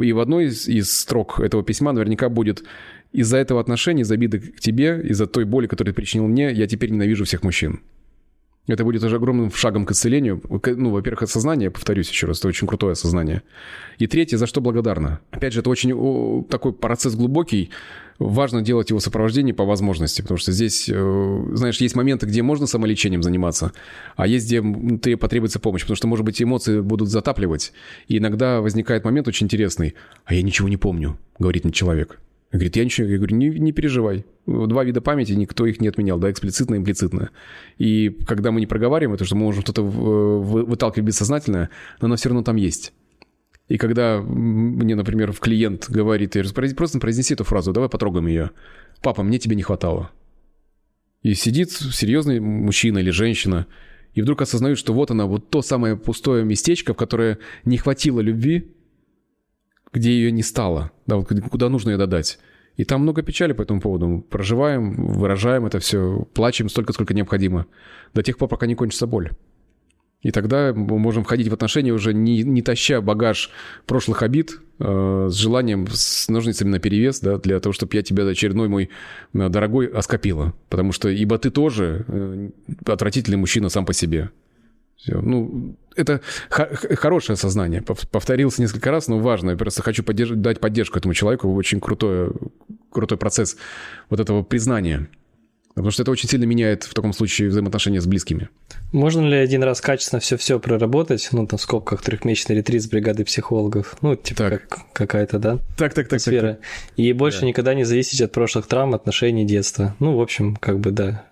и 0.02 0.12
в 0.12 0.20
одной 0.20 0.46
из, 0.46 0.68
из 0.68 0.92
строк 0.92 1.40
этого 1.40 1.64
письма 1.64 1.92
наверняка 1.92 2.30
будет 2.30 2.64
«Из-за 3.14 3.38
этого 3.38 3.62
отношения, 3.62 4.02
из-за 4.02 4.16
обиды 4.16 4.40
к 4.40 4.60
тебе, 4.60 5.02
из-за 5.04 5.28
той 5.28 5.46
боли, 5.46 5.68
которую 5.68 5.94
ты 5.94 5.96
причинил 5.96 6.28
мне, 6.28 6.52
я 6.52 6.68
теперь 6.68 6.92
ненавижу 6.92 7.26
всех 7.26 7.44
мужчин». 7.44 7.82
Это 8.68 8.84
будет 8.84 9.02
уже 9.04 9.16
огромным 9.16 9.52
шагом 9.52 9.86
к 9.86 9.92
исцелению. 9.92 10.42
Ну, 10.50 10.90
во-первых, 10.92 11.24
осознание, 11.24 11.72
повторюсь 11.72 12.10
еще 12.10 12.28
раз, 12.28 12.40
это 12.40 12.50
очень 12.50 12.68
крутое 12.68 12.94
осознание. 12.94 13.42
И 13.98 14.08
третье, 14.08 14.38
за 14.38 14.46
что 14.46 14.60
благодарна. 14.60 15.22
Опять 15.32 15.54
же, 15.54 15.62
это 15.62 15.70
очень 15.70 16.44
такой 16.50 16.74
процесс 16.74 17.16
глубокий. 17.16 17.70
Важно 18.20 18.62
делать 18.62 18.90
его 18.90 19.00
сопровождение 19.00 19.54
по 19.54 19.64
возможности, 19.64 20.22
потому 20.22 20.40
что 20.40 20.52
здесь, 20.52 20.90
э, 20.90 21.46
знаешь, 21.54 21.80
есть 21.80 21.96
моменты, 21.96 22.26
где 22.26 22.42
можно 22.42 22.66
самолечением 22.66 23.22
заниматься, 23.22 23.74
а 24.16 24.26
есть, 24.26 24.52
где 24.52 25.18
потребуется 25.18 25.60
помощь, 25.60 25.84
потому 25.84 25.96
что, 25.96 26.08
может 26.08 26.26
быть, 26.26 26.42
эмоции 26.42 26.82
будут 26.82 27.10
затапливать. 27.10 27.74
И 28.08 28.18
иногда 28.18 28.60
возникает 28.60 29.06
момент 29.06 29.28
очень 29.28 29.46
интересный. 29.46 29.94
«А 30.26 30.34
я 30.34 30.42
ничего 30.42 30.68
не 30.68 30.78
помню»,— 30.78 31.18
говорит 31.40 31.64
мне 31.64 31.72
человек. 31.72 32.20
Говорит, 32.52 32.76
я 32.78 32.86
ничего, 32.86 33.08
я 33.08 33.18
говорю, 33.18 33.36
не, 33.36 33.50
не 33.50 33.74
переживай. 33.74 34.26
Два 34.46 34.86
вида 34.86 35.02
памяти, 35.02 35.34
никто 35.34 35.66
их 35.66 35.82
не 35.82 35.90
отменял, 35.90 36.18
да, 36.18 36.32
эксплицитно 36.32 36.76
и 36.76 36.78
имплицитно. 36.78 37.32
И 37.78 38.10
когда 38.26 38.52
мы 38.52 38.62
не 38.62 38.68
проговариваем 38.68 39.16
это, 39.16 39.26
что 39.26 39.36
мы 39.36 39.44
можем 39.44 39.64
что-то 39.64 39.84
выталкивать 39.84 41.06
бессознательное, 41.06 41.70
но 42.00 42.06
оно 42.06 42.16
все 42.16 42.30
равно 42.30 42.44
там 42.44 42.56
есть. 42.56 42.94
И 43.68 43.78
когда 43.78 44.22
мне, 44.22 44.96
например, 44.96 45.34
в 45.34 45.42
клиент 45.42 45.90
говорит, 45.90 46.38
просто 46.78 47.00
произнеси 47.00 47.34
эту 47.34 47.44
фразу, 47.44 47.74
давай 47.74 47.90
потрогаем 47.90 48.28
ее. 48.28 48.52
Папа, 49.02 49.24
мне 49.24 49.40
тебе 49.40 49.58
не 49.58 49.64
хватало. 49.64 50.12
И 51.22 51.34
сидит 51.34 51.72
серьезный 51.72 52.40
мужчина 52.40 53.00
или 53.00 53.10
женщина, 53.10 53.68
и 54.14 54.22
вдруг 54.22 54.42
осознают, 54.42 54.80
что 54.80 54.94
вот 54.94 55.12
она, 55.12 55.26
вот 55.26 55.50
то 55.50 55.62
самое 55.62 55.98
пустое 55.98 56.46
местечко, 56.46 56.94
в 56.94 56.98
которое 56.98 57.40
не 57.66 57.78
хватило 57.78 58.22
любви, 58.22 58.72
где 59.98 60.12
ее 60.12 60.32
не 60.32 60.44
стало, 60.44 60.92
да, 61.06 61.18
вот 61.18 61.28
куда 61.50 61.70
нужно 61.70 61.92
ее 61.92 61.98
додать. 61.98 62.40
И 62.76 62.86
там 62.86 63.02
много 63.02 63.24
печали 63.24 63.54
по 63.54 63.64
этому 63.64 63.82
поводу. 63.82 64.08
Мы 64.08 64.22
проживаем, 64.22 64.94
выражаем 64.96 65.66
это 65.66 65.80
все, 65.80 66.28
плачем 66.34 66.70
столько, 66.70 66.94
сколько 66.94 67.16
необходимо, 67.16 67.66
до 68.14 68.22
тех 68.22 68.38
пор, 68.38 68.50
пока 68.50 68.68
не 68.68 68.76
кончится 68.76 69.08
боль. 69.08 69.32
И 70.22 70.32
тогда 70.32 70.74
мы 70.74 70.98
можем 70.98 71.24
входить 71.24 71.48
в 71.48 71.54
отношения 71.54 71.92
уже 71.92 72.14
не, 72.14 72.42
не 72.44 72.62
таща 72.62 73.02
багаж 73.02 73.52
прошлых 73.86 74.24
обид, 74.24 74.60
э, 74.80 75.28
с 75.30 75.34
желанием, 75.36 75.88
с 75.90 76.28
ножницами 76.28 76.70
на 76.70 76.80
перевес, 76.80 77.20
да, 77.20 77.38
для 77.38 77.60
того, 77.60 77.74
чтобы 77.74 77.96
я 77.96 78.02
тебя, 78.02 78.28
очередной 78.28 78.68
мой 78.68 78.90
э, 79.34 79.50
дорогой, 79.50 79.88
оскопила. 79.88 80.54
Потому 80.70 80.92
что 80.92 81.10
ибо 81.10 81.38
ты 81.38 81.52
тоже 81.52 82.06
э, 82.08 82.50
отвратительный 82.86 83.38
мужчина 83.38 83.70
сам 83.70 83.86
по 83.86 83.94
себе. 83.94 84.30
Все. 84.98 85.22
Ну, 85.22 85.78
это 85.96 86.22
хорошее 86.50 87.38
сознание. 87.38 87.82
Повторился 87.82 88.62
несколько 88.62 88.92
раз, 88.92 89.08
но 89.08 89.20
важно. 89.20 89.52
Я 89.52 89.58
просто 89.58 89.84
хочу 89.84 90.04
поддерж 90.04 90.32
дать 90.32 90.60
поддержку 90.60 90.98
этому 90.98 91.14
человеку. 91.14 91.54
Очень 91.54 91.80
крутой, 91.80 92.32
крутой 92.92 93.18
процесс 93.18 93.58
вот 94.10 94.20
этого 94.20 94.44
признания. 94.44 95.08
Потому 95.76 95.92
что 95.92 96.02
это 96.02 96.10
очень 96.10 96.28
сильно 96.28 96.46
меняет 96.46 96.86
в 96.86 96.94
таком 96.96 97.14
случае 97.14 97.50
взаимоотношения 97.50 98.02
с 98.02 98.08
близкими. 98.08 98.50
Можно 98.92 99.28
ли 99.28 99.36
один 99.36 99.62
раз 99.62 99.80
качественно 99.80 100.20
все-все 100.20 100.60
проработать, 100.60 101.30
ну, 101.32 101.46
там, 101.46 101.60
в 101.60 101.62
скобках, 101.62 102.02
трехмесячный 102.02 102.56
ретрит 102.56 102.82
с 102.82 102.88
бригадой 102.88 103.26
психологов, 103.26 103.96
ну, 104.02 104.16
типа 104.16 104.50
как, 104.50 104.92
какая-то, 104.92 105.38
да? 105.38 105.60
Так, 105.78 105.94
так, 105.94 106.08
так. 106.08 106.20
Сфера. 106.20 106.54
Так, 106.54 106.62
так. 106.62 106.68
И 106.96 107.14
больше 107.14 107.42
да. 107.42 107.48
никогда 107.48 107.76
не 107.76 107.84
зависеть 107.84 108.22
от 108.22 108.32
прошлых 108.32 108.66
травм, 108.66 108.96
отношений 108.96 109.46
детства. 109.46 109.96
Ну, 110.00 110.18
в 110.18 110.22
общем, 110.22 110.56
как 110.56 110.80
бы, 110.80 110.90
да 110.90 111.26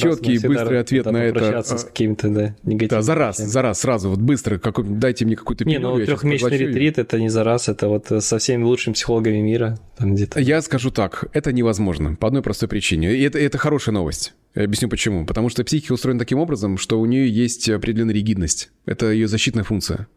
четкий 0.00 0.34
и 0.34 0.38
быстрый 0.38 0.80
ответ 0.80 1.06
на 1.06 1.18
это. 1.18 1.62
с 1.62 1.84
какими-то, 1.84 2.28
да, 2.28 2.56
негативными. 2.62 2.88
Да, 2.88 3.02
за 3.02 3.14
раз, 3.14 3.36
за 3.38 3.62
раз, 3.62 3.80
сразу, 3.80 4.10
вот 4.10 4.20
быстро, 4.20 4.58
какой, 4.58 4.84
дайте 4.84 5.24
мне 5.24 5.36
какую-то 5.36 5.64
Не, 5.64 5.78
ну 5.78 5.96
трехмесячный 5.96 6.58
ретрит 6.58 6.98
это 6.98 7.20
не 7.20 7.28
за 7.28 7.44
раз, 7.44 7.68
это 7.68 7.88
вот 7.88 8.06
со 8.22 8.38
всеми 8.38 8.64
лучшими 8.64 8.94
психологами 8.94 9.40
мира. 9.40 9.78
Там 9.96 10.14
где-то. 10.14 10.40
Я 10.40 10.62
скажу 10.62 10.90
так, 10.90 11.26
это 11.32 11.52
невозможно, 11.52 12.14
по 12.14 12.28
одной 12.28 12.42
простой 12.42 12.68
причине. 12.68 13.14
И 13.14 13.22
это, 13.22 13.38
это 13.38 13.58
хорошая 13.58 13.92
новость. 13.92 14.34
Я 14.54 14.64
объясню 14.64 14.88
почему. 14.88 15.24
Потому 15.26 15.48
что 15.48 15.64
психика 15.64 15.92
устроена 15.92 16.18
таким 16.18 16.38
образом, 16.38 16.78
что 16.78 17.00
у 17.00 17.06
нее 17.06 17.28
есть 17.28 17.68
определенная 17.68 18.14
ригидность. 18.14 18.70
Это 18.86 19.10
ее 19.10 19.28
защитная 19.28 19.64
функция. 19.64 20.08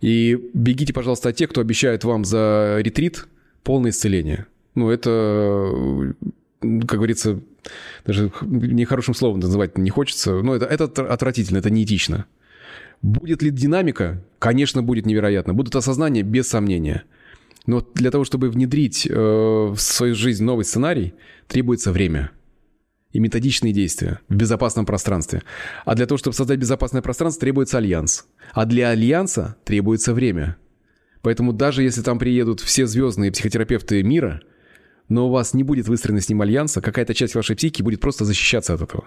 И 0.00 0.38
бегите, 0.54 0.92
пожалуйста, 0.92 1.30
от 1.30 1.36
тех, 1.36 1.50
кто 1.50 1.60
обещает 1.60 2.04
вам 2.04 2.24
за 2.24 2.78
ретрит 2.80 3.26
полное 3.62 3.90
исцеление. 3.90 4.46
Ну, 4.74 4.90
это, 4.90 6.14
как 6.60 6.98
говорится, 6.98 7.40
даже 8.04 8.32
нехорошим 8.42 9.14
словом 9.14 9.40
называть 9.40 9.76
не 9.78 9.90
хочется, 9.90 10.42
но 10.42 10.54
это, 10.54 10.66
это 10.66 10.84
отвратительно, 10.84 11.58
это 11.58 11.70
неэтично. 11.70 12.26
Будет 13.02 13.42
ли 13.42 13.50
динамика? 13.50 14.24
Конечно, 14.38 14.82
будет 14.82 15.06
невероятно. 15.06 15.54
Будут 15.54 15.76
осознания? 15.76 16.22
Без 16.22 16.48
сомнения. 16.48 17.04
Но 17.66 17.86
для 17.94 18.10
того, 18.10 18.24
чтобы 18.24 18.48
внедрить 18.48 19.06
э, 19.06 19.12
в 19.12 19.76
свою 19.76 20.14
жизнь 20.14 20.44
новый 20.44 20.64
сценарий, 20.64 21.14
требуется 21.46 21.92
время 21.92 22.30
и 23.12 23.18
методичные 23.18 23.72
действия 23.72 24.20
в 24.28 24.36
безопасном 24.36 24.86
пространстве. 24.86 25.42
А 25.84 25.94
для 25.94 26.06
того, 26.06 26.16
чтобы 26.16 26.34
создать 26.34 26.58
безопасное 26.58 27.02
пространство, 27.02 27.40
требуется 27.40 27.78
альянс. 27.78 28.26
А 28.52 28.64
для 28.64 28.90
альянса 28.90 29.56
требуется 29.64 30.14
время. 30.14 30.56
Поэтому 31.22 31.52
даже 31.52 31.82
если 31.82 32.02
там 32.02 32.18
приедут 32.18 32.60
все 32.60 32.86
звездные 32.86 33.32
психотерапевты 33.32 34.02
мира– 34.02 34.40
но 35.08 35.28
у 35.28 35.30
вас 35.30 35.54
не 35.54 35.62
будет 35.62 35.88
выстроена 35.88 36.20
с 36.20 36.28
ним 36.28 36.42
альянса, 36.42 36.80
какая-то 36.80 37.14
часть 37.14 37.34
вашей 37.34 37.56
психики 37.56 37.82
будет 37.82 38.00
просто 38.00 38.24
защищаться 38.24 38.74
от 38.74 38.82
этого. 38.82 39.04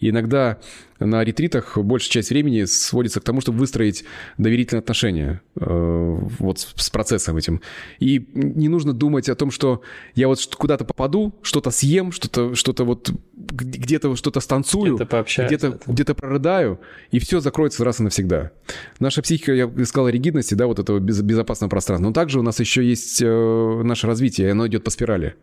И 0.00 0.10
иногда 0.10 0.58
на 0.98 1.24
ретритах 1.24 1.76
большая 1.78 2.10
часть 2.10 2.30
времени 2.30 2.64
сводится 2.64 3.20
к 3.20 3.24
тому, 3.24 3.40
чтобы 3.40 3.58
выстроить 3.58 4.04
доверительные 4.38 4.80
отношения 4.80 5.42
э, 5.56 6.18
вот 6.38 6.58
с 6.58 6.90
процессом 6.90 7.36
этим. 7.36 7.60
И 7.98 8.26
не 8.34 8.68
нужно 8.68 8.92
думать 8.92 9.28
о 9.28 9.34
том, 9.34 9.50
что 9.50 9.82
я 10.14 10.28
вот 10.28 10.38
куда-то 10.56 10.84
попаду, 10.84 11.34
что-то 11.42 11.70
съем, 11.70 12.12
что-то 12.12 12.54
что 12.54 12.74
вот 12.84 13.10
где-то 13.34 14.16
что-то 14.16 14.40
станцую, 14.40 14.96
где-то 14.96 15.78
где 15.86 16.04
прорыдаю, 16.14 16.80
и 17.10 17.18
все 17.18 17.40
закроется 17.40 17.84
раз 17.84 18.00
и 18.00 18.02
навсегда. 18.02 18.52
Наша 18.98 19.22
психика, 19.22 19.52
я 19.52 19.70
сказал, 19.84 20.08
ригидности, 20.08 20.54
да, 20.54 20.66
вот 20.66 20.78
этого 20.78 20.98
безопасного 20.98 21.70
пространства, 21.70 22.08
но 22.08 22.12
также 22.12 22.38
у 22.38 22.42
нас 22.42 22.60
еще 22.60 22.84
есть 22.84 23.20
э, 23.22 23.82
наше 23.84 24.06
развитие, 24.06 24.48
и 24.48 24.50
оно 24.50 24.66
идет 24.66 24.84
по 24.84 24.90
спирали. 24.90 25.36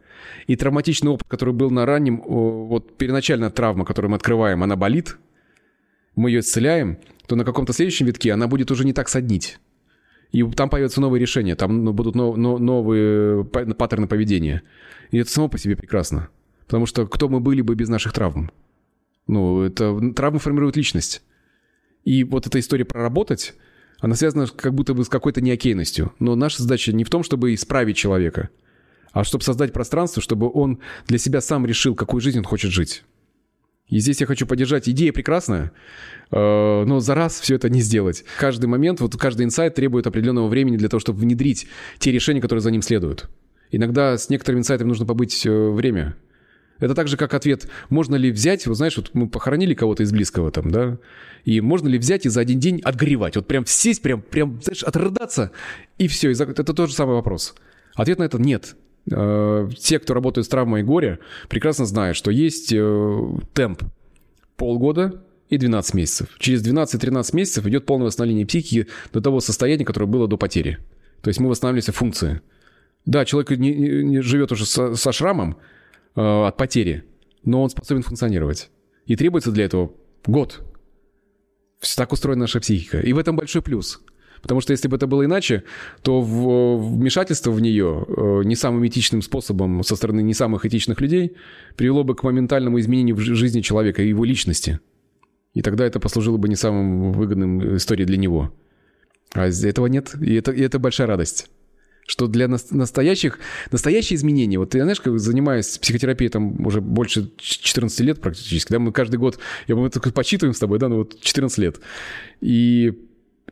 И 0.48 0.56
травматичный 0.56 1.12
опыт, 1.12 1.28
который 1.28 1.54
был 1.54 1.70
на 1.70 1.86
раннем, 1.86 2.22
вот 2.26 2.98
переначальная 2.98 3.50
травма, 3.50 3.86
которую 3.86 4.12
мы 4.12 4.18
открываем, 4.18 4.43
она 4.52 4.76
болит, 4.76 5.18
мы 6.16 6.30
ее 6.30 6.42
исцеляем, 6.42 6.98
то 7.28 7.36
на 7.36 7.46
каком-то 7.46 7.72
следующем 7.72 8.06
витке 8.06 8.34
она 8.34 8.48
будет 8.48 8.70
уже 8.70 8.84
не 8.84 8.92
так 8.92 9.08
соднить. 9.08 9.60
И 10.32 10.44
там 10.44 10.70
появятся 10.70 11.00
новые 11.00 11.22
решения, 11.22 11.56
там 11.56 11.84
ну, 11.84 11.94
будут 11.94 12.16
новые 12.16 13.46
паттерны 13.46 14.08
поведения. 14.08 14.64
И 15.12 15.18
это 15.20 15.30
само 15.30 15.48
по 15.48 15.58
себе 15.58 15.76
прекрасно. 15.76 16.30
Потому 16.66 16.86
что 16.86 17.08
кто 17.08 17.30
мы 17.30 17.40
были 17.40 17.62
бы 17.62 17.76
без 17.76 17.88
наших 17.88 18.14
травм? 18.14 18.52
Ну, 19.28 19.62
это 19.62 20.12
травмы 20.14 20.40
формируют 20.40 20.76
личность. 20.76 21.24
И 22.04 22.24
вот 22.24 22.48
эта 22.48 22.60
история 22.60 22.84
проработать, 22.84 23.54
Она 24.04 24.16
связана 24.16 24.48
как 24.48 24.74
будто 24.74 24.94
бы 24.94 25.06
с 25.06 25.10
какой-то 25.10 25.40
неокейностью. 25.40 26.14
Но 26.20 26.36
наша 26.36 26.62
задача 26.62 26.92
не 26.92 27.06
в 27.06 27.10
том, 27.10 27.24
чтобы 27.24 27.54
исправить 27.54 27.96
человека, 27.96 28.50
а 29.14 29.24
чтобы 29.24 29.46
создать 29.46 29.72
пространство, 29.72 30.22
чтобы 30.22 30.52
он 30.54 30.80
для 31.08 31.18
себя 31.18 31.40
сам 31.40 31.66
решил, 31.66 31.96
какую 31.96 32.20
жизнь 32.20 32.40
он 32.40 32.44
хочет 32.44 32.72
жить. 32.72 33.06
И 33.90 34.00
здесь 34.00 34.22
я 34.22 34.28
хочу 34.28 34.48
поддержать. 34.48 34.88
Идея 34.90 35.12
прекрасная, 35.12 35.72
э, 36.32 36.84
но 36.86 37.00
за 37.00 37.16
раз 37.16 37.40
все 37.40 37.56
это 37.56 37.70
не 37.70 37.82
сделать. 37.82 38.24
Каждый 38.40 38.66
момент, 38.68 39.02
вот 39.02 39.16
каждый 39.18 39.46
инсайт 39.46 39.76
требует 39.76 40.08
определенного 40.08 40.48
времени 40.48 40.78
для 40.78 40.90
того, 40.90 41.00
чтобы 41.00 41.20
внедрить 41.20 41.68
те 42.00 42.12
решения, 42.12 42.42
которые 42.42 42.62
за 42.62 42.72
ним 42.72 42.82
следуют. 42.82 43.30
Иногда 43.72 44.18
с 44.18 44.30
некоторыми 44.30 44.62
инсайтами 44.62 44.88
нужно 44.88 45.06
побыть 45.06 45.46
э, 45.46 45.52
время. 45.52 46.16
Это 46.80 46.96
так 46.96 47.08
же, 47.08 47.18
как 47.18 47.34
ответ, 47.34 47.70
можно 47.90 48.16
ли 48.16 48.32
взять, 48.32 48.66
вот 48.68 48.76
знаешь, 48.76 48.98
вот 48.98 49.12
мы 49.14 49.30
похоронили 49.30 49.74
кого-то 49.74 50.04
из 50.04 50.12
близкого 50.12 50.52
там, 50.52 50.72
да, 50.72 50.98
и 51.46 51.62
можно 51.62 51.88
ли 51.88 51.98
взять 51.98 52.26
и 52.26 52.30
за 52.30 52.42
один 52.42 52.60
день 52.60 52.82
отгоревать, 52.84 53.36
вот 53.36 53.48
прям 53.48 53.66
сесть, 53.66 54.02
прям, 54.02 54.22
прям 54.22 54.60
знаешь, 54.62 54.84
отрыдаться, 54.84 55.52
и 55.98 56.08
все, 56.08 56.32
и 56.32 56.34
это 56.34 56.64
тот 56.64 56.90
же 56.90 56.96
самый 56.96 57.14
вопрос. 57.14 57.56
Ответ 57.96 58.20
на 58.20 58.24
это 58.24 58.38
нет. 58.38 58.76
Э, 59.12 59.70
те, 59.78 60.00
кто 60.00 60.14
работает 60.14 60.46
с 60.46 60.50
травмой 60.50 60.82
и 60.82 60.84
горе, 60.84 61.20
прекрасно 61.50 61.86
знают, 61.86 62.16
что 62.16 62.32
есть 62.32 62.72
э, 62.74 63.38
темп 63.54 63.84
полгода 64.56 65.24
и 65.50 65.58
12 65.58 65.94
месяцев. 65.94 66.30
Через 66.40 66.66
12-13 66.66 67.36
месяцев 67.36 67.66
идет 67.68 67.86
полное 67.86 68.08
восстановление 68.08 68.46
психики 68.46 68.88
до 69.12 69.22
того 69.22 69.40
состояния, 69.42 69.84
которое 69.84 70.06
было 70.06 70.28
до 70.28 70.38
потери. 70.38 70.80
То 71.22 71.30
есть 71.30 71.40
мы 71.40 71.50
восстанавливаемся 71.50 71.92
функции. 71.92 72.42
Да, 73.06 73.26
человек 73.26 73.52
не, 73.52 73.74
не 74.04 74.22
живет 74.22 74.52
уже 74.54 74.66
со, 74.66 74.96
со 74.96 75.12
шрамом 75.12 75.58
э, 76.16 76.22
от 76.22 76.56
потери, 76.56 77.04
но 77.44 77.62
он 77.62 77.70
способен 77.70 78.04
функционировать. 78.04 78.70
И 79.06 79.18
требуется 79.18 79.52
для 79.52 79.66
этого 79.66 79.92
год. 80.26 80.62
Так 81.98 82.14
устроена 82.14 82.42
наша 82.42 82.62
психика. 82.62 83.02
И 83.02 83.12
в 83.12 83.18
этом 83.18 83.36
большой 83.36 83.62
плюс– 83.62 84.02
Потому 84.44 84.60
что 84.60 84.72
если 84.72 84.90
бы 84.90 84.98
это 84.98 85.08
было 85.08 85.24
иначе, 85.26 85.64
то 86.02 86.22
вмешательство 86.22 87.50
в 87.50 87.62
нее 87.62 88.06
э, 88.06 88.42
не 88.44 88.56
самым 88.56 88.86
этичным 88.86 89.22
способом 89.22 89.84
со 89.84 89.96
стороны 89.96 90.22
не 90.22 90.34
самых 90.34 90.66
этичных 90.66 91.00
людей 91.00 91.38
привело 91.78 92.04
бы 92.04 92.14
к 92.14 92.24
моментальному 92.24 92.78
изменению 92.80 93.16
в 93.16 93.22
жизни 93.22 93.62
человека 93.62 94.04
и 94.04 94.10
его 94.10 94.26
личности. 94.26 94.82
И 95.54 95.62
тогда 95.62 95.86
это 95.86 96.02
послужило 96.02 96.36
бы 96.36 96.50
не 96.50 96.58
самым 96.58 97.14
выгодным 97.14 97.78
историей 97.78 98.06
для 98.06 98.18
него. 98.18 98.54
А 99.34 99.48
этого 99.48 99.88
нет, 99.88 100.14
и 100.22 100.36
это, 100.36 100.52
и 100.52 100.62
это 100.62 100.78
большая 100.78 101.08
радость 101.08 101.50
что 102.06 102.28
для 102.28 102.50
настоящих, 102.50 103.40
настоящие 103.72 104.18
изменения, 104.18 104.60
вот 104.60 104.72
ты 104.72 104.82
знаешь, 104.82 105.00
как 105.00 105.18
занимаюсь 105.20 105.78
психотерапией 105.78 106.30
там 106.30 106.66
уже 106.66 106.82
больше 106.82 107.32
14 107.38 107.98
лет 108.02 108.20
практически, 108.20 108.74
да, 108.74 108.80
мы 108.80 108.92
каждый 108.92 109.16
год, 109.16 109.40
я 109.68 109.76
мы 109.78 109.90
только 109.90 110.12
почитываем 110.12 110.54
с 110.54 110.60
тобой, 110.60 110.80
да, 110.80 110.90
ну 110.90 110.98
вот 110.98 111.18
14 111.22 111.58
лет, 111.60 111.80
и 112.42 112.92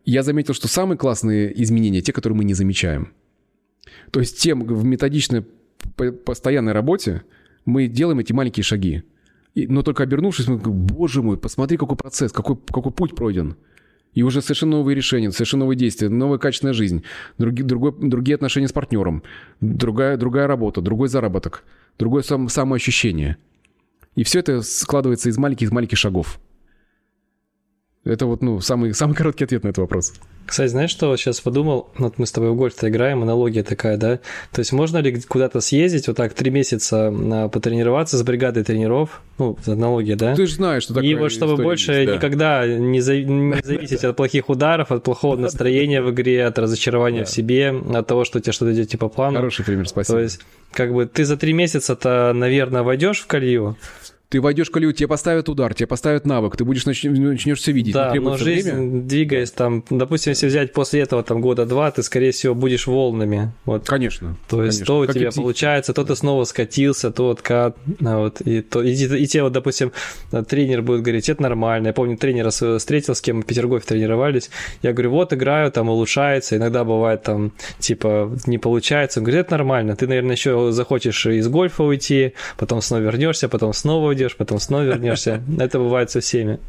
я 0.05 0.23
заметил, 0.23 0.53
что 0.53 0.67
самые 0.67 0.97
классные 0.97 1.61
изменения 1.63 2.01
те, 2.01 2.13
которые 2.13 2.37
мы 2.37 2.43
не 2.43 2.53
замечаем. 2.53 3.13
То 4.11 4.19
есть 4.19 4.39
тем 4.39 4.63
в 4.65 4.83
методичной 4.83 5.45
постоянной 6.25 6.73
работе 6.73 7.23
мы 7.65 7.87
делаем 7.87 8.19
эти 8.19 8.33
маленькие 8.33 8.63
шаги. 8.63 9.03
И, 9.53 9.67
но 9.67 9.83
только 9.83 10.03
обернувшись, 10.03 10.47
мы 10.47 10.57
говорим, 10.57 10.85
боже 10.85 11.21
мой, 11.21 11.37
посмотри, 11.37 11.77
какой 11.77 11.97
процесс, 11.97 12.31
какой, 12.31 12.55
какой 12.55 12.91
путь 12.91 13.15
пройден. 13.15 13.57
И 14.13 14.23
уже 14.23 14.41
совершенно 14.41 14.77
новые 14.77 14.95
решения, 14.95 15.31
совершенно 15.31 15.61
новые 15.61 15.77
действия, 15.77 16.09
новая 16.09 16.37
качественная 16.37 16.73
жизнь, 16.73 17.03
други, 17.37 17.63
другой, 17.63 17.93
другие 17.97 18.35
отношения 18.35 18.67
с 18.67 18.73
партнером, 18.73 19.23
другая, 19.61 20.17
другая 20.17 20.47
работа, 20.47 20.81
другой 20.81 21.07
заработок, 21.07 21.63
другое 21.97 22.23
сам, 22.23 22.49
самоощущение. 22.49 23.37
И 24.15 24.23
все 24.23 24.39
это 24.39 24.61
складывается 24.61 25.29
из 25.29 25.37
маленьких-маленьких 25.37 25.97
шагов. 25.97 26.39
Это 28.03 28.25
вот, 28.25 28.41
ну, 28.41 28.59
самый, 28.61 28.93
самый 28.95 29.15
короткий 29.15 29.43
ответ 29.43 29.63
на 29.63 29.69
этот 29.69 29.79
вопрос. 29.79 30.13
Кстати, 30.45 30.69
знаешь, 30.69 30.89
что 30.89 31.15
сейчас 31.15 31.39
подумал? 31.39 31.89
Вот 31.97 32.17
мы 32.17 32.25
с 32.25 32.31
тобой 32.31 32.49
в 32.49 32.55
гольф 32.55 32.73
играем, 32.83 33.21
аналогия 33.21 33.63
такая, 33.63 33.95
да? 33.95 34.19
То 34.51 34.59
есть 34.59 34.73
можно 34.73 34.97
ли 34.97 35.21
куда-то 35.21 35.61
съездить, 35.61 36.07
вот 36.07 36.17
так 36.17 36.33
три 36.33 36.49
месяца 36.49 37.13
а, 37.13 37.47
потренироваться 37.47 38.17
с 38.17 38.23
бригадой 38.23 38.63
тренеров? 38.63 39.21
Ну, 39.37 39.57
аналогия, 39.65 40.15
да? 40.15 40.35
Ты 40.35 40.47
же 40.47 40.55
знаешь, 40.55 40.83
что 40.83 40.95
такое 40.95 41.09
И 41.09 41.15
вот 41.15 41.31
чтобы 41.31 41.61
больше 41.61 41.93
есть, 41.93 42.07
да. 42.07 42.15
никогда 42.17 42.67
не, 42.67 42.99
за... 43.01 43.21
не 43.21 43.61
зависеть 43.61 44.03
от 44.03 44.17
плохих 44.17 44.49
ударов, 44.49 44.91
от 44.91 45.03
плохого 45.03 45.37
настроения 45.37 46.01
в 46.01 46.09
игре, 46.11 46.45
от 46.45 46.57
разочарования 46.57 47.23
в 47.23 47.29
себе, 47.29 47.69
от 47.69 48.07
того, 48.07 48.25
что 48.25 48.39
у 48.39 48.41
тебя 48.41 48.51
что-то 48.51 48.73
идет 48.73 48.89
типа 48.89 49.09
плана. 49.09 49.37
Хороший 49.37 49.63
пример, 49.63 49.87
спасибо. 49.87 50.17
То 50.17 50.23
есть, 50.23 50.41
как 50.73 50.93
бы 50.93 51.05
ты 51.05 51.23
за 51.23 51.37
три 51.37 51.53
месяца-то, 51.53 52.33
наверное, 52.33 52.81
войдешь 52.81 53.21
в 53.21 53.27
колею, 53.27 53.77
ты 54.31 54.39
войдешь 54.39 54.69
в 54.69 54.71
колею, 54.71 54.93
тебе 54.93 55.09
поставят 55.09 55.49
удар, 55.49 55.73
тебе 55.73 55.87
поставят 55.87 56.25
навык, 56.25 56.55
ты 56.55 56.63
будешь 56.63 56.85
нач... 56.85 57.03
начнешь 57.03 57.59
все 57.59 57.73
видеть. 57.73 57.93
Да, 57.93 58.13
но 58.15 58.37
жизнь, 58.37 58.71
время. 58.71 59.01
двигаясь 59.01 59.51
там, 59.51 59.83
допустим, 59.89 60.31
если 60.31 60.47
взять 60.47 60.71
после 60.71 61.01
этого 61.01 61.21
там 61.21 61.41
года 61.41 61.65
два, 61.65 61.91
ты, 61.91 62.01
скорее 62.01 62.31
всего, 62.31 62.55
будешь 62.55 62.87
волнами. 62.87 63.51
Вот. 63.65 63.85
Конечно. 63.85 64.37
То 64.47 64.63
есть 64.63 64.79
конечно. 64.79 64.85
то 64.85 64.99
у 65.01 65.05
как 65.05 65.15
тебя 65.15 65.31
получается, 65.31 65.93
то 65.93 66.05
ты 66.05 66.15
снова 66.15 66.45
скатился, 66.45 67.11
то 67.11 67.31
откат, 67.31 67.75
а 67.99 68.19
вот, 68.19 68.39
и, 68.39 68.61
то, 68.61 68.81
и, 68.81 68.93
и, 68.93 69.23
и 69.23 69.27
тебе 69.27 69.43
вот, 69.43 69.51
допустим, 69.51 69.91
тренер 70.47 70.81
будет 70.81 71.01
говорить, 71.01 71.27
это 71.27 71.41
нормально. 71.41 71.87
Я 71.87 71.93
помню, 71.93 72.15
тренера 72.15 72.51
встретил, 72.51 73.15
с 73.15 73.19
кем 73.19 73.41
в 73.41 73.45
Петергофе 73.45 73.85
тренировались, 73.85 74.49
я 74.81 74.93
говорю, 74.93 75.11
вот 75.11 75.33
играю, 75.33 75.73
там 75.73 75.89
улучшается, 75.89 76.55
иногда 76.55 76.85
бывает 76.85 77.23
там, 77.23 77.51
типа, 77.79 78.31
не 78.45 78.57
получается. 78.57 79.19
Он 79.19 79.25
говорит, 79.25 79.47
это 79.47 79.51
нормально, 79.57 79.97
ты, 79.97 80.07
наверное, 80.07 80.35
еще 80.35 80.71
захочешь 80.71 81.25
из 81.25 81.49
гольфа 81.49 81.83
уйти, 81.83 82.33
потом 82.57 82.81
снова 82.81 83.01
вернешься, 83.01 83.49
потом 83.49 83.73
снова 83.73 84.07
уйдешь, 84.07 84.20
потом 84.37 84.59
снова 84.59 84.83
вернешься. 84.83 85.41
Это 85.59 85.79
бывает 85.79 86.11
со 86.11 86.19
всеми. 86.19 86.59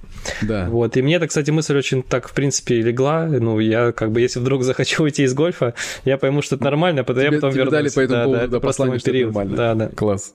Да. 0.43 0.69
Вот. 0.69 0.97
И 0.97 1.03
мне 1.03 1.17
это, 1.17 1.27
кстати, 1.27 1.51
мысль 1.51 1.77
очень 1.77 2.03
так, 2.03 2.29
в 2.29 2.33
принципе, 2.33 2.81
легла. 2.81 3.27
Ну, 3.27 3.59
я 3.59 3.93
как 3.93 4.13
бы, 4.13 4.21
если 4.21 4.41
вдруг 4.41 4.63
захочу 4.63 5.03
уйти 5.05 5.25
из 5.25 5.35
гольфа, 5.35 5.75
я 6.05 6.17
пойму, 6.19 6.43
что 6.43 6.57
это 6.57 6.65
нормально, 6.65 7.05
потом 7.05 7.23
тебе, 7.23 7.33
я 7.33 7.33
потом 7.33 7.51
тебе 7.51 7.65
вернусь. 7.65 7.73
дали 7.73 7.89
по 7.89 8.01
этому 8.01 8.19
да, 8.19 8.25
поводу 8.25 8.41
да, 8.41 8.47
да, 8.47 8.61
послание, 8.61 8.99
что 8.99 9.11
период. 9.11 9.35
нормально. 9.35 9.57
Да, 9.57 9.75
да. 9.75 9.89
Класс. 9.89 10.35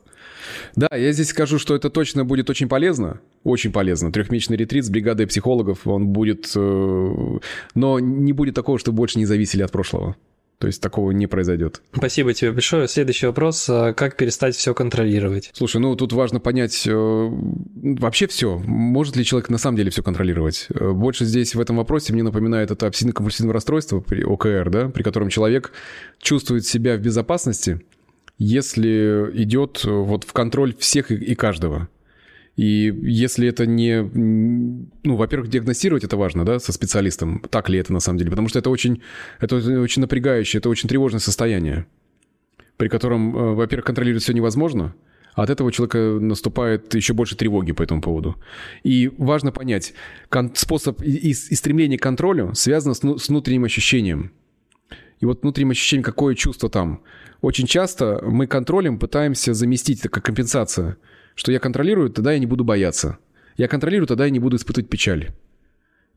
Да, 0.75 0.87
я 0.95 1.11
здесь 1.11 1.29
скажу, 1.29 1.59
что 1.59 1.75
это 1.75 1.89
точно 1.89 2.25
будет 2.25 2.49
очень 2.49 2.67
полезно. 2.67 3.19
Очень 3.43 3.71
полезно. 3.71 4.11
Трехмесячный 4.11 4.57
ретрит 4.57 4.85
с 4.85 4.89
бригадой 4.89 5.27
психологов, 5.27 5.87
он 5.87 6.07
будет... 6.07 6.51
Э, 6.55 7.39
но 7.75 7.99
не 7.99 8.33
будет 8.33 8.55
такого, 8.55 8.79
что 8.79 8.91
больше 8.91 9.19
не 9.19 9.25
зависели 9.25 9.63
от 9.63 9.71
прошлого. 9.71 10.15
То 10.59 10.67
есть 10.67 10.81
такого 10.81 11.11
не 11.11 11.27
произойдет. 11.27 11.81
Спасибо 11.93 12.33
тебе 12.33 12.51
большое. 12.51 12.87
Следующий 12.87 13.27
вопрос. 13.27 13.67
А 13.69 13.93
как 13.93 14.17
перестать 14.17 14.55
все 14.55 14.73
контролировать? 14.73 15.51
Слушай, 15.53 15.81
ну 15.81 15.95
тут 15.95 16.13
важно 16.13 16.39
понять 16.39 16.87
э, 16.87 16.91
вообще 16.91 18.25
все. 18.25 18.57
Может 18.57 19.15
ли 19.15 19.23
человек 19.23 19.49
на 19.49 19.59
самом 19.59 19.77
деле 19.77 19.91
все 19.91 20.01
контролировать? 20.01 20.67
Э, 20.69 20.91
больше 20.93 21.25
здесь 21.25 21.53
в 21.53 21.59
этом 21.59 21.77
вопросе 21.77 22.11
мне 22.11 22.23
напоминает 22.23 22.71
это 22.71 22.87
обсессивно-компульсивное 22.87 23.51
расстройство 23.51 23.99
при 23.99 24.23
ОКР, 24.23 24.69
да, 24.71 24.89
при 24.89 25.03
котором 25.03 25.29
человек 25.29 25.73
чувствует 26.19 26.65
себя 26.65 26.97
в 26.97 27.01
безопасности, 27.01 27.81
если 28.39 29.29
идет 29.33 29.83
э, 29.85 29.91
вот 29.91 30.23
в 30.23 30.33
контроль 30.33 30.75
всех 30.75 31.11
и 31.11 31.35
каждого. 31.35 31.87
И 32.57 32.91
если 33.03 33.47
это 33.47 33.67
не... 33.67 34.01
Ну, 34.01 35.15
во-первых, 35.15 35.47
диагностировать 35.47 36.03
это 36.03 36.17
важно, 36.17 36.43
да, 36.43 36.59
со 36.59 36.73
специалистом, 36.73 37.39
так 37.51 37.69
ли 37.69 37.77
это 37.77 37.93
на 37.93 37.99
самом 37.99 38.17
деле, 38.17 38.31
потому 38.31 38.49
что 38.49 38.57
это 38.57 38.71
очень, 38.71 39.03
это 39.39 39.57
очень 39.57 40.01
напрягающее, 40.01 40.59
это 40.59 40.67
очень 40.67 40.89
тревожное 40.89 41.19
состояние, 41.19 41.85
при 42.77 42.87
котором, 42.87 43.37
э, 43.37 43.53
во-первых, 43.53 43.85
контролировать 43.85 44.23
все 44.23 44.33
невозможно, 44.33 44.95
а 45.35 45.43
от 45.43 45.51
этого 45.51 45.67
у 45.67 45.71
человека 45.71 45.99
наступает 46.19 46.95
еще 46.95 47.13
больше 47.13 47.35
тревоги 47.35 47.73
по 47.73 47.83
этому 47.83 48.01
поводу. 48.01 48.37
И 48.81 49.11
важно 49.19 49.51
понять, 49.51 49.93
способ 50.55 51.03
и, 51.03 51.29
и 51.29 51.33
стремление 51.33 51.99
к 51.99 52.01
контролю 52.01 52.55
связано 52.55 52.95
с, 52.95 53.01
с 53.01 53.29
внутренним 53.29 53.65
ощущением. 53.65 54.31
И 55.19 55.27
вот 55.27 55.43
внутренним 55.43 55.71
ощущением, 55.71 56.03
какое 56.03 56.33
чувство 56.33 56.69
там. 56.69 57.03
Очень 57.41 57.67
часто 57.67 58.19
мы 58.25 58.47
контролем 58.47 58.97
пытаемся 58.97 59.53
заместить, 59.53 59.99
это 59.99 60.09
как 60.09 60.25
компенсация– 60.25 60.97
что 61.37 61.51
я 61.51 61.59
контролирую, 61.59 62.09
тогда 62.09 62.33
я 62.33 62.39
не 62.39 62.47
буду 62.47 62.65
бояться. 62.65 63.19
Я 63.55 63.67
контролирую, 63.67 64.07
тогда 64.07 64.25
я 64.25 64.31
не 64.31 64.39
буду 64.39 64.57
испытывать 64.57 64.89
печаль. 64.89 65.29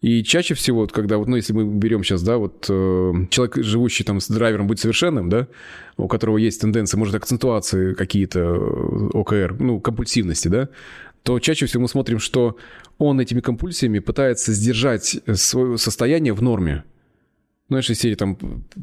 И 0.00 0.24
чаще 0.24 0.54
всего, 0.54 0.80
вот, 0.80 0.92
когда, 0.92 1.18
вот, 1.18 1.28
ну, 1.28 1.36
если 1.36 1.52
мы 1.52 1.64
берем 1.64 2.02
сейчас, 2.02 2.22
да, 2.22 2.38
вот 2.38 2.66
э, 2.70 3.12
человек, 3.28 3.56
живущий 3.56 4.02
там 4.02 4.18
с 4.18 4.28
драйвером, 4.28 4.66
быть 4.66 4.80
совершенным, 4.80 5.28
да, 5.28 5.46
у 5.98 6.08
которого 6.08 6.38
есть 6.38 6.62
тенденции, 6.62 6.96
может, 6.96 7.14
акцентуации 7.14 7.92
какие-то 7.92 8.40
э, 8.40 9.08
ОКР, 9.12 9.56
ну, 9.58 9.78
компульсивности, 9.78 10.48
да, 10.48 10.70
то 11.22 11.38
чаще 11.38 11.66
всего 11.66 11.82
мы 11.82 11.88
смотрим, 11.88 12.18
что 12.18 12.56
он 12.96 13.20
этими 13.20 13.40
компульсиями 13.40 13.98
пытается 13.98 14.54
сдержать 14.54 15.20
свое 15.34 15.76
состояние 15.76 16.32
в 16.32 16.40
норме 16.40 16.84
знаешь, 17.70 17.88
из 17.88 18.00
серии 18.00 18.16
там 18.16 18.36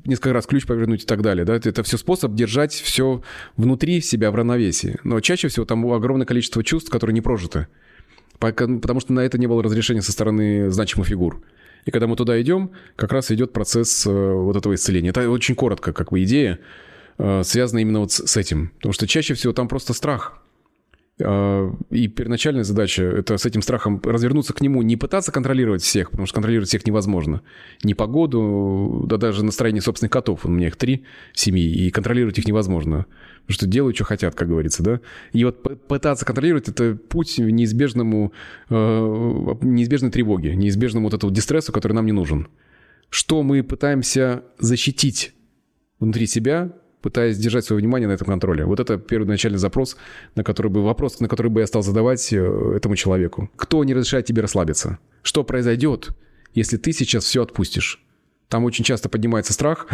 несколько 0.06 0.34
раз 0.34 0.46
ключ 0.46 0.66
повернуть 0.66 1.04
и 1.04 1.06
так 1.06 1.22
далее, 1.22 1.46
да, 1.46 1.56
это 1.56 1.84
все 1.84 1.98
способ 1.98 2.34
держать 2.34 2.74
все 2.74 3.22
внутри 3.58 4.02
себя 4.02 4.32
в 4.32 4.36
равновесии. 4.36 4.98
Но 5.04 5.20
чаще 5.20 5.50
всего 5.50 5.66
там 5.66 5.86
огромное 5.92 6.26
количество 6.26 6.64
чувств, 6.64 6.90
которые 6.90 7.14
не 7.14 7.22
прожиты, 7.22 7.68
потому 8.40 9.00
что 9.02 9.14
на 9.14 9.20
это 9.20 9.38
не 9.38 9.46
было 9.46 9.62
разрешения 9.62 10.02
со 10.02 10.12
стороны 10.14 10.72
значимых 10.72 11.10
фигур. 11.10 11.44
И 11.86 11.92
когда 11.92 12.08
мы 12.08 12.16
туда 12.16 12.42
идем, 12.42 12.72
как 12.96 13.12
раз 13.12 13.30
идет 13.32 13.54
процесс 13.54 14.06
э, 14.06 14.10
вот 14.12 14.56
этого 14.58 14.76
исцеления. 14.76 15.10
Это 15.12 15.30
очень 15.30 15.56
коротко, 15.56 15.94
как 15.94 16.12
бы 16.12 16.22
идея, 16.24 16.60
э, 17.18 17.44
связана 17.44 17.80
именно 17.80 18.02
вот 18.02 18.12
с 18.12 18.36
этим. 18.36 18.72
Потому 18.78 18.92
что 18.94 19.08
чаще 19.08 19.34
всего 19.36 19.54
там 19.54 19.70
просто 19.70 19.94
страх. 19.94 20.42
А, 21.20 21.74
и 21.90 22.08
первоначальная 22.08 22.64
задача– 22.64 23.04
это 23.04 23.38
с 23.38 23.46
этим 23.46 23.62
страхом 23.62 24.00
развернуться 24.04 24.54
к 24.54 24.62
нему, 24.62 24.84
не 24.84 24.98
пытаться 24.98 25.32
контролировать 25.32 25.82
всех, 25.82 26.12
потому 26.12 26.28
что 26.28 26.36
контролировать 26.36 26.70
всех 26.70 26.86
невозможно. 26.86 27.42
Ни 27.84 27.94
погоду, 27.94 29.06
да 29.08 29.18
даже 29.18 29.44
настроение 29.44 29.82
собственных 29.82 30.12
котов. 30.12 30.46
У 30.46 30.50
меня 30.50 30.68
их 30.68 30.76
три 30.76 31.06
в 31.34 31.40
семье, 31.40 31.68
и 31.68 31.90
контролировать 31.90 32.38
их 32.38 32.48
невозможно. 32.48 33.08
Потому 33.42 33.56
что 33.56 33.68
делают, 33.68 33.96
что 33.96 34.06
хотят, 34.06 34.36
как 34.36 34.48
говорится, 34.48 34.84
да? 34.84 35.02
И 35.32 35.44
вот 35.44 35.88
пытаться 35.88 36.26
контролировать– 36.26 36.68
это 36.70 36.96
путь 36.96 37.36
к 37.36 37.40
неизбежному, 37.40 38.32
э, 38.70 38.76
неизбежной 38.76 40.12
тревоге, 40.12 40.56
неизбежному 40.56 41.08
вот 41.08 41.16
этому 41.16 41.32
дистрессу, 41.32 41.72
который 41.72 41.94
нам 41.94 42.06
не 42.06 42.12
нужен. 42.12 42.48
Что 43.10 43.42
мы 43.42 43.64
пытаемся 43.64 44.44
защитить 44.60 45.34
внутри 46.00 46.28
себя– 46.28 46.74
пытаясь 47.08 47.38
держать 47.38 47.64
свое 47.64 47.80
внимание 47.80 48.06
на 48.06 48.12
этом 48.12 48.28
контроле. 48.28 48.66
Вот 48.66 48.82
это 48.82 48.98
первоначальный 48.98 49.58
запрос, 49.58 49.96
на 50.36 50.44
который 50.44 50.70
бы, 50.70 50.84
вопрос, 50.84 51.22
на 51.22 51.30
который 51.30 51.48
бы 51.48 51.62
я 51.62 51.68
стал 51.68 51.82
задавать 51.82 52.34
э, 52.34 52.74
этому 52.76 52.98
человеку. 52.98 53.50
Кто 53.56 53.82
не 53.86 53.94
разрешает 53.94 54.26
тебе 54.26 54.42
расслабиться? 54.42 55.00
Что 55.22 55.46
произойдет, 55.46 56.10
если 56.54 56.76
ты 56.76 56.92
сейчас 56.92 57.24
все 57.24 57.44
отпустишь? 57.44 58.04
Там 58.50 58.66
очень 58.66 58.84
часто 58.84 59.08
поднимается 59.08 59.54
страх. 59.54 59.88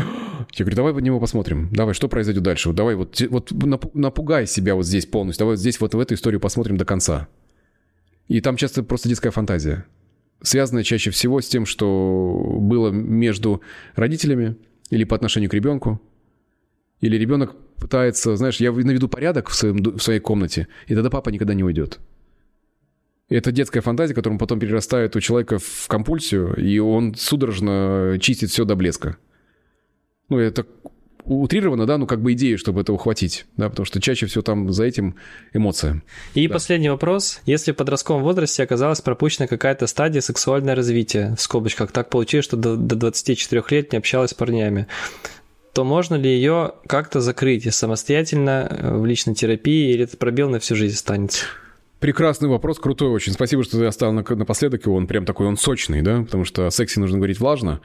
Я 0.54 0.66
говорю, 0.66 0.76
давай 0.76 0.94
под 0.96 1.04
него 1.04 1.20
посмотрим. 1.20 1.70
Давай, 1.72 1.94
что 1.94 2.08
произойдет 2.08 2.42
дальше? 2.42 2.74
Давай 2.74 2.96
вот, 2.96 3.22
вот 3.30 3.52
напугай 3.94 4.48
себя 4.48 4.74
вот 4.74 4.88
здесь 4.88 5.06
полностью. 5.06 5.42
Давай 5.42 5.54
вот 5.54 5.60
здесь 5.60 5.80
вот 5.80 5.94
в 5.94 6.00
эту 6.00 6.16
историю 6.16 6.42
посмотрим 6.42 6.78
до 6.78 6.86
конца. 6.86 7.28
И 8.28 8.42
там 8.42 8.58
часто 8.58 8.82
просто 8.82 9.08
детская 9.08 9.30
фантазия. 9.30 9.86
Связанная 10.42 10.82
чаще 10.82 11.12
всего 11.12 11.42
с 11.42 11.48
тем, 11.48 11.68
что 11.68 12.58
было 12.60 12.90
между 12.90 13.62
родителями 13.96 14.56
или 14.90 15.04
по 15.04 15.16
отношению 15.16 15.52
к 15.52 15.54
ребенку, 15.54 16.02
или 17.04 17.18
ребенок 17.18 17.54
пытается, 17.78 18.38
знаешь, 18.38 18.62
я 18.62 18.72
наведу 18.72 19.10
порядок 19.10 19.50
в, 19.50 19.56
своем, 19.56 19.76
в 19.76 20.00
своей 20.00 20.22
комнате, 20.22 20.70
и 20.88 20.96
тогда 20.96 21.10
папа 21.10 21.30
никогда 21.30 21.54
не 21.54 21.64
уйдет. 21.64 22.00
Это 23.28 23.52
детская 23.52 23.82
фантазия, 23.82 24.14
которая 24.14 24.40
потом 24.40 24.58
перерастает 24.58 25.14
у 25.18 25.20
человека 25.20 25.60
в 25.60 25.88
компульсию, 25.90 26.56
и 26.56 26.80
он 26.80 27.14
судорожно 27.16 28.18
чистит 28.22 28.52
все 28.52 28.64
до 28.64 28.78
блеска. 28.78 29.18
Ну, 30.30 30.38
это 30.40 30.66
утрировано, 31.26 31.86
да, 31.86 31.98
ну, 31.98 32.08
как 32.08 32.22
бы 32.22 32.32
идею, 32.32 32.58
чтобы 32.58 32.80
это 32.80 32.94
ухватить, 32.94 33.48
да, 33.58 33.70
потому 33.70 33.86
что 33.86 34.00
чаще 34.00 34.26
всего 34.26 34.42
там 34.42 34.72
за 34.72 34.86
этим 34.86 35.16
эмоция. 35.52 36.04
И 36.36 36.48
да. 36.48 36.54
последний 36.54 36.90
вопрос. 36.90 37.42
Если 37.46 37.74
в 37.74 37.76
подростковом 37.76 38.24
возрасте 38.24 38.64
оказалась 38.64 39.02
пропущена 39.02 39.48
какая-то 39.48 39.88
стадия 39.88 40.22
сексуального 40.22 40.76
развития, 40.76 41.36
в 41.38 41.42
скобочках, 41.42 41.92
так 41.92 42.10
получилось, 42.10 42.46
что 42.46 42.56
до, 42.56 42.78
до 42.78 42.96
24 42.96 43.62
лет 43.72 43.92
не 43.92 43.98
общалась 43.98 44.32
с 44.32 44.34
парнями, 44.34 44.88
то 45.74 45.84
можно 45.84 46.16
ли 46.16 46.30
ее 46.30 46.76
как-то 46.88 47.20
закрыть 47.20 47.74
самостоятельно 47.74 48.68
э, 48.70 48.98
в 48.98 49.06
личной 49.06 49.34
терапии, 49.34 49.92
или 49.92 50.04
этот 50.04 50.20
пробел 50.20 50.50
на 50.50 50.60
всю 50.60 50.76
жизнь 50.76 50.96
останется? 50.96 51.46
Прекрасный 52.00 52.50
вопрос, 52.50 52.80
крутой 52.80 53.10
очень. 53.10 53.32
Спасибо, 53.32 53.64
что 53.64 53.80
ты 53.80 53.86
оставил 53.86 54.14
напоследок 54.14 54.86
его. 54.86 54.96
Он 54.96 55.08
прям 55.08 55.26
такой, 55.26 55.48
он 55.48 55.56
сочный, 55.56 56.02
да, 56.02 56.22
потому 56.22 56.44
что 56.44 56.68
о 56.68 56.72
сексе 56.72 57.00
нужно 57.00 57.18
говорить 57.18 57.40
влажно. 57.40 57.80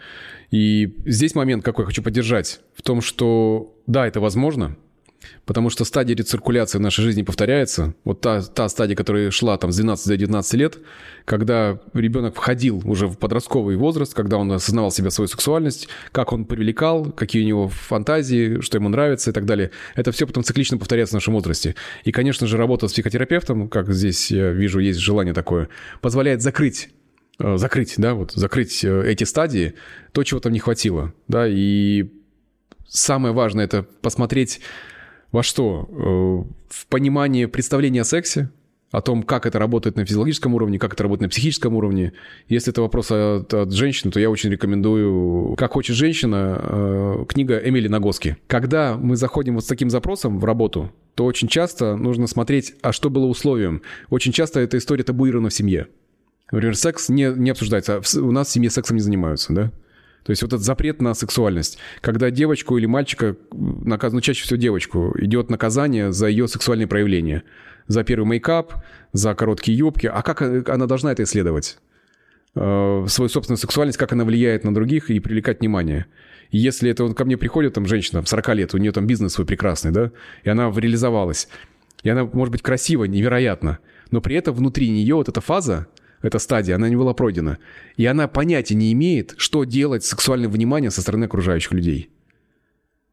И 0.50 0.96
здесь 1.06 1.36
момент, 1.36 1.64
какой 1.64 1.84
я 1.84 1.86
хочу 1.86 2.02
поддержать, 2.02 2.60
в 2.74 2.82
том, 2.82 3.00
что 3.00 3.76
да, 3.86 4.06
это 4.08 4.20
возможно, 4.20 4.76
Потому 5.44 5.70
что 5.70 5.84
стадия 5.84 6.14
рециркуляции 6.14 6.78
в 6.78 6.80
нашей 6.80 7.02
жизни 7.02 7.22
повторяется. 7.22 7.94
Вот 8.04 8.20
та, 8.20 8.42
та 8.42 8.68
стадия, 8.68 8.94
которая 8.94 9.30
шла 9.30 9.56
там 9.56 9.72
с 9.72 9.76
12 9.76 10.06
до 10.06 10.16
19 10.16 10.54
лет, 10.54 10.78
когда 11.24 11.80
ребенок 11.92 12.36
входил 12.36 12.82
уже 12.84 13.06
в 13.06 13.18
подростковый 13.18 13.76
возраст, 13.76 14.14
когда 14.14 14.36
он 14.36 14.50
осознавал 14.52 14.90
себя, 14.90 15.10
свою 15.10 15.28
сексуальность, 15.28 15.88
как 16.12 16.32
он 16.32 16.44
привлекал, 16.44 17.06
какие 17.06 17.42
у 17.42 17.46
него 17.46 17.68
фантазии, 17.68 18.60
что 18.60 18.78
ему 18.78 18.88
нравится 18.88 19.30
и 19.30 19.32
так 19.32 19.44
далее. 19.44 19.70
Это 19.94 20.12
все 20.12 20.26
потом 20.26 20.44
циклично 20.44 20.78
повторяется 20.78 21.12
в 21.12 21.16
нашем 21.16 21.34
возрасте. 21.34 21.74
И, 22.04 22.12
конечно 22.12 22.46
же, 22.46 22.56
работа 22.56 22.86
с 22.86 22.92
психотерапевтом, 22.92 23.68
как 23.68 23.92
здесь 23.92 24.30
я 24.30 24.50
вижу, 24.50 24.78
есть 24.78 25.00
желание 25.00 25.34
такое, 25.34 25.68
позволяет 26.00 26.42
закрыть 26.42 26.90
э, 27.38 27.56
закрыть, 27.56 27.94
да, 27.96 28.14
вот 28.14 28.32
закрыть 28.32 28.84
э, 28.84 29.02
эти 29.06 29.24
стадии, 29.24 29.74
то, 30.12 30.22
чего 30.22 30.40
там 30.40 30.52
не 30.52 30.58
хватило, 30.58 31.12
да, 31.26 31.46
и 31.48 32.10
самое 32.88 33.32
важное 33.34 33.64
это 33.64 33.82
посмотреть 33.82 34.60
во 35.32 35.42
что? 35.42 35.88
Э, 35.90 36.52
в 36.68 36.86
понимании 36.86 37.46
представления 37.46 38.02
о 38.02 38.04
сексе, 38.04 38.50
о 38.90 39.02
том, 39.02 39.22
как 39.22 39.44
это 39.44 39.58
работает 39.58 39.96
на 39.96 40.04
физиологическом 40.04 40.54
уровне, 40.54 40.78
как 40.78 40.94
это 40.94 41.02
работает 41.02 41.22
на 41.22 41.28
психическом 41.28 41.74
уровне. 41.74 42.14
Если 42.48 42.72
это 42.72 42.80
вопрос 42.80 43.10
от, 43.10 43.52
от 43.52 43.72
женщины, 43.72 44.10
то 44.10 44.18
я 44.18 44.30
очень 44.30 44.50
рекомендую 44.50 45.54
«Как 45.56 45.72
хочет 45.72 45.96
женщина» 45.96 46.58
э, 46.60 47.24
книга 47.28 47.58
Эмили 47.58 47.88
Нагоски. 47.88 48.38
Когда 48.46 48.96
мы 48.96 49.16
заходим 49.16 49.56
вот 49.56 49.64
с 49.64 49.66
таким 49.66 49.90
запросом 49.90 50.38
в 50.38 50.44
работу, 50.44 50.90
то 51.14 51.26
очень 51.26 51.48
часто 51.48 51.96
нужно 51.96 52.26
смотреть, 52.26 52.74
а 52.80 52.92
что 52.92 53.10
было 53.10 53.26
условием. 53.26 53.82
Очень 54.08 54.32
часто 54.32 54.60
эта 54.60 54.78
история 54.78 55.04
табуирована 55.04 55.50
в 55.50 55.54
семье. 55.54 55.88
Например, 56.50 56.74
секс 56.74 57.10
не, 57.10 57.30
не 57.36 57.50
обсуждается. 57.50 58.00
У 58.20 58.32
нас 58.32 58.48
в 58.48 58.52
семье 58.52 58.70
сексом 58.70 58.96
не 58.96 59.02
занимаются, 59.02 59.52
да? 59.52 59.72
То 60.28 60.32
есть 60.32 60.42
вот 60.42 60.52
этот 60.52 60.62
запрет 60.62 61.00
на 61.00 61.14
сексуальность. 61.14 61.78
Когда 62.02 62.30
девочку 62.30 62.76
или 62.76 62.84
мальчика, 62.84 63.34
наказывают, 63.50 64.12
ну 64.12 64.20
чаще 64.20 64.44
всего 64.44 64.58
девочку, 64.58 65.14
идет 65.18 65.48
наказание 65.48 66.12
за 66.12 66.26
ее 66.26 66.48
сексуальные 66.48 66.86
проявления. 66.86 67.44
За 67.86 68.04
первый 68.04 68.26
мейкап, 68.26 68.74
за 69.14 69.34
короткие 69.34 69.78
юбки. 69.78 70.06
А 70.06 70.20
как 70.20 70.68
она 70.68 70.84
должна 70.84 71.12
это 71.12 71.22
исследовать? 71.22 71.78
Э, 72.54 73.06
свою 73.08 73.30
собственную 73.30 73.56
сексуальность, 73.56 73.96
как 73.96 74.12
она 74.12 74.26
влияет 74.26 74.64
на 74.64 74.74
других 74.74 75.08
и 75.08 75.18
привлекать 75.18 75.60
внимание. 75.60 76.04
И 76.50 76.58
если 76.58 76.90
это 76.90 77.04
вот 77.04 77.16
ко 77.16 77.24
мне 77.24 77.38
приходит 77.38 77.72
там 77.72 77.86
женщина, 77.86 78.22
40 78.22 78.54
лет, 78.54 78.74
у 78.74 78.76
нее 78.76 78.92
там 78.92 79.06
бизнес 79.06 79.32
свой 79.32 79.46
прекрасный, 79.46 79.92
да, 79.92 80.12
и 80.44 80.50
она 80.50 80.70
реализовалась, 80.70 81.48
и 82.02 82.10
она 82.10 82.26
может 82.26 82.52
быть 82.52 82.60
красива, 82.60 83.04
невероятно, 83.04 83.78
но 84.10 84.20
при 84.20 84.36
этом 84.36 84.54
внутри 84.54 84.90
нее 84.90 85.14
вот 85.14 85.30
эта 85.30 85.40
фаза, 85.40 85.86
эта 86.22 86.38
стадия, 86.38 86.74
она 86.74 86.88
не 86.88 86.96
была 86.96 87.14
пройдена. 87.14 87.58
И 87.96 88.06
она 88.06 88.28
понятия 88.28 88.74
не 88.74 88.92
имеет, 88.92 89.34
что 89.36 89.64
делать 89.64 90.04
с 90.04 90.08
сексуальным 90.08 90.50
вниманием 90.50 90.90
со 90.90 91.02
стороны 91.02 91.24
окружающих 91.24 91.72
людей. 91.72 92.10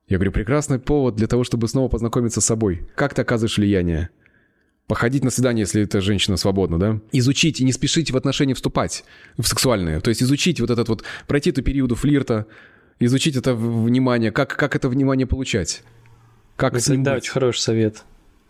Я 0.07 0.17
говорю, 0.17 0.31
прекрасный 0.31 0.79
повод 0.79 1.15
для 1.15 1.27
того, 1.27 1.43
чтобы 1.43 1.67
снова 1.67 1.89
познакомиться 1.89 2.41
с 2.41 2.45
собой. 2.45 2.87
Как 2.95 3.13
ты 3.13 3.21
оказываешь 3.21 3.57
влияние? 3.57 4.09
Походить 4.87 5.23
на 5.23 5.31
свидание, 5.31 5.61
если 5.61 5.81
эта 5.81 5.99
женщина 5.99 6.37
свободна, 6.37 6.79
да? 6.79 7.01
Изучить 7.11 7.59
и 7.59 7.63
не 7.63 7.71
спешить 7.71 8.11
в 8.11 8.17
отношения 8.17 8.53
вступать 8.53 9.03
в 9.35 9.47
сексуальные. 9.47 9.99
То 10.01 10.09
есть 10.09 10.21
изучить 10.21 10.59
вот 10.59 10.69
этот 10.69 10.89
вот, 10.89 11.03
пройти 11.27 11.49
эту 11.49 11.63
периоду 11.63 11.95
флирта, 11.95 12.45
изучить 12.99 13.35
это 13.35 13.55
внимание, 13.55 14.31
как, 14.31 14.55
как 14.55 14.75
это 14.75 14.87
внимание 14.87 15.25
получать. 15.25 15.81
Как 16.55 16.73
это, 16.73 16.83
с 16.83 16.87
ним 16.87 17.03
да, 17.03 17.15
быть. 17.15 17.23
очень 17.23 17.31
хороший 17.31 17.61
совет. 17.61 18.03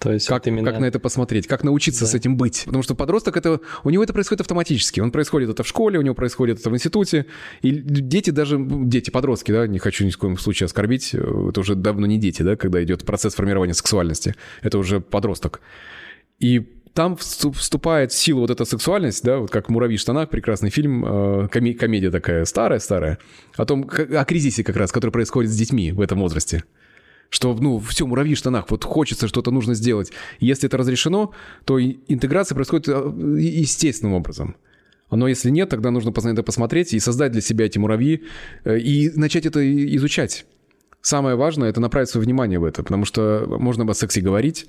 То 0.05 0.13
есть 0.13 0.27
как, 0.27 0.45
вот 0.45 0.47
именно... 0.51 0.71
как 0.71 0.79
на 0.79 0.85
это 0.85 0.99
посмотреть, 0.99 1.47
как 1.47 1.63
научиться 1.63 2.01
да. 2.01 2.11
с 2.11 2.13
этим 2.13 2.37
быть. 2.37 2.61
Потому 2.65 2.83
что 2.83 2.93
подросток 2.93 3.37
это... 3.37 3.59
У 3.83 3.89
него 3.89 4.03
это 4.03 4.13
происходит 4.13 4.41
автоматически. 4.41 4.99
Он 4.99 5.09
происходит 5.09 5.49
это 5.49 5.63
в 5.63 5.67
школе, 5.67 5.97
у 5.97 6.03
него 6.03 6.13
происходит 6.13 6.59
это 6.59 6.69
в 6.69 6.75
институте. 6.75 7.25
И 7.63 7.71
дети 7.71 8.29
даже... 8.29 8.59
Дети, 8.59 9.09
подростки, 9.09 9.51
да, 9.51 9.65
не 9.65 9.79
хочу 9.79 10.05
ни 10.05 10.11
в 10.11 10.17
коем 10.19 10.37
случае 10.37 10.65
оскорбить. 10.65 11.15
Это 11.15 11.59
уже 11.59 11.73
давно 11.73 12.05
не 12.05 12.19
дети, 12.19 12.43
да, 12.43 12.55
когда 12.55 12.83
идет 12.83 13.03
процесс 13.03 13.33
формирования 13.33 13.73
сексуальности. 13.73 14.35
Это 14.61 14.77
уже 14.77 14.99
подросток. 15.01 15.59
И 16.37 16.59
там 16.93 17.17
вступает 17.17 18.11
в 18.11 18.15
силу 18.15 18.41
вот 18.41 18.51
эта 18.51 18.63
сексуальность, 18.63 19.23
да, 19.23 19.39
вот 19.39 19.49
как 19.49 19.69
«Муравьи 19.69 19.97
в 19.97 19.99
штанах», 19.99 20.29
прекрасный 20.29 20.69
фильм, 20.69 21.03
э, 21.03 21.47
комедия 21.49 22.11
такая 22.11 22.45
старая-старая, 22.45 23.17
о 23.57 23.65
том, 23.65 23.89
о 23.89 24.23
кризисе 24.23 24.63
как 24.63 24.75
раз, 24.75 24.91
который 24.91 25.09
происходит 25.09 25.49
с 25.49 25.55
детьми 25.55 25.91
в 25.91 25.99
этом 25.99 26.19
возрасте 26.19 26.63
что, 27.29 27.53
ну, 27.53 27.79
все, 27.79 28.05
муравьи 28.05 28.35
в 28.35 28.37
штанах, 28.37 28.69
вот 28.69 28.83
хочется, 28.83 29.27
что-то 29.27 29.51
нужно 29.51 29.73
сделать. 29.73 30.11
Если 30.39 30.67
это 30.67 30.77
разрешено, 30.77 31.31
то 31.65 31.81
интеграция 31.81 32.55
происходит 32.55 32.87
э, 32.89 32.91
естественным 33.39 34.13
образом. 34.13 34.55
Но 35.11 35.27
если 35.27 35.49
нет, 35.49 35.69
тогда 35.69 35.91
нужно 35.91 36.11
на 36.15 36.29
это 36.29 36.43
посмотреть 36.43 36.93
и 36.93 36.99
создать 36.99 37.31
для 37.31 37.41
себя 37.41 37.65
эти 37.65 37.77
муравьи 37.77 38.23
э, 38.63 38.79
и 38.79 39.11
начать 39.15 39.45
это 39.45 39.61
изучать. 39.95 40.45
Самое 41.01 41.35
важное– 41.35 41.69
это 41.71 41.79
направить 41.79 42.09
свое 42.09 42.25
внимание 42.25 42.59
в 42.59 42.63
это, 42.63 42.83
потому 42.83 43.05
что 43.05 43.45
можно 43.47 43.83
об 43.83 43.93
сексе 43.93 44.21
говорить, 44.21 44.67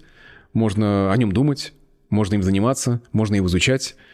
можно 0.52 1.12
о 1.12 1.16
нем 1.16 1.32
думать, 1.32 1.72
можно 2.10 2.34
им 2.34 2.42
заниматься, 2.42 3.00
можно 3.12 3.36
его 3.36 3.46
изучать– 3.46 3.96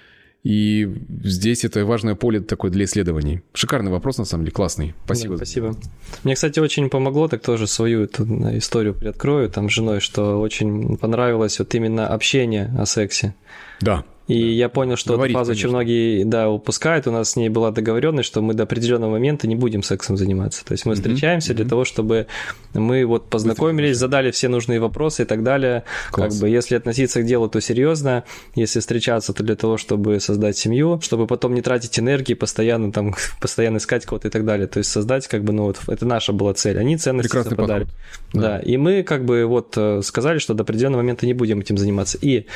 и 0.42 0.92
здесь 1.22 1.64
это 1.64 1.84
важное 1.84 2.16
поле 2.16 2.40
такое 2.40 2.70
для 2.70 2.84
исследований. 2.84 3.42
Шикарный 3.54 3.92
вопрос, 3.92 4.18
на 4.18 4.24
самом 4.24 4.44
деле, 4.44 4.52
классный. 4.52 4.94
Спасибо. 5.04 5.34
Да, 5.34 5.44
спасибо. 5.44 5.76
Мне, 6.24 6.34
кстати, 6.34 6.58
очень 6.58 6.90
помогло, 6.90 7.28
так 7.28 7.42
тоже 7.42 7.68
свою 7.68 8.02
эту 8.02 8.24
историю 8.56 8.94
приоткрою 8.94 9.48
там 9.48 9.70
с 9.70 9.72
женой, 9.72 10.00
что 10.00 10.40
очень 10.40 10.96
понравилось 10.96 11.60
вот 11.60 11.72
именно 11.76 12.08
общение 12.08 12.74
о 12.76 12.86
сексе. 12.86 13.34
Да. 13.82 14.04
И 14.28 14.40
да. 14.40 14.46
я 14.46 14.68
понял, 14.68 14.96
что 14.96 15.14
Говорить, 15.14 15.34
эту 15.34 15.40
фазу 15.40 15.50
конечно. 15.50 15.68
очень 15.68 15.74
многие, 15.74 16.24
да, 16.24 16.48
упускают. 16.48 17.06
У 17.06 17.10
нас 17.10 17.30
с 17.30 17.36
ней 17.36 17.48
была 17.48 17.70
договоренность, 17.70 18.28
что 18.28 18.40
мы 18.40 18.54
до 18.54 18.62
определенного 18.62 19.10
момента 19.10 19.48
не 19.48 19.56
будем 19.56 19.82
сексом 19.82 20.16
заниматься. 20.16 20.64
То 20.64 20.72
есть 20.72 20.86
мы 20.86 20.92
mm-hmm. 20.92 20.96
встречаемся 20.96 21.52
mm-hmm. 21.52 21.56
для 21.56 21.64
того, 21.66 21.84
чтобы 21.84 22.26
мы 22.72 23.04
вот 23.04 23.28
познакомились, 23.28 23.96
задали 23.96 24.30
все 24.30 24.48
нужные 24.48 24.80
вопросы 24.80 25.22
и 25.22 25.24
так 25.24 25.42
далее. 25.42 25.84
Класс. 26.10 26.34
Как 26.34 26.40
бы, 26.40 26.48
если 26.48 26.76
относиться 26.76 27.20
к 27.20 27.26
делу, 27.26 27.48
то 27.48 27.60
серьезно. 27.60 28.24
Если 28.54 28.80
встречаться, 28.80 29.32
то 29.32 29.42
для 29.42 29.56
того, 29.56 29.76
чтобы 29.76 30.20
создать 30.20 30.56
семью, 30.56 31.00
чтобы 31.02 31.26
потом 31.26 31.54
не 31.54 31.62
тратить 31.62 31.98
энергии, 31.98 32.34
постоянно 32.34 32.92
там, 32.92 33.14
постоянно 33.40 33.78
искать 33.78 34.06
кого-то 34.06 34.28
и 34.28 34.30
так 34.30 34.44
далее. 34.44 34.68
То 34.68 34.78
есть 34.78 34.90
создать, 34.90 35.26
как 35.26 35.42
бы, 35.42 35.52
ну 35.52 35.64
вот, 35.64 35.80
это 35.88 36.06
наша 36.06 36.32
была 36.32 36.54
цель. 36.54 36.78
Они 36.78 36.96
ценности 36.96 37.28
Прекрасный 37.28 37.50
совпадали. 37.50 37.86
Да. 38.32 38.40
да. 38.40 38.58
И 38.60 38.76
мы, 38.76 39.02
как 39.02 39.24
бы, 39.24 39.44
вот 39.46 39.74
э, 39.76 40.00
сказали, 40.02 40.38
что 40.38 40.54
до 40.54 40.62
определенного 40.62 41.02
момента 41.02 41.26
не 41.26 41.34
будем 41.34 41.60
этим 41.60 41.76
заниматься. 41.76 42.18
И 42.22 42.46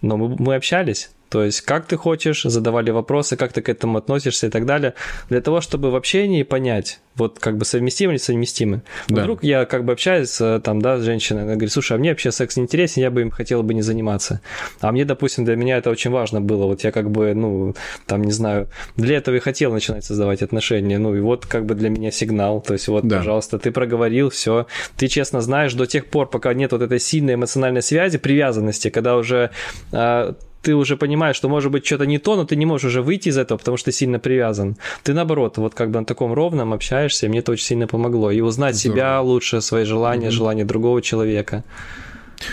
но 0.00 0.16
мы, 0.16 0.36
мы 0.38 0.54
общались, 0.54 1.10
то 1.28 1.44
есть, 1.44 1.60
как 1.62 1.86
ты 1.86 1.96
хочешь, 1.96 2.42
задавали 2.42 2.90
вопросы, 2.90 3.36
как 3.36 3.52
ты 3.52 3.62
к 3.62 3.68
этому 3.68 3.98
относишься 3.98 4.46
и 4.46 4.50
так 4.50 4.64
далее, 4.64 4.94
для 5.28 5.40
того, 5.40 5.60
чтобы 5.60 5.90
в 5.90 5.96
общении 5.96 6.42
понять, 6.42 7.00
вот 7.16 7.38
как 7.38 7.56
бы 7.56 7.64
совместимы 7.64 8.12
или 8.12 8.18
совместимы. 8.18 8.82
Да. 9.08 9.22
Вдруг 9.22 9.42
я 9.42 9.64
как 9.64 9.84
бы 9.84 9.92
общаюсь 9.92 10.40
э, 10.40 10.60
там, 10.62 10.80
да, 10.80 10.98
с 10.98 11.02
женщиной, 11.02 11.42
она 11.42 11.52
говорит, 11.52 11.72
слушай, 11.72 11.96
а 11.96 11.98
мне 11.98 12.10
вообще 12.10 12.30
секс 12.30 12.56
не 12.56 12.64
интересен, 12.64 13.02
я 13.02 13.10
бы 13.10 13.22
им 13.22 13.30
хотела 13.30 13.62
бы 13.62 13.74
не 13.74 13.82
заниматься. 13.82 14.40
А 14.80 14.92
мне, 14.92 15.04
допустим, 15.04 15.44
для 15.44 15.56
меня 15.56 15.78
это 15.78 15.90
очень 15.90 16.10
важно 16.10 16.40
было, 16.40 16.66
вот 16.66 16.84
я 16.84 16.92
как 16.92 17.10
бы, 17.10 17.34
ну, 17.34 17.74
там, 18.06 18.22
не 18.22 18.32
знаю, 18.32 18.68
для 18.96 19.16
этого 19.16 19.34
и 19.36 19.40
хотел 19.40 19.72
начинать 19.72 20.04
создавать 20.04 20.42
отношения, 20.42 20.98
ну, 20.98 21.14
и 21.14 21.20
вот 21.20 21.46
как 21.46 21.66
бы 21.66 21.74
для 21.74 21.88
меня 21.88 22.10
сигнал, 22.10 22.60
то 22.60 22.74
есть 22.74 22.86
вот, 22.88 23.06
да. 23.06 23.18
пожалуйста, 23.18 23.58
ты 23.58 23.72
проговорил, 23.72 24.30
все, 24.30 24.66
ты 24.96 25.08
честно 25.08 25.40
знаешь, 25.40 25.74
до 25.74 25.86
тех 25.86 26.06
пор, 26.06 26.28
пока 26.28 26.54
нет 26.54 26.72
вот 26.72 26.82
этой 26.82 27.00
сильной 27.00 27.34
эмоциональной 27.34 27.82
связи, 27.82 28.18
привязанности, 28.18 28.90
когда 28.90 29.16
уже 29.16 29.50
э, 29.92 30.34
ты 30.66 30.74
уже 30.74 30.96
понимаешь, 30.96 31.36
что 31.36 31.48
может 31.48 31.70
быть 31.70 31.86
что-то 31.86 32.06
не 32.06 32.18
то, 32.18 32.34
но 32.34 32.44
ты 32.44 32.56
не 32.56 32.66
можешь 32.66 32.86
уже 32.86 33.00
выйти 33.00 33.28
из 33.28 33.38
этого, 33.38 33.56
потому 33.56 33.76
что 33.76 33.92
ты 33.92 33.92
сильно 33.92 34.18
привязан. 34.18 34.76
Ты 35.04 35.14
наоборот, 35.14 35.58
вот 35.58 35.74
как 35.74 35.92
бы 35.92 36.00
на 36.00 36.04
таком 36.04 36.32
ровном 36.32 36.72
общаешься, 36.72 37.26
и 37.26 37.28
мне 37.28 37.38
это 37.38 37.52
очень 37.52 37.66
сильно 37.66 37.86
помогло. 37.86 38.32
И 38.32 38.40
узнать 38.40 38.74
Здорово. 38.74 38.96
себя 38.96 39.20
лучше, 39.20 39.60
свои 39.60 39.84
желания, 39.84 40.26
mm-hmm. 40.26 40.30
желания 40.30 40.64
другого 40.64 41.02
человека. 41.02 41.62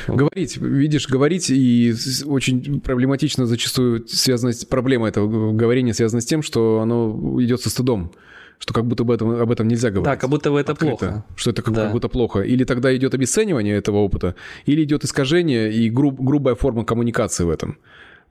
Говорить, 0.08 0.58
видишь, 0.58 1.10
говорить 1.10 1.50
и 1.50 1.92
очень 2.26 2.82
проблематично 2.82 3.48
зачастую 3.48 4.08
связано 4.08 4.54
с 4.54 4.64
проблема 4.64 5.08
этого 5.08 5.52
говорения 5.52 5.96
связана 5.96 6.22
с 6.22 6.26
тем, 6.26 6.44
что 6.44 6.82
оно 6.82 7.42
идет 7.42 7.62
со 7.62 7.72
стыдом 7.72 8.12
что 8.60 8.74
как 8.74 8.86
будто 8.86 9.04
бы 9.04 9.14
этом, 9.14 9.30
об 9.42 9.52
этом 9.52 9.68
нельзя 9.68 9.90
говорить. 9.90 10.06
Да, 10.06 10.16
как 10.16 10.30
будто 10.30 10.50
бы 10.50 10.58
это 10.58 10.72
Открыто, 10.72 10.98
плохо. 10.98 11.26
Что 11.36 11.50
это 11.50 11.62
как, 11.62 11.74
да. 11.74 11.84
как 11.84 11.92
будто 11.92 12.08
плохо. 12.08 12.40
Или 12.40 12.64
тогда 12.64 12.96
идет 12.96 13.14
обесценивание 13.14 13.76
этого 13.76 13.98
опыта, 13.98 14.36
или 14.66 14.84
идет 14.84 15.04
искажение 15.04 15.74
и 15.74 15.90
груб, 15.90 16.18
грубая 16.22 16.56
форма 16.56 16.86
коммуникации 16.86 17.44
в 17.44 17.50
этом. 17.50 17.78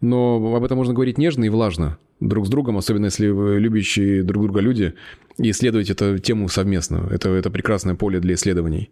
Но 0.03 0.55
об 0.55 0.65
этом 0.65 0.77
можно 0.77 0.93
говорить 0.93 1.17
нежно 1.17 1.45
и 1.45 1.49
влажно 1.49 1.97
друг 2.21 2.47
с 2.47 2.51
другом, 2.51 2.77
особенно 2.77 3.07
если 3.07 3.29
вы 3.29 3.59
любящие 3.59 4.23
друг 4.23 4.43
друга 4.43 4.61
люди, 4.61 4.95
и 5.39 5.51
исследовать 5.51 5.91
эту 5.91 6.19
тему 6.19 6.49
совместно. 6.49 7.09
Это, 7.11 7.31
это 7.31 7.51
прекрасное 7.51 7.95
поле 7.95 8.21
для 8.21 8.35
исследований. 8.35 8.91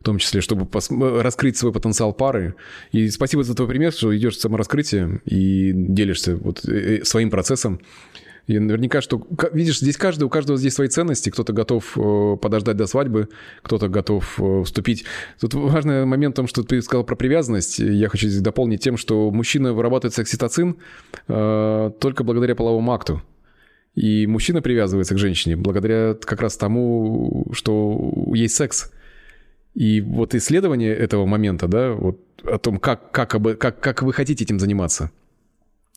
В 0.00 0.04
том 0.04 0.18
числе, 0.18 0.40
чтобы 0.40 0.68
раскрыть 1.20 1.56
свой 1.56 1.72
потенциал 1.72 2.12
пары. 2.12 2.54
И 2.92 3.08
спасибо 3.10 3.42
за 3.42 3.56
твой 3.56 3.68
пример, 3.68 3.92
что 3.92 4.16
идешь 4.16 4.36
в 4.36 4.40
самораскрытие 4.40 5.20
и 5.24 5.72
делишься 5.74 6.36
вот 6.36 6.64
э, 6.64 6.98
э, 6.98 7.04
своим 7.04 7.28
процессом. 7.30 7.80
И 8.46 8.58
наверняка, 8.58 9.00
что, 9.00 9.26
видишь, 9.52 9.80
здесь 9.80 9.96
каждый, 9.96 10.24
у 10.24 10.28
каждого 10.28 10.56
здесь 10.56 10.74
свои 10.74 10.88
ценности. 10.88 11.30
Кто-то 11.30 11.52
готов 11.52 11.98
э, 11.98 12.36
подождать 12.40 12.76
до 12.76 12.86
свадьбы, 12.86 13.28
кто-то 13.62 13.88
готов 13.88 14.40
э, 14.40 14.62
вступить. 14.64 15.04
Тут 15.40 15.54
важный 15.54 16.04
момент 16.04 16.34
в 16.34 16.36
том, 16.36 16.46
что 16.46 16.62
ты 16.62 16.80
сказал 16.80 17.04
про 17.04 17.16
привязанность. 17.16 17.80
Я 17.80 18.08
хочу 18.08 18.28
здесь 18.28 18.40
дополнить 18.40 18.80
тем, 18.80 18.96
что 18.96 19.30
мужчина 19.32 19.72
вырабатывает 19.72 20.16
окситоцин 20.16 20.76
э, 21.26 21.90
только 21.98 22.22
благодаря 22.22 22.54
половому 22.54 22.92
акту. 22.92 23.20
И 23.96 24.28
мужчина 24.28 24.62
привязывается 24.62 25.14
к 25.14 25.18
женщине 25.18 25.56
благодаря 25.56 26.14
как 26.14 26.40
раз 26.40 26.56
тому, 26.56 27.46
что 27.52 28.12
есть 28.32 28.54
секс. 28.54 28.92
И 29.74 30.00
вот 30.00 30.34
исследование 30.36 30.94
этого 30.94 31.26
момента, 31.26 31.66
да, 31.66 31.92
вот 31.92 32.20
о 32.44 32.58
том, 32.58 32.78
как, 32.78 33.10
как, 33.10 33.30
как, 33.58 33.80
как 33.80 34.02
вы 34.02 34.12
хотите 34.12 34.44
этим 34.44 34.60
заниматься– 34.60 35.10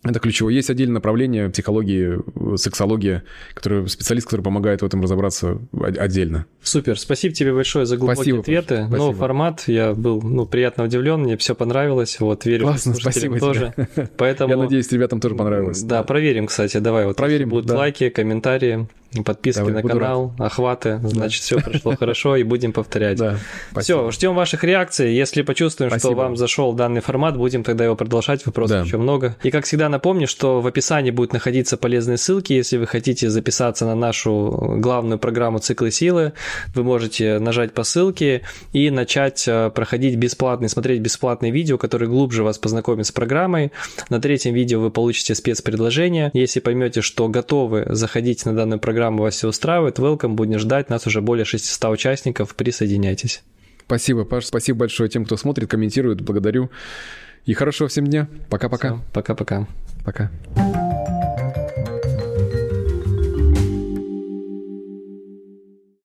это 0.04 0.20
ключевое. 0.20 0.54
Есть 0.54 0.70
отдельное 0.70 0.95
направление 0.95 1.50
психологии, 1.50 2.20
сексология, 2.56 3.24
который, 3.54 3.88
специалист, 3.89 4.26
который 4.28 4.41
помогает 4.41 4.82
в 4.82 4.86
этом 4.86 5.02
разобраться 5.02 5.60
отдельно. 5.82 6.45
Супер. 6.62 6.97
Спасибо 6.97 7.36
тебе 7.36 7.54
большое 7.54 7.86
за 7.86 7.97
глубокие 7.97 8.36
спасибо, 8.36 8.39
ответы. 8.39 8.76
Спасибо. 8.76 8.97
Новый 8.97 9.16
формат. 9.16 9.64
Я 9.68 9.93
был 9.93 10.22
ну, 10.22 10.45
приятно 10.45 10.86
удивлен, 10.86 11.22
мне 11.22 11.36
все 11.36 11.54
понравилось. 11.54 12.18
Вот, 12.22 12.45
верю, 12.45 12.68
Классно, 12.68 12.93
спасибо 12.93 13.39
тоже. 13.39 13.74
Тебе. 13.76 14.10
Поэтому... 14.18 14.52
Я 14.52 14.58
надеюсь, 14.58 14.89
ребятам 14.91 15.20
тоже 15.20 15.36
понравилось. 15.36 15.84
Да, 15.84 16.04
проверим, 16.04 16.47
кстати. 16.47 16.78
Давай 16.78 17.06
вот 17.06 17.18
проверим, 17.18 17.50
будут 17.50 17.66
да. 17.66 17.78
лайки, 17.78 18.10
комментарии 18.10 18.88
подписки 19.26 19.60
Давай, 19.60 19.74
на 19.74 19.82
канал, 19.82 20.34
рад. 20.38 20.47
охваты, 20.47 20.99
значит, 21.03 21.41
все 21.41 21.60
прошло 21.60 21.95
хорошо 21.99 22.36
и 22.36 22.43
будем 22.43 22.74
повторять. 22.74 23.18
Да, 23.18 23.38
все, 23.80 24.12
ждем 24.12 24.36
ваших 24.36 24.64
реакций. 24.64 25.14
Если 25.14 25.41
почувствуем, 25.41 25.89
спасибо. 25.89 26.14
что 26.14 26.22
вам 26.22 26.38
зашел 26.38 26.74
данный 26.74 27.01
формат, 27.01 27.38
будем 27.38 27.64
тогда 27.64 27.86
его 27.86 27.95
продолжать. 27.95 28.45
Вопросов 28.45 28.78
да. 28.78 28.84
еще 28.84 28.97
много. 28.97 29.36
И 29.43 29.51
как 29.51 29.66
всегда 29.66 29.89
напомню, 29.89 30.28
что 30.28 30.62
в 30.62 30.68
описании 30.68 31.12
будут 31.12 31.34
находиться 31.34 31.78
полезные 31.78 32.18
ссылки. 32.18 32.53
Если 32.53 32.78
вы 32.78 32.86
хотите 32.88 33.30
записаться 33.30 33.86
на 33.86 33.95
нашу 33.95 34.76
главную 34.78 35.20
программу 35.20 35.60
«Циклы 35.60 35.91
силы», 35.91 36.34
вы 36.76 36.84
можете 36.84 37.39
нажать 37.39 37.74
по 37.74 37.84
ссылке 37.84 38.43
и 38.74 38.89
начать 38.91 39.47
э, 39.47 39.72
проходить 39.72 40.16
бесплатные, 40.18 40.70
смотреть 40.70 41.01
бесплатные 41.01 41.51
видео, 41.51 41.78
которые 41.78 42.10
глубже 42.10 42.43
вас 42.43 42.57
познакомят 42.57 43.07
с 43.07 43.12
программой. 43.12 43.72
На 44.10 44.22
третьем 44.22 44.53
видео 44.53 44.80
вы 44.80 44.91
получите 44.91 45.36
спецпредложение. 45.36 46.30
Если 46.34 46.60
поймете, 46.60 47.01
что 47.01 47.28
готовы 47.28 47.86
заходить 47.89 48.45
на 48.45 48.53
данную 48.53 48.80
программу, 48.80 48.99
программа 49.00 49.24
вас 49.24 49.36
все 49.36 49.47
устраивает, 49.47 49.97
welcome, 49.97 50.34
будем 50.34 50.60
ждать, 50.60 50.89
нас 50.89 51.08
уже 51.08 51.22
более 51.22 51.45
600 51.45 51.89
участников, 51.89 52.54
присоединяйтесь. 52.54 53.43
Спасибо, 53.86 54.26
Паш, 54.26 54.45
спасибо 54.45 54.80
большое 54.80 55.10
тем, 55.10 55.24
кто 55.24 55.38
смотрит, 55.38 55.70
комментирует, 55.70 56.20
благодарю. 56.20 56.70
И 57.45 57.54
хорошего 57.54 57.88
всем 57.88 58.06
дня. 58.08 58.28
Пока-пока. 58.50 59.00
Пока-пока. 59.14 59.68
Пока. 60.04 60.24
-пока. 60.26 60.30
Пока. 60.54 60.89